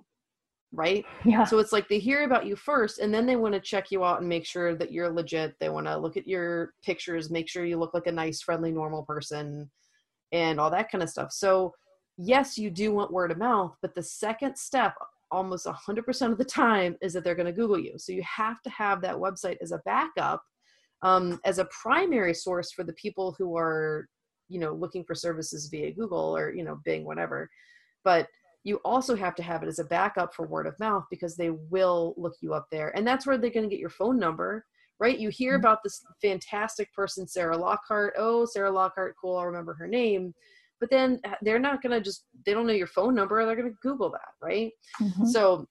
right? 0.72 1.04
Yeah. 1.24 1.44
So 1.44 1.58
it's 1.58 1.72
like 1.72 1.88
they 1.88 1.98
hear 1.98 2.22
about 2.22 2.46
you 2.46 2.54
first 2.54 3.00
and 3.00 3.12
then 3.12 3.26
they 3.26 3.34
want 3.34 3.54
to 3.54 3.60
check 3.60 3.90
you 3.90 4.04
out 4.04 4.20
and 4.20 4.28
make 4.28 4.46
sure 4.46 4.76
that 4.76 4.92
you're 4.92 5.10
legit. 5.10 5.56
They 5.58 5.68
want 5.68 5.88
to 5.88 5.96
look 5.96 6.16
at 6.16 6.28
your 6.28 6.74
pictures, 6.84 7.28
make 7.28 7.48
sure 7.48 7.66
you 7.66 7.76
look 7.76 7.92
like 7.92 8.06
a 8.06 8.12
nice, 8.12 8.40
friendly, 8.40 8.70
normal 8.70 9.02
person 9.02 9.68
and 10.32 10.60
all 10.60 10.70
that 10.70 10.90
kind 10.90 11.02
of 11.02 11.10
stuff. 11.10 11.32
So, 11.32 11.74
yes, 12.16 12.56
you 12.56 12.70
do 12.70 12.92
want 12.92 13.12
word 13.12 13.32
of 13.32 13.38
mouth, 13.38 13.74
but 13.82 13.96
the 13.96 14.02
second 14.02 14.56
step 14.56 14.94
almost 15.32 15.66
100% 15.66 16.32
of 16.32 16.38
the 16.38 16.44
time 16.44 16.96
is 17.02 17.12
that 17.12 17.24
they're 17.24 17.34
going 17.34 17.46
to 17.46 17.52
Google 17.52 17.80
you. 17.80 17.94
So 17.98 18.12
you 18.12 18.22
have 18.22 18.62
to 18.62 18.70
have 18.70 19.02
that 19.02 19.16
website 19.16 19.56
as 19.60 19.72
a 19.72 19.82
backup 19.84 20.40
um, 21.02 21.40
as 21.44 21.58
a 21.58 21.68
primary 21.82 22.34
source 22.34 22.72
for 22.72 22.84
the 22.84 22.94
people 22.94 23.34
who 23.38 23.56
are 23.56 24.06
you 24.48 24.60
know 24.60 24.72
looking 24.72 25.04
for 25.04 25.14
services 25.14 25.68
via 25.70 25.92
google 25.92 26.36
or 26.36 26.54
you 26.54 26.64
know 26.64 26.78
bing 26.84 27.04
whatever. 27.04 27.48
But 28.04 28.28
you 28.64 28.76
also 28.84 29.14
have 29.14 29.34
to 29.36 29.42
have 29.44 29.62
it 29.62 29.68
as 29.68 29.78
a 29.78 29.84
backup 29.84 30.34
for 30.34 30.46
word 30.46 30.66
of 30.66 30.78
mouth 30.80 31.04
because 31.10 31.36
they 31.36 31.50
will 31.50 32.14
look 32.16 32.34
you 32.40 32.52
up 32.52 32.66
there. 32.72 32.96
And 32.96 33.06
that's 33.06 33.24
where 33.24 33.38
they're 33.38 33.50
going 33.50 33.68
to 33.68 33.70
get 33.70 33.80
your 33.80 33.90
phone 33.90 34.18
number 34.18 34.64
right? 34.98 35.18
You 35.18 35.28
hear 35.28 35.52
mm-hmm. 35.52 35.60
about 35.60 35.82
this 35.82 36.02
fantastic 36.22 36.92
person 36.92 37.26
sarah 37.28 37.56
lockhart. 37.56 38.14
Oh 38.16 38.44
sarah 38.44 38.70
lockhart 38.70 39.14
cool 39.20 39.36
i'll 39.36 39.46
remember 39.46 39.74
her 39.74 39.86
name. 39.86 40.34
But 40.80 40.90
then 40.90 41.20
uh, 41.24 41.34
they're 41.42 41.58
not 41.58 41.82
going 41.82 41.92
to 41.92 42.00
just 42.00 42.24
they 42.44 42.52
don't 42.52 42.66
know 42.66 42.72
your 42.72 42.86
phone 42.86 43.14
number 43.14 43.44
they're 43.44 43.56
going 43.56 43.70
to 43.70 43.78
google 43.82 44.10
that 44.10 44.46
right? 44.46 44.72
Mm-hmm. 45.00 45.26
so 45.26 45.66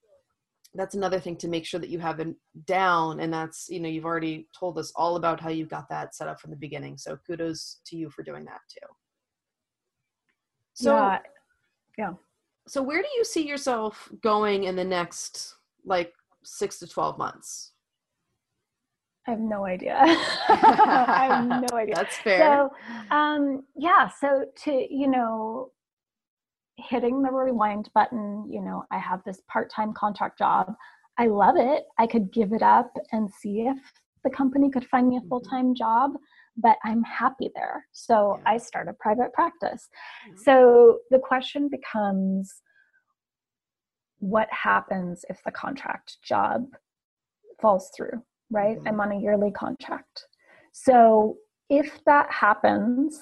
that's 0.75 0.95
another 0.95 1.19
thing 1.19 1.35
to 1.37 1.47
make 1.47 1.65
sure 1.65 1.79
that 1.79 1.89
you 1.89 1.99
have 1.99 2.19
it 2.19 2.35
down 2.65 3.19
and 3.19 3.33
that's 3.33 3.67
you 3.69 3.79
know 3.79 3.89
you've 3.89 4.05
already 4.05 4.47
told 4.57 4.77
us 4.77 4.91
all 4.95 5.15
about 5.15 5.39
how 5.39 5.49
you 5.49 5.65
got 5.65 5.87
that 5.89 6.13
set 6.13 6.27
up 6.27 6.39
from 6.39 6.51
the 6.51 6.57
beginning 6.57 6.97
so 6.97 7.17
kudos 7.25 7.79
to 7.85 7.95
you 7.95 8.09
for 8.09 8.23
doing 8.23 8.45
that 8.45 8.59
too 8.69 8.87
so 10.73 10.95
yeah, 10.95 11.19
yeah. 11.97 12.13
so 12.67 12.81
where 12.81 13.01
do 13.01 13.07
you 13.17 13.23
see 13.23 13.47
yourself 13.47 14.09
going 14.21 14.65
in 14.65 14.75
the 14.75 14.83
next 14.83 15.55
like 15.85 16.13
six 16.43 16.79
to 16.79 16.87
12 16.87 17.17
months 17.17 17.71
I 19.27 19.31
have 19.31 19.39
no 19.39 19.65
idea. 19.65 19.95
I 19.99 21.29
have 21.31 21.47
no 21.47 21.67
idea. 21.77 21.95
That's 21.95 22.17
fair. 22.17 22.37
So, 22.37 23.15
um, 23.15 23.63
yeah. 23.75 24.07
So 24.07 24.45
to 24.63 24.87
you 24.87 25.07
know, 25.07 25.71
hitting 26.77 27.21
the 27.21 27.31
rewind 27.31 27.89
button, 27.93 28.45
you 28.49 28.61
know, 28.61 28.83
I 28.91 28.99
have 28.99 29.21
this 29.23 29.41
part 29.47 29.71
time 29.71 29.93
contract 29.93 30.37
job. 30.37 30.73
I 31.17 31.27
love 31.27 31.55
it. 31.57 31.85
I 31.97 32.07
could 32.07 32.31
give 32.33 32.51
it 32.51 32.61
up 32.61 32.91
and 33.11 33.29
see 33.29 33.61
if 33.61 33.77
the 34.23 34.29
company 34.29 34.69
could 34.69 34.85
find 34.85 35.07
me 35.07 35.15
a 35.15 35.19
mm-hmm. 35.19 35.29
full 35.29 35.41
time 35.41 35.73
job, 35.73 36.11
but 36.57 36.77
I'm 36.83 37.03
happy 37.03 37.51
there. 37.55 37.85
So 37.93 38.37
yeah. 38.37 38.51
I 38.53 38.57
start 38.57 38.89
a 38.89 38.93
private 38.93 39.31
practice. 39.33 39.87
So 40.43 40.99
the 41.11 41.19
question 41.19 41.69
becomes 41.69 42.53
what 44.19 44.49
happens 44.51 45.23
if 45.29 45.41
the 45.45 45.51
contract 45.51 46.17
job 46.23 46.65
falls 47.61 47.91
through, 47.95 48.23
right? 48.49 48.77
Mm-hmm. 48.77 48.87
I'm 48.87 48.99
on 48.99 49.11
a 49.13 49.19
yearly 49.19 49.51
contract. 49.51 50.25
So 50.73 51.37
if 51.69 52.03
that 52.05 52.31
happens, 52.31 53.19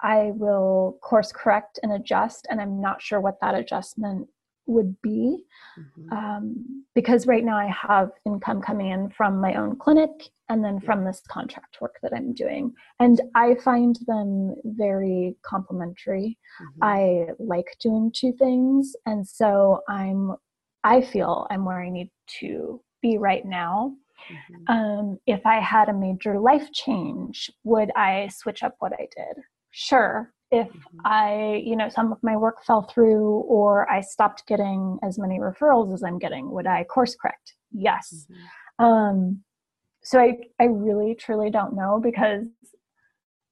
I 0.00 0.32
will 0.34 0.98
course 1.02 1.32
correct 1.32 1.78
and 1.82 1.92
adjust, 1.92 2.46
and 2.50 2.60
I'm 2.60 2.80
not 2.80 3.02
sure 3.02 3.20
what 3.20 3.40
that 3.40 3.54
adjustment 3.54 4.28
would 4.66 5.00
be 5.00 5.44
mm-hmm. 5.78 6.12
um, 6.12 6.84
because 6.94 7.26
right 7.26 7.44
now 7.44 7.56
I 7.56 7.72
have 7.88 8.10
income 8.24 8.60
coming 8.60 8.90
in 8.90 9.10
from 9.10 9.40
my 9.40 9.54
own 9.54 9.76
clinic 9.76 10.10
and 10.48 10.64
then 10.64 10.80
from 10.80 11.04
this 11.04 11.22
contract 11.28 11.78
work 11.80 11.96
that 12.02 12.12
I'm 12.14 12.32
doing. 12.32 12.72
And 13.00 13.20
I 13.34 13.56
find 13.64 13.98
them 14.06 14.54
very 14.64 15.36
complementary. 15.42 16.38
Mm-hmm. 16.60 16.84
I 16.84 17.26
like 17.38 17.76
doing 17.80 18.12
two 18.14 18.32
things. 18.32 18.94
And 19.06 19.26
so 19.26 19.80
I'm, 19.88 20.36
I 20.84 21.00
feel 21.00 21.46
I'm 21.50 21.64
where 21.64 21.80
I 21.80 21.90
need 21.90 22.10
to 22.40 22.80
be 23.02 23.18
right 23.18 23.44
now. 23.44 23.94
Mm-hmm. 24.30 24.72
Um, 24.72 25.18
if 25.26 25.44
I 25.44 25.60
had 25.60 25.88
a 25.88 25.94
major 25.94 26.38
life 26.38 26.72
change, 26.72 27.50
would 27.64 27.90
I 27.96 28.28
switch 28.28 28.62
up 28.62 28.76
what 28.78 28.92
I 28.92 29.08
did? 29.16 29.44
Sure 29.78 30.32
if 30.50 30.68
mm-hmm. 30.68 30.98
i 31.04 31.60
you 31.62 31.76
know 31.76 31.88
some 31.90 32.10
of 32.10 32.18
my 32.22 32.34
work 32.34 32.64
fell 32.64 32.82
through 32.82 33.40
or 33.40 33.90
i 33.90 34.00
stopped 34.00 34.46
getting 34.46 34.98
as 35.02 35.18
many 35.18 35.38
referrals 35.38 35.92
as 35.92 36.02
i'm 36.02 36.18
getting 36.18 36.50
would 36.50 36.66
i 36.66 36.82
course 36.84 37.14
correct 37.14 37.52
yes 37.72 38.26
mm-hmm. 38.30 38.84
um 38.84 39.42
so 40.02 40.18
i 40.18 40.34
i 40.60 40.64
really 40.64 41.14
truly 41.14 41.50
don't 41.50 41.76
know 41.76 42.00
because 42.02 42.46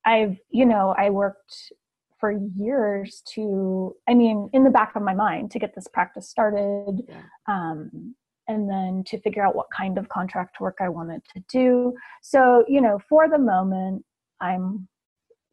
i've 0.06 0.38
you 0.50 0.64
know 0.64 0.94
i 0.96 1.10
worked 1.10 1.72
for 2.18 2.32
years 2.56 3.22
to 3.26 3.94
i 4.08 4.14
mean 4.14 4.48
in 4.54 4.64
the 4.64 4.70
back 4.70 4.96
of 4.96 5.02
my 5.02 5.14
mind 5.14 5.50
to 5.50 5.58
get 5.58 5.74
this 5.74 5.88
practice 5.88 6.30
started 6.30 7.02
yeah. 7.06 7.20
um 7.48 8.14
and 8.48 8.70
then 8.70 9.02
to 9.04 9.20
figure 9.20 9.44
out 9.44 9.54
what 9.54 9.66
kind 9.76 9.98
of 9.98 10.08
contract 10.08 10.58
work 10.58 10.78
i 10.80 10.88
wanted 10.88 11.20
to 11.34 11.42
do 11.50 11.92
so 12.22 12.64
you 12.66 12.80
know 12.80 12.98
for 13.10 13.28
the 13.28 13.38
moment 13.38 14.02
i'm 14.40 14.88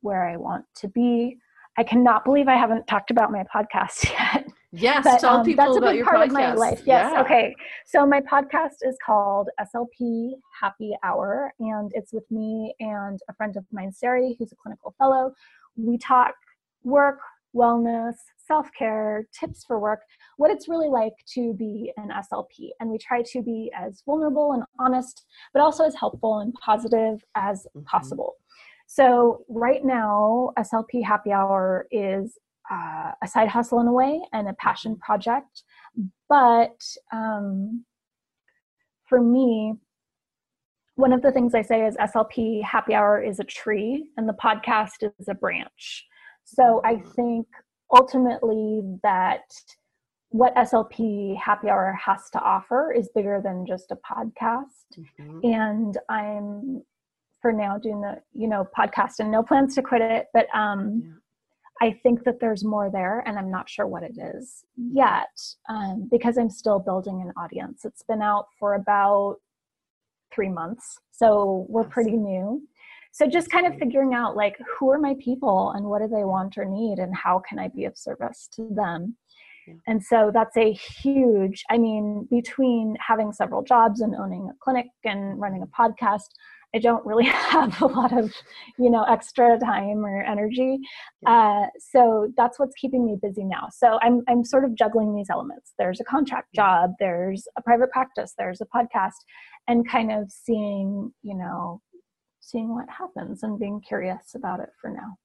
where 0.01 0.27
I 0.27 0.37
want 0.37 0.65
to 0.75 0.87
be. 0.87 1.37
I 1.77 1.83
cannot 1.83 2.25
believe 2.25 2.47
I 2.47 2.57
haven't 2.57 2.85
talked 2.87 3.11
about 3.11 3.31
my 3.31 3.43
podcast 3.53 4.09
yet. 4.09 4.45
Yes, 4.73 5.03
but, 5.03 5.19
tell 5.19 5.37
um, 5.37 5.45
people 5.45 5.65
that's 5.65 5.77
a 5.77 5.91
big 5.91 6.03
part 6.03 6.17
podcast. 6.17 6.25
of 6.25 6.31
my 6.31 6.53
life. 6.53 6.81
Yes. 6.85 7.11
Yeah. 7.13 7.21
Okay. 7.21 7.55
So 7.85 8.05
my 8.05 8.21
podcast 8.21 8.77
is 8.83 8.97
called 9.05 9.49
SLP 9.59 10.31
Happy 10.59 10.93
Hour, 11.03 11.53
and 11.59 11.91
it's 11.93 12.13
with 12.13 12.29
me 12.31 12.73
and 12.79 13.19
a 13.29 13.33
friend 13.33 13.57
of 13.57 13.65
mine, 13.71 13.91
Sari, 13.91 14.35
who's 14.39 14.51
a 14.51 14.55
clinical 14.55 14.93
fellow. 14.97 15.33
We 15.75 15.97
talk 15.97 16.35
work, 16.83 17.19
wellness, 17.53 18.15
self 18.37 18.69
care, 18.77 19.27
tips 19.37 19.63
for 19.65 19.79
work, 19.79 20.01
what 20.37 20.51
it's 20.51 20.69
really 20.69 20.89
like 20.89 21.13
to 21.33 21.53
be 21.53 21.91
an 21.97 22.09
SLP. 22.09 22.69
And 22.79 22.89
we 22.89 22.97
try 22.97 23.21
to 23.23 23.41
be 23.41 23.71
as 23.77 24.03
vulnerable 24.05 24.53
and 24.53 24.63
honest, 24.79 25.25
but 25.53 25.61
also 25.61 25.85
as 25.85 25.95
helpful 25.95 26.39
and 26.39 26.53
positive 26.53 27.23
as 27.35 27.67
mm-hmm. 27.75 27.83
possible. 27.83 28.35
So, 28.93 29.45
right 29.47 29.85
now, 29.85 30.51
SLP 30.59 31.01
Happy 31.05 31.31
Hour 31.31 31.87
is 31.91 32.37
uh, 32.69 33.11
a 33.23 33.27
side 33.27 33.47
hustle 33.47 33.79
in 33.79 33.87
a 33.87 33.93
way 33.93 34.19
and 34.33 34.49
a 34.49 34.53
passion 34.55 34.95
mm-hmm. 34.95 35.05
project. 35.05 35.63
But 36.27 36.75
um, 37.13 37.85
for 39.07 39.21
me, 39.21 39.75
one 40.95 41.13
of 41.13 41.21
the 41.21 41.31
things 41.31 41.55
I 41.55 41.61
say 41.61 41.85
is 41.85 41.95
SLP 41.95 42.63
Happy 42.65 42.93
Hour 42.93 43.23
is 43.23 43.39
a 43.39 43.45
tree 43.45 44.09
and 44.17 44.27
the 44.27 44.33
podcast 44.33 45.09
is 45.19 45.29
a 45.29 45.35
branch. 45.35 46.05
So 46.43 46.81
I 46.83 46.95
mm-hmm. 46.95 47.11
think 47.11 47.47
ultimately 47.93 48.81
that 49.03 49.45
what 50.31 50.53
SLP 50.55 51.37
Happy 51.37 51.69
Hour 51.69 51.97
has 52.05 52.29
to 52.31 52.41
offer 52.41 52.91
is 52.91 53.09
bigger 53.15 53.39
than 53.41 53.65
just 53.65 53.89
a 53.91 53.95
podcast. 53.95 54.99
Mm-hmm. 55.17 55.39
And 55.45 55.97
I'm 56.09 56.83
for 57.41 57.51
now 57.51 57.77
doing 57.77 58.01
the, 58.01 58.21
you 58.33 58.47
know, 58.47 58.67
podcast 58.77 59.19
and 59.19 59.31
no 59.31 59.43
plans 59.43 59.75
to 59.75 59.81
quit 59.81 60.01
it. 60.01 60.27
But 60.33 60.47
um 60.53 61.01
yeah. 61.03 61.11
I 61.83 61.99
think 62.03 62.25
that 62.25 62.39
there's 62.39 62.63
more 62.63 62.91
there, 62.91 63.23
and 63.25 63.39
I'm 63.39 63.49
not 63.49 63.67
sure 63.67 63.87
what 63.87 64.03
it 64.03 64.15
is 64.15 64.65
yet 64.77 65.35
um, 65.67 66.07
because 66.11 66.37
I'm 66.37 66.51
still 66.51 66.77
building 66.77 67.23
an 67.25 67.33
audience. 67.43 67.85
It's 67.85 68.03
been 68.03 68.21
out 68.21 68.45
for 68.59 68.75
about 68.75 69.37
three 70.31 70.49
months, 70.49 70.99
so 71.11 71.65
we're 71.69 71.85
pretty 71.85 72.17
new. 72.17 72.61
So 73.13 73.25
just 73.25 73.49
kind 73.49 73.65
of 73.65 73.79
figuring 73.79 74.13
out 74.13 74.35
like 74.35 74.57
who 74.77 74.91
are 74.91 74.99
my 74.99 75.15
people 75.19 75.71
and 75.75 75.85
what 75.87 76.03
do 76.03 76.07
they 76.07 76.23
want 76.23 76.55
or 76.55 76.65
need, 76.65 76.99
and 76.99 77.15
how 77.15 77.41
can 77.49 77.57
I 77.57 77.69
be 77.69 77.85
of 77.85 77.97
service 77.97 78.47
to 78.57 78.69
them. 78.75 79.17
And 79.87 80.03
so 80.03 80.31
that's 80.33 80.57
a 80.57 80.73
huge, 80.73 81.63
I 81.69 81.77
mean, 81.77 82.27
between 82.29 82.95
having 82.99 83.31
several 83.31 83.63
jobs 83.63 84.01
and 84.01 84.15
owning 84.15 84.49
a 84.49 84.55
clinic 84.61 84.87
and 85.03 85.39
running 85.39 85.63
a 85.63 85.67
podcast, 85.67 86.29
I 86.73 86.79
don't 86.79 87.05
really 87.05 87.25
have 87.25 87.81
a 87.81 87.85
lot 87.85 88.17
of, 88.17 88.33
you 88.77 88.89
know, 88.89 89.03
extra 89.03 89.57
time 89.59 90.05
or 90.05 90.23
energy. 90.23 90.79
Uh, 91.25 91.65
so 91.79 92.31
that's 92.37 92.59
what's 92.59 92.75
keeping 92.75 93.05
me 93.05 93.17
busy 93.21 93.43
now. 93.43 93.67
So 93.75 93.99
I'm 94.01 94.21
I'm 94.27 94.43
sort 94.43 94.65
of 94.65 94.75
juggling 94.75 95.15
these 95.15 95.29
elements. 95.29 95.73
There's 95.77 95.99
a 95.99 96.05
contract 96.05 96.53
job, 96.55 96.91
there's 96.99 97.47
a 97.57 97.61
private 97.61 97.91
practice, 97.91 98.33
there's 98.37 98.61
a 98.61 98.65
podcast, 98.65 99.19
and 99.67 99.87
kind 99.87 100.11
of 100.11 100.31
seeing, 100.31 101.11
you 101.23 101.35
know, 101.37 101.81
seeing 102.39 102.73
what 102.73 102.89
happens 102.89 103.43
and 103.43 103.59
being 103.59 103.81
curious 103.81 104.35
about 104.35 104.59
it 104.59 104.69
for 104.79 104.89
now. 104.89 105.17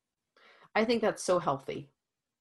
I 0.75 0.85
think 0.85 1.01
that's 1.01 1.23
so 1.23 1.39
healthy 1.39 1.89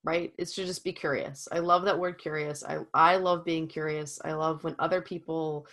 right 0.06 0.34
it's 0.38 0.54
to 0.54 0.66
just 0.66 0.84
be 0.84 0.94
curious 0.94 1.48
i 1.52 1.60
love 1.60 1.84
that 1.84 1.98
word 1.98 2.18
curious 2.18 2.64
i 2.64 2.78
i 2.94 3.18
love 3.18 3.44
being 3.44 3.68
curious 3.68 4.20
i 4.24 4.32
love 4.34 4.64
when 4.64 4.76
other 4.78 5.02
people 5.02 5.66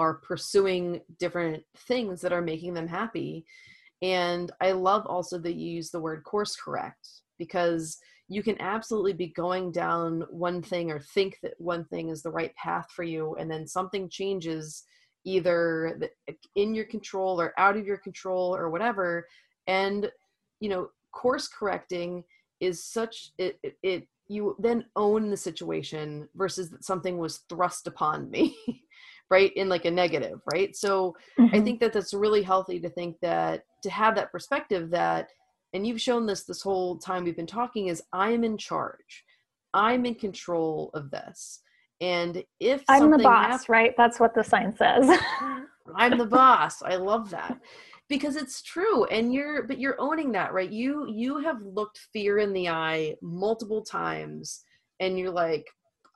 are 0.00 0.14
pursuing 0.14 1.00
different 1.18 1.62
things 1.76 2.20
that 2.20 2.32
are 2.32 2.42
making 2.42 2.74
them 2.74 2.88
happy. 2.88 3.44
And 4.02 4.50
I 4.60 4.72
love 4.72 5.06
also 5.06 5.38
that 5.38 5.54
you 5.54 5.70
use 5.70 5.90
the 5.90 6.00
word 6.00 6.24
course 6.24 6.56
correct 6.56 7.06
because 7.38 7.98
you 8.28 8.42
can 8.42 8.60
absolutely 8.60 9.12
be 9.12 9.28
going 9.28 9.72
down 9.72 10.24
one 10.30 10.62
thing 10.62 10.90
or 10.90 11.00
think 11.00 11.38
that 11.42 11.54
one 11.58 11.84
thing 11.86 12.08
is 12.08 12.22
the 12.22 12.30
right 12.30 12.54
path 12.54 12.86
for 12.94 13.02
you, 13.02 13.34
and 13.36 13.50
then 13.50 13.66
something 13.66 14.08
changes 14.08 14.84
either 15.24 16.00
in 16.54 16.74
your 16.74 16.86
control 16.86 17.40
or 17.40 17.52
out 17.58 17.76
of 17.76 17.84
your 17.84 17.98
control 17.98 18.54
or 18.54 18.70
whatever. 18.70 19.26
And, 19.66 20.10
you 20.60 20.70
know, 20.70 20.90
course 21.12 21.48
correcting 21.48 22.24
is 22.60 22.84
such, 22.84 23.32
it, 23.36 23.58
it, 23.62 23.76
it 23.82 24.08
you 24.30 24.54
then 24.60 24.84
own 24.94 25.28
the 25.28 25.36
situation 25.36 26.28
versus 26.36 26.70
that 26.70 26.84
something 26.84 27.18
was 27.18 27.38
thrust 27.48 27.88
upon 27.88 28.30
me 28.30 28.56
right 29.30 29.52
in 29.54 29.68
like 29.68 29.84
a 29.84 29.90
negative 29.90 30.40
right? 30.52 30.76
So 30.76 31.16
mm-hmm. 31.38 31.54
i 31.54 31.60
think 31.60 31.80
that 31.80 31.92
that's 31.92 32.14
really 32.14 32.42
healthy 32.42 32.80
to 32.80 32.90
think 32.90 33.16
that 33.22 33.64
to 33.82 33.90
have 33.90 34.14
that 34.16 34.32
perspective 34.32 34.90
that 34.90 35.28
and 35.72 35.86
you've 35.86 36.00
shown 36.00 36.26
this 36.26 36.44
this 36.44 36.62
whole 36.62 36.98
time 36.98 37.24
we've 37.24 37.36
been 37.36 37.46
talking 37.46 37.88
is 37.88 38.02
i'm 38.12 38.44
in 38.44 38.56
charge. 38.56 39.24
I'm 39.74 40.04
in 40.06 40.14
control 40.14 40.90
of 40.94 41.10
this. 41.10 41.60
And 42.00 42.42
if 42.60 42.82
i'm 42.88 43.10
the 43.10 43.18
boss 43.18 43.46
happens, 43.46 43.68
right? 43.68 43.94
That's 43.96 44.18
what 44.18 44.34
the 44.34 44.42
sign 44.42 44.74
says. 44.74 45.18
I'm 45.96 46.18
the 46.18 46.26
boss. 46.26 46.82
I 46.82 46.96
love 46.96 47.30
that. 47.30 47.58
Because 48.08 48.36
it's 48.36 48.62
true 48.62 49.04
and 49.04 49.32
you're 49.32 49.64
but 49.64 49.78
you're 49.78 50.00
owning 50.00 50.32
that 50.32 50.52
right? 50.52 50.70
You 50.70 51.06
you 51.08 51.38
have 51.38 51.60
looked 51.62 52.08
fear 52.12 52.38
in 52.38 52.52
the 52.52 52.68
eye 52.68 53.16
multiple 53.22 53.82
times 53.82 54.62
and 54.98 55.18
you're 55.18 55.30
like 55.30 55.66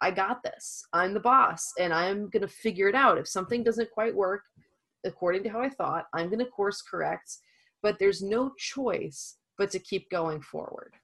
I 0.01 0.11
got 0.11 0.43
this. 0.43 0.85
I'm 0.93 1.15
the 1.15 1.21
boss 1.21 1.73
and 1.79 1.93
I'm 1.93 2.29
going 2.31 2.43
to 2.43 2.49
figure 2.49 2.89
it 2.89 2.95
out. 2.95 3.19
If 3.19 3.29
something 3.29 3.63
doesn't 3.63 3.91
quite 3.91 4.15
work 4.15 4.43
according 5.05 5.43
to 5.45 5.51
how 5.51 5.61
I 5.61 5.69
thought, 5.69 6.07
I'm 6.15 6.27
going 6.27 6.41
to 6.41 6.47
course 6.47 6.83
correct, 6.83 7.39
but 7.83 7.99
there's 7.99 8.23
no 8.23 8.53
choice 8.59 9.37
but 9.59 9.71
to 9.71 9.79
keep 9.79 10.11
going 10.11 10.41
forward. 10.41 10.95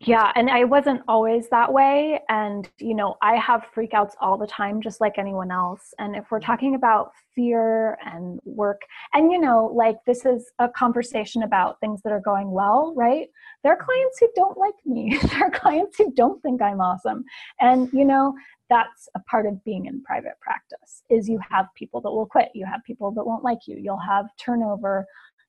Yeah, 0.00 0.30
and 0.34 0.50
I 0.50 0.64
wasn't 0.64 1.00
always 1.08 1.48
that 1.48 1.72
way. 1.72 2.20
And, 2.28 2.68
you 2.78 2.94
know, 2.94 3.16
I 3.22 3.36
have 3.36 3.66
freakouts 3.74 4.12
all 4.20 4.36
the 4.36 4.46
time, 4.46 4.82
just 4.82 5.00
like 5.00 5.14
anyone 5.16 5.50
else. 5.50 5.94
And 5.98 6.14
if 6.14 6.30
we're 6.30 6.38
mm-hmm. 6.38 6.46
talking 6.46 6.74
about 6.74 7.12
fear 7.34 7.96
and 8.04 8.38
work, 8.44 8.82
and, 9.14 9.32
you 9.32 9.38
know, 9.38 9.72
like 9.74 9.96
this 10.06 10.26
is 10.26 10.50
a 10.58 10.68
conversation 10.68 11.44
about 11.44 11.80
things 11.80 12.02
that 12.02 12.12
are 12.12 12.20
going 12.20 12.50
well, 12.50 12.92
right? 12.94 13.28
There 13.62 13.72
are 13.72 13.76
mm-hmm. 13.76 13.86
clients 13.86 14.18
who 14.20 14.28
don't 14.36 14.58
like 14.58 14.74
me, 14.84 15.18
there 15.30 15.44
are 15.44 15.50
clients 15.50 15.96
who 15.96 16.12
don't 16.12 16.42
think 16.42 16.60
I'm 16.60 16.80
awesome. 16.80 17.24
And, 17.60 17.90
you 17.92 18.04
know, 18.04 18.34
that's 18.68 19.08
a 19.14 19.20
part 19.20 19.46
of 19.46 19.62
being 19.64 19.86
in 19.86 20.02
private 20.02 20.38
practice 20.40 21.02
is 21.08 21.28
you 21.28 21.38
have 21.48 21.66
people 21.76 22.00
that 22.00 22.10
will 22.10 22.26
quit 22.26 22.48
you 22.52 22.66
have 22.66 22.82
people 22.84 23.12
that 23.12 23.24
won't 23.24 23.44
like 23.44 23.60
you 23.66 23.76
you'll 23.78 23.96
have 23.96 24.26
turnover 24.38 25.06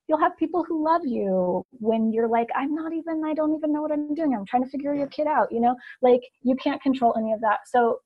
you'll 0.08 0.20
have 0.20 0.38
people 0.38 0.64
who 0.64 0.84
love 0.84 1.06
you 1.06 1.66
when 1.72 2.12
you're 2.12 2.28
like 2.28 2.48
i'm 2.56 2.74
not 2.74 2.94
even 2.94 3.24
i 3.26 3.34
don't 3.34 3.56
even 3.56 3.72
know 3.74 3.82
what 3.82 3.92
i'm 3.92 4.14
doing. 4.14 4.34
I'm 4.34 4.46
trying 4.46 4.64
to 4.64 4.70
figure 4.70 4.94
your 4.94 5.08
kid 5.08 5.28
out 5.28 5.52
you 5.52 5.60
know? 5.60 5.76
Like 6.02 6.22
you 6.44 6.56
can't 6.56 6.82
control 6.82 7.14
any 7.18 7.34
of 7.34 7.42
that. 7.42 7.68
So 7.68 8.00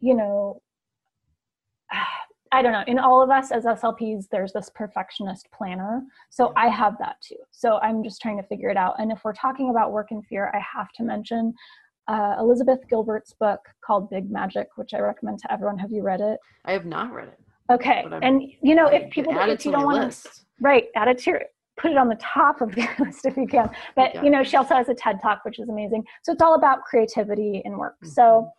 you 0.00 0.14
know 0.14 0.60
i 2.52 2.62
don't 2.62 2.72
know. 2.72 2.84
In 2.86 2.98
all 2.98 3.22
of 3.22 3.30
us 3.30 3.50
as 3.50 3.64
slps 3.64 4.28
there's 4.30 4.52
this 4.52 4.70
perfectionist 4.74 5.48
planner. 5.52 6.02
So 6.30 6.52
i 6.56 6.68
have 6.68 6.96
that 6.98 7.16
too. 7.20 7.36
So 7.50 7.78
i'm 7.78 8.02
just 8.02 8.20
trying 8.20 8.36
to 8.36 8.46
figure 8.46 8.70
it 8.70 8.76
out. 8.76 8.94
And 8.98 9.10
if 9.12 9.20
we're 9.24 9.32
talking 9.32 9.70
about 9.70 9.92
work 9.92 10.08
and 10.10 10.24
fear 10.26 10.50
i 10.54 10.58
have 10.58 10.90
to 10.96 11.02
mention 11.02 11.54
uh, 12.08 12.36
elizabeth 12.38 12.78
gilbert's 12.88 13.32
book 13.32 13.58
called 13.84 14.08
big 14.10 14.30
magic 14.30 14.68
which 14.76 14.94
i 14.94 14.98
recommend 14.98 15.38
to 15.40 15.52
everyone. 15.52 15.78
Have 15.78 15.90
you 15.90 16.02
read 16.02 16.20
it? 16.20 16.38
I 16.64 16.72
have 16.72 16.86
not 16.86 17.12
read 17.12 17.28
it 17.28 17.40
okay. 17.70 18.04
and 18.22 18.42
you 18.62 18.74
know 18.74 18.86
if 18.86 19.10
people 19.10 19.32
if 19.36 19.64
you 19.64 19.72
don't 19.72 19.84
want 19.84 20.12
to 20.12 20.30
Right. 20.60 20.86
Add 20.94 21.08
it 21.08 21.18
to 21.18 21.30
your, 21.30 21.42
put 21.78 21.90
it 21.90 21.96
on 21.96 22.08
the 22.08 22.16
top 22.16 22.60
of 22.60 22.76
your 22.76 22.88
list 22.98 23.26
if 23.26 23.36
you 23.36 23.46
can. 23.46 23.70
But, 23.94 24.14
yeah. 24.14 24.22
you 24.22 24.30
know, 24.30 24.42
she 24.42 24.56
also 24.56 24.74
has 24.74 24.88
a 24.88 24.94
TED 24.94 25.20
talk, 25.22 25.44
which 25.44 25.58
is 25.58 25.68
amazing. 25.68 26.04
So 26.22 26.32
it's 26.32 26.42
all 26.42 26.54
about 26.54 26.84
creativity 26.84 27.62
in 27.64 27.76
work. 27.76 27.96
Mm-hmm. 28.02 28.12
So 28.12 28.50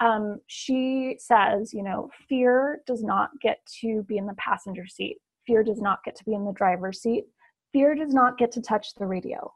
um, 0.00 0.40
she 0.46 1.16
says, 1.18 1.72
you 1.72 1.82
know, 1.82 2.10
fear 2.28 2.80
does 2.86 3.02
not 3.02 3.30
get 3.40 3.58
to 3.80 4.02
be 4.04 4.16
in 4.16 4.26
the 4.26 4.34
passenger 4.34 4.86
seat. 4.86 5.18
Fear 5.46 5.62
does 5.64 5.80
not 5.80 6.02
get 6.04 6.16
to 6.16 6.24
be 6.24 6.34
in 6.34 6.44
the 6.44 6.52
driver's 6.52 7.00
seat. 7.00 7.24
Fear 7.72 7.96
does 7.96 8.14
not 8.14 8.38
get 8.38 8.50
to 8.52 8.62
touch 8.62 8.94
the 8.94 9.06
radio. 9.06 9.52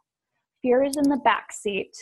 Fear 0.62 0.84
is 0.84 0.96
in 0.96 1.08
the 1.08 1.16
back 1.18 1.52
seat. 1.52 1.96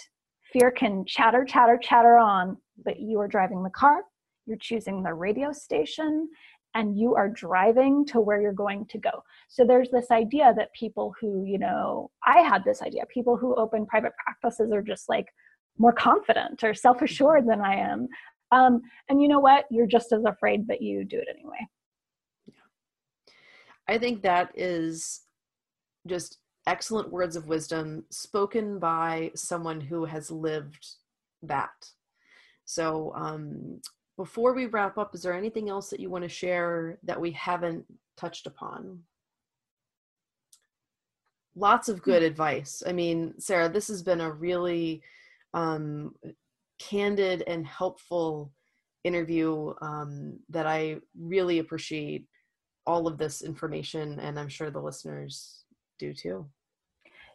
Fear 0.53 0.71
can 0.71 1.05
chatter, 1.05 1.45
chatter, 1.45 1.79
chatter 1.81 2.17
on, 2.17 2.57
but 2.85 3.01
you 3.01 3.21
are 3.21 3.29
driving 3.29 3.63
the 3.63 3.71
car. 3.71 4.03
You're 4.47 4.57
choosing 4.59 5.03
the 5.03 5.13
radio 5.13 5.53
station 5.53 6.29
and 6.77 6.99
you 6.99 7.15
are 7.15 7.29
driving 7.29 8.05
to 8.05 8.21
where 8.21 8.41
you're 8.41 8.53
going 8.53 8.85
to 8.85 8.99
go. 8.99 9.25
So 9.49 9.65
there's 9.65 9.89
this 9.91 10.11
idea 10.11 10.53
that 10.57 10.75
people 10.75 11.15
who, 11.19 11.43
you 11.45 11.59
know, 11.59 12.11
I 12.23 12.41
had 12.41 12.65
this 12.65 12.83
idea, 12.83 13.05
people 13.07 13.35
who 13.35 13.55
open 13.57 13.87
private 13.87 14.13
practices 14.23 14.71
are 14.73 14.83
just 14.83 15.09
like 15.09 15.27
more 15.79 15.95
confident 15.95 16.63
or 16.63 16.75
self 16.75 17.01
assured 17.01 17.49
than 17.49 17.63
I 17.63 17.77
am. 17.77 18.09
Um, 18.53 18.83
and 19.09 19.23
you 19.23 19.27
know 19.27 19.41
what? 19.41 19.65
You're 19.71 19.87
just 19.87 20.13
as 20.13 20.25
afraid, 20.25 20.67
but 20.67 20.83
you 20.83 21.05
do 21.05 21.17
it 21.17 21.29
anyway. 21.35 21.67
I 23.89 23.97
think 23.97 24.23
that 24.23 24.53
is 24.55 25.23
just 26.07 26.39
excellent 26.67 27.11
words 27.11 27.37
of 27.37 27.49
wisdom 27.49 28.05
spoken 28.11 28.79
by 28.79 29.31
someone 29.35 29.81
who 29.81 30.05
has 30.05 30.31
lived 30.31 30.87
that. 31.43 31.91
So, 32.67 33.13
um, 33.15 33.81
before 34.17 34.55
we 34.55 34.67
wrap 34.67 34.99
up, 34.99 35.15
is 35.15 35.23
there 35.23 35.35
anything 35.35 35.69
else 35.69 35.91
that 35.91 36.01
you 36.01 36.11
want 36.11 36.25
to 36.25 36.29
share 36.29 36.99
that 37.03 37.21
we 37.21 37.31
haven't 37.33 37.85
touched 38.17 38.47
upon? 38.47 39.01
Lots 41.55 41.89
of 41.89 42.03
good 42.03 42.23
advice. 42.23 42.83
I 42.87 42.93
mean, 42.93 43.35
Sarah, 43.39 43.69
this 43.69 43.89
has 43.89 44.03
been 44.03 44.21
a 44.21 44.31
really 44.31 45.03
um, 45.55 46.15
candid 46.79 47.43
and 47.47 47.67
helpful 47.67 48.53
interview 49.05 49.73
um, 49.81 50.39
that 50.51 50.67
I 50.67 50.97
really 51.19 51.59
appreciate 51.59 52.27
all 52.87 53.07
of 53.07 53.19
this 53.19 53.43
information, 53.43 54.21
and 54.21 54.39
I'm 54.39 54.49
sure 54.49 54.71
the 54.71 54.81
listeners 54.81 55.65
do 55.99 56.13
too. 56.13 56.47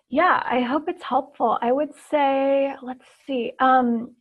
Yeah, 0.10 0.44
I 0.46 0.62
hope 0.62 0.86
it's 0.88 1.04
helpful. 1.04 1.58
I 1.62 1.72
would 1.72 1.94
say, 2.10 2.74
let's 2.82 3.06
see, 3.26 3.54
um, 3.60 4.14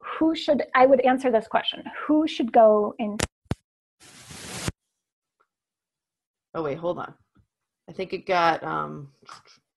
who 0.00 0.34
should, 0.34 0.62
I 0.74 0.86
would 0.86 1.00
answer 1.00 1.30
this 1.30 1.46
question 1.46 1.84
who 2.06 2.26
should 2.26 2.52
go 2.52 2.94
in? 2.98 3.18
Oh, 6.54 6.62
wait, 6.62 6.78
hold 6.78 6.98
on. 6.98 7.14
I 7.88 7.92
think 7.92 8.12
it 8.12 8.26
got, 8.26 8.62
um, 8.64 9.08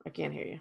I 0.05 0.09
can't 0.09 0.33
hear 0.33 0.45
you. 0.45 0.59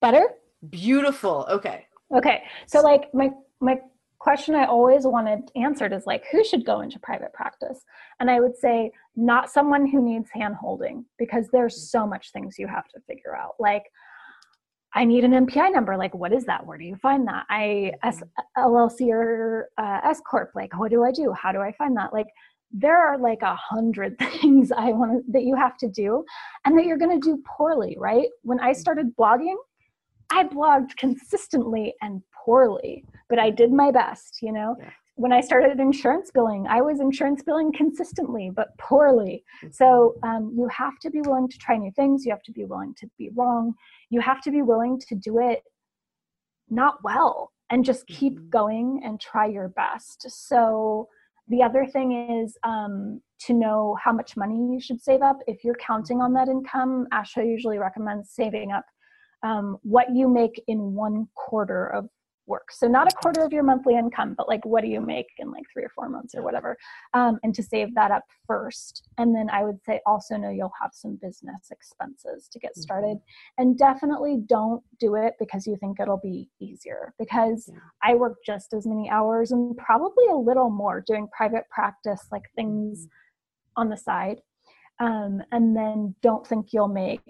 Better? 0.00 0.28
Beautiful. 0.70 1.46
Okay. 1.50 1.86
Okay. 2.16 2.42
So 2.66 2.80
like 2.80 3.12
my 3.14 3.30
my 3.60 3.78
question 4.18 4.54
I 4.54 4.64
always 4.64 5.06
wanted 5.06 5.50
answered 5.56 5.92
is 5.92 6.06
like 6.06 6.24
who 6.30 6.44
should 6.44 6.64
go 6.64 6.80
into 6.80 6.98
private 6.98 7.32
practice? 7.32 7.84
And 8.20 8.30
I 8.30 8.40
would 8.40 8.56
say 8.56 8.90
not 9.14 9.50
someone 9.50 9.86
who 9.86 10.02
needs 10.02 10.28
hand 10.30 10.54
holding 10.54 11.04
because 11.18 11.48
there's 11.52 11.90
so 11.90 12.06
much 12.06 12.32
things 12.32 12.58
you 12.58 12.66
have 12.66 12.88
to 12.88 13.00
figure 13.06 13.36
out. 13.36 13.54
Like 13.58 13.84
I 14.96 15.04
need 15.04 15.24
an 15.24 15.32
NPI 15.32 15.72
number. 15.72 15.94
Like, 15.96 16.14
what 16.14 16.32
is 16.32 16.46
that? 16.46 16.66
Where 16.66 16.78
do 16.78 16.84
you 16.84 16.96
find 16.96 17.28
that? 17.28 17.44
I 17.50 17.92
S 18.02 18.22
LLC 18.56 19.08
or 19.10 19.68
uh, 19.76 20.00
S 20.02 20.22
corp. 20.28 20.52
Like, 20.54 20.76
what 20.78 20.90
do 20.90 21.04
I 21.04 21.12
do? 21.12 21.32
How 21.32 21.52
do 21.52 21.60
I 21.60 21.70
find 21.72 21.94
that? 21.98 22.14
Like, 22.14 22.28
there 22.72 22.96
are 22.96 23.18
like 23.18 23.42
a 23.42 23.54
hundred 23.54 24.18
things 24.40 24.72
I 24.72 24.92
want 24.92 25.30
that 25.30 25.42
you 25.42 25.54
have 25.54 25.76
to 25.78 25.88
do, 25.88 26.24
and 26.64 26.78
that 26.78 26.86
you're 26.86 26.96
going 26.96 27.20
to 27.20 27.24
do 27.24 27.42
poorly. 27.46 27.94
Right? 28.00 28.28
When 28.42 28.58
I 28.58 28.72
started 28.72 29.14
blogging, 29.16 29.56
I 30.30 30.44
blogged 30.44 30.96
consistently 30.96 31.94
and 32.00 32.22
poorly, 32.44 33.04
but 33.28 33.38
I 33.38 33.50
did 33.50 33.72
my 33.72 33.90
best, 33.90 34.38
you 34.40 34.50
know. 34.50 34.76
Yeah. 34.80 34.90
When 35.16 35.32
I 35.32 35.40
started 35.40 35.80
insurance 35.80 36.30
billing, 36.32 36.66
I 36.68 36.80
was 36.82 37.00
insurance 37.00 37.42
billing 37.42 37.72
consistently 37.72 38.50
but 38.54 38.76
poorly. 38.78 39.42
Mm-hmm. 39.62 39.72
So 39.72 40.14
um, 40.22 40.54
you 40.56 40.68
have 40.68 40.98
to 41.00 41.10
be 41.10 41.20
willing 41.22 41.48
to 41.48 41.58
try 41.58 41.76
new 41.76 41.90
things. 41.92 42.24
You 42.24 42.32
have 42.32 42.42
to 42.42 42.52
be 42.52 42.64
willing 42.64 42.94
to 42.98 43.08
be 43.18 43.30
wrong. 43.34 43.74
You 44.10 44.20
have 44.20 44.42
to 44.42 44.50
be 44.50 44.62
willing 44.62 45.00
to 45.08 45.14
do 45.14 45.38
it 45.40 45.62
not 46.68 47.02
well 47.02 47.52
and 47.70 47.84
just 47.84 48.06
keep 48.06 48.34
mm-hmm. 48.34 48.48
going 48.50 49.00
and 49.04 49.20
try 49.20 49.46
your 49.46 49.68
best. 49.68 50.26
So 50.28 51.08
the 51.48 51.62
other 51.62 51.86
thing 51.86 52.42
is 52.42 52.56
um, 52.64 53.20
to 53.46 53.54
know 53.54 53.96
how 54.02 54.12
much 54.12 54.36
money 54.36 54.56
you 54.72 54.80
should 54.80 55.00
save 55.00 55.22
up. 55.22 55.38
If 55.46 55.64
you're 55.64 55.76
counting 55.76 56.20
on 56.20 56.32
that 56.34 56.48
income, 56.48 57.06
ASHA 57.12 57.46
usually 57.46 57.78
recommends 57.78 58.30
saving 58.30 58.72
up 58.72 58.84
um, 59.42 59.78
what 59.82 60.14
you 60.14 60.28
make 60.28 60.62
in 60.66 60.94
one 60.94 61.28
quarter 61.34 61.86
of 61.86 62.08
work. 62.46 62.70
So 62.72 62.86
not 62.86 63.12
a 63.12 63.16
quarter 63.16 63.42
of 63.42 63.52
your 63.52 63.62
monthly 63.62 63.96
income, 63.96 64.34
but 64.36 64.48
like 64.48 64.64
what 64.64 64.82
do 64.82 64.88
you 64.88 65.00
make 65.00 65.26
in 65.38 65.50
like 65.50 65.64
three 65.72 65.84
or 65.84 65.90
four 65.94 66.08
months 66.08 66.34
or 66.34 66.42
whatever, 66.42 66.76
um, 67.14 67.38
and 67.42 67.54
to 67.54 67.62
save 67.62 67.94
that 67.94 68.10
up 68.10 68.24
first. 68.46 69.08
And 69.18 69.34
then 69.34 69.48
I 69.50 69.64
would 69.64 69.82
say 69.84 70.00
also 70.06 70.36
know 70.36 70.50
you'll 70.50 70.72
have 70.80 70.90
some 70.92 71.18
business 71.20 71.70
expenses 71.70 72.48
to 72.52 72.58
get 72.58 72.76
started, 72.76 73.16
mm-hmm. 73.16 73.62
and 73.62 73.78
definitely 73.78 74.38
don't 74.46 74.82
do 74.98 75.14
it 75.16 75.34
because 75.38 75.66
you 75.66 75.76
think 75.76 76.00
it'll 76.00 76.16
be 76.16 76.48
easier. 76.60 77.14
Because 77.18 77.68
yeah. 77.72 77.78
I 78.02 78.14
work 78.14 78.38
just 78.44 78.72
as 78.72 78.86
many 78.86 79.10
hours 79.10 79.52
and 79.52 79.76
probably 79.76 80.26
a 80.30 80.36
little 80.36 80.70
more 80.70 81.00
doing 81.00 81.28
private 81.36 81.64
practice, 81.70 82.26
like 82.30 82.44
things 82.54 83.06
mm-hmm. 83.06 83.80
on 83.82 83.88
the 83.88 83.96
side. 83.96 84.40
Um, 84.98 85.42
and 85.52 85.76
then 85.76 86.14
don't 86.22 86.46
think 86.46 86.72
you'll 86.72 86.88
make 86.88 87.20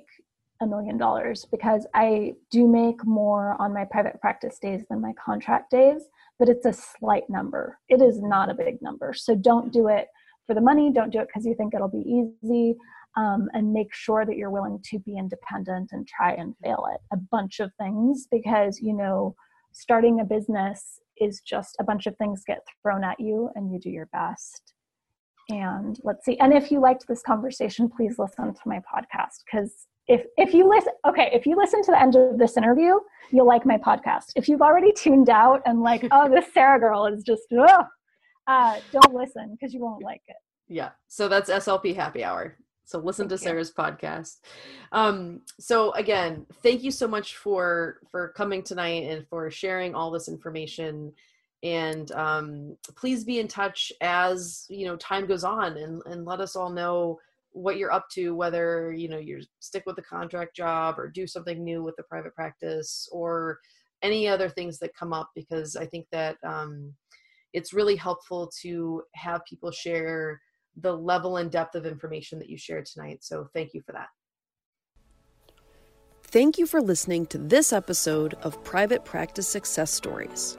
a 0.61 0.67
million 0.67 0.97
dollars 0.97 1.47
because 1.51 1.87
I 1.95 2.35
do 2.51 2.67
make 2.67 3.05
more 3.05 3.57
on 3.61 3.75
my 3.75 3.85
private 3.85 4.21
practice 4.21 4.59
days 4.59 4.83
than 4.89 5.01
my 5.01 5.13
contract 5.23 5.71
days, 5.71 6.03
but 6.39 6.49
it's 6.49 6.67
a 6.67 6.73
slight 6.73 7.29
number. 7.29 7.79
It 7.89 8.01
is 8.01 8.21
not 8.21 8.51
a 8.51 8.55
big 8.55 8.81
number. 8.81 9.13
So 9.15 9.35
don't 9.35 9.73
do 9.73 9.89
it 9.89 10.09
for 10.47 10.55
the 10.55 10.61
money, 10.61 10.93
don't 10.93 11.11
do 11.13 11.21
it 11.21 11.29
because 11.29 11.45
you 11.45 11.55
think 11.55 11.75
it'll 11.75 11.89
be 11.89 11.99
easy. 12.45 12.77
Um, 13.19 13.49
and 13.55 13.73
make 13.73 13.95
sure 13.95 14.27
that 14.27 14.37
you're 14.37 14.51
willing 14.51 14.79
to 14.91 14.99
be 14.99 15.17
independent 15.17 15.89
and 15.93 16.07
try 16.07 16.33
and 16.33 16.55
fail 16.63 16.87
at 16.93 17.01
a 17.11 17.17
bunch 17.17 17.61
of 17.61 17.73
things 17.81 18.29
because 18.31 18.79
you 18.79 18.93
know 18.93 19.35
starting 19.73 20.21
a 20.21 20.25
business 20.25 21.01
is 21.19 21.41
just 21.41 21.77
a 21.81 21.85
bunch 21.85 22.07
of 22.07 22.15
things 22.19 22.43
get 22.47 22.61
thrown 22.83 23.05
at 23.05 23.19
you 23.19 23.49
and 23.55 23.73
you 23.73 23.81
do 23.81 23.89
your 23.89 24.05
best 24.13 24.75
and 25.49 25.99
let's 26.05 26.25
see 26.27 26.39
and 26.41 26.53
if 26.53 26.71
you 26.71 26.79
liked 26.79 27.07
this 27.09 27.23
conversation 27.23 27.89
please 27.89 28.19
listen 28.19 28.53
to 28.53 28.61
my 28.67 28.81
podcast 28.81 29.45
because 29.45 29.87
if 30.09 30.25
if 30.37 30.55
you 30.55 30.69
listen 30.69 30.93
okay 31.07 31.31
if 31.33 31.47
you 31.47 31.57
listen 31.57 31.83
to 31.83 31.91
the 31.91 32.01
end 32.01 32.15
of 32.15 32.39
this 32.39 32.57
interview 32.57 32.95
you'll 33.31 33.47
like 33.47 33.67
my 33.67 33.79
podcast. 33.79 34.33
If 34.37 34.49
you've 34.49 34.63
already 34.63 34.93
tuned 34.93 35.31
out 35.31 35.63
and 35.67 35.81
like 35.81 36.07
oh 36.11 36.29
this 36.29 36.53
sarah 36.53 36.79
girl 36.79 37.07
is 37.07 37.23
just 37.23 37.43
oh, 37.53 37.85
uh, 38.47 38.81
don't 38.93 39.15
listen 39.15 39.57
because 39.59 39.75
you 39.75 39.81
won't 39.81 40.03
like 40.03 40.23
it. 40.29 40.37
Yeah. 40.69 40.91
So 41.09 41.29
that's 41.29 41.51
slp 41.51 41.95
happy 41.95 42.25
hour. 42.25 42.57
So 42.85 42.99
listen 42.99 43.29
thank 43.29 43.41
to 43.41 43.45
you. 43.45 43.49
sarah's 43.49 43.73
podcast. 43.73 44.39
Um 44.93 45.43
so 45.59 45.93
again 45.93 46.47
thank 46.63 46.83
you 46.83 46.91
so 46.91 47.09
much 47.09 47.37
for 47.37 47.99
for 48.11 48.29
coming 48.37 48.63
tonight 48.63 49.05
and 49.05 49.27
for 49.29 49.51
sharing 49.51 49.95
all 49.95 50.11
this 50.11 50.29
information. 50.29 51.13
And 51.63 52.11
um 52.13 52.77
please 52.97 53.25
be 53.25 53.41
in 53.41 53.49
touch 53.49 53.93
as 54.01 54.67
you 54.69 54.87
know 54.87 54.97
time 54.97 55.27
goes 55.27 55.45
on 55.45 55.77
and 55.77 56.03
and 56.07 56.25
let 56.25 56.41
us 56.41 56.55
all 56.55 56.71
know 56.71 57.19
what 57.57 57.79
you're 57.79 57.93
up 57.93 58.07
to 58.11 58.35
whether 58.35 58.93
you 58.93 59.09
know 59.09 59.19
you 59.19 59.41
stick 59.61 59.83
with 59.87 59.97
the 59.97 60.03
contract 60.03 60.55
job 60.55 60.99
or 60.99 61.09
do 61.09 61.27
something 61.27 61.65
new 61.65 61.83
with 61.83 61.97
the 61.97 62.03
private 62.03 62.35
practice 62.35 63.09
or 63.11 63.59
any 64.03 64.29
other 64.29 64.49
things 64.49 64.79
that 64.79 64.95
come 64.95 65.13
up 65.13 65.31
because 65.35 65.75
i 65.75 65.87
think 65.87 66.07
that 66.13 66.37
um, 66.45 66.93
it's 67.55 67.73
really 67.73 67.97
helpful 67.97 68.51
to 68.63 69.03
have 69.15 69.41
people 69.49 69.71
share 69.71 70.41
the 70.77 70.95
level 70.95 71.39
and 71.39 71.51
depth 71.51 71.75
of 71.75 71.87
information 71.87 72.39
that 72.39 72.51
you 72.51 72.59
shared 72.59 72.87
tonight. 72.87 73.25
So 73.25 73.49
thank 73.55 73.73
you 73.73 73.83
for 73.83 73.93
that. 73.93 74.09
Thank 76.23 76.59
you 76.59 76.67
for 76.67 76.83
listening 76.83 77.27
to 77.27 77.39
this 77.39 77.73
episode 77.73 78.35
of 78.43 78.63
private 78.63 79.05
practice 79.05 79.49
success 79.49 79.91
stories. 79.91 80.59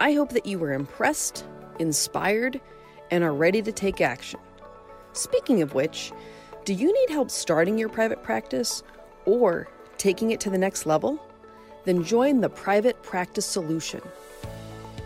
I 0.00 0.14
hope 0.14 0.30
that 0.30 0.46
you 0.46 0.58
were 0.58 0.72
impressed 0.72 1.46
inspired 1.78 2.60
and 3.10 3.22
are 3.22 3.32
ready 3.32 3.62
to 3.62 3.72
take 3.72 4.00
action 4.00 4.40
Speaking 5.12 5.60
of 5.60 5.74
which, 5.74 6.12
do 6.64 6.72
you 6.72 6.92
need 6.92 7.10
help 7.10 7.30
starting 7.30 7.76
your 7.76 7.88
private 7.88 8.22
practice 8.22 8.82
or 9.26 9.68
taking 9.98 10.30
it 10.30 10.40
to 10.40 10.50
the 10.50 10.58
next 10.58 10.86
level? 10.86 11.24
Then 11.84 12.02
join 12.02 12.40
the 12.40 12.48
Private 12.48 13.02
Practice 13.02 13.44
Solution. 13.44 14.00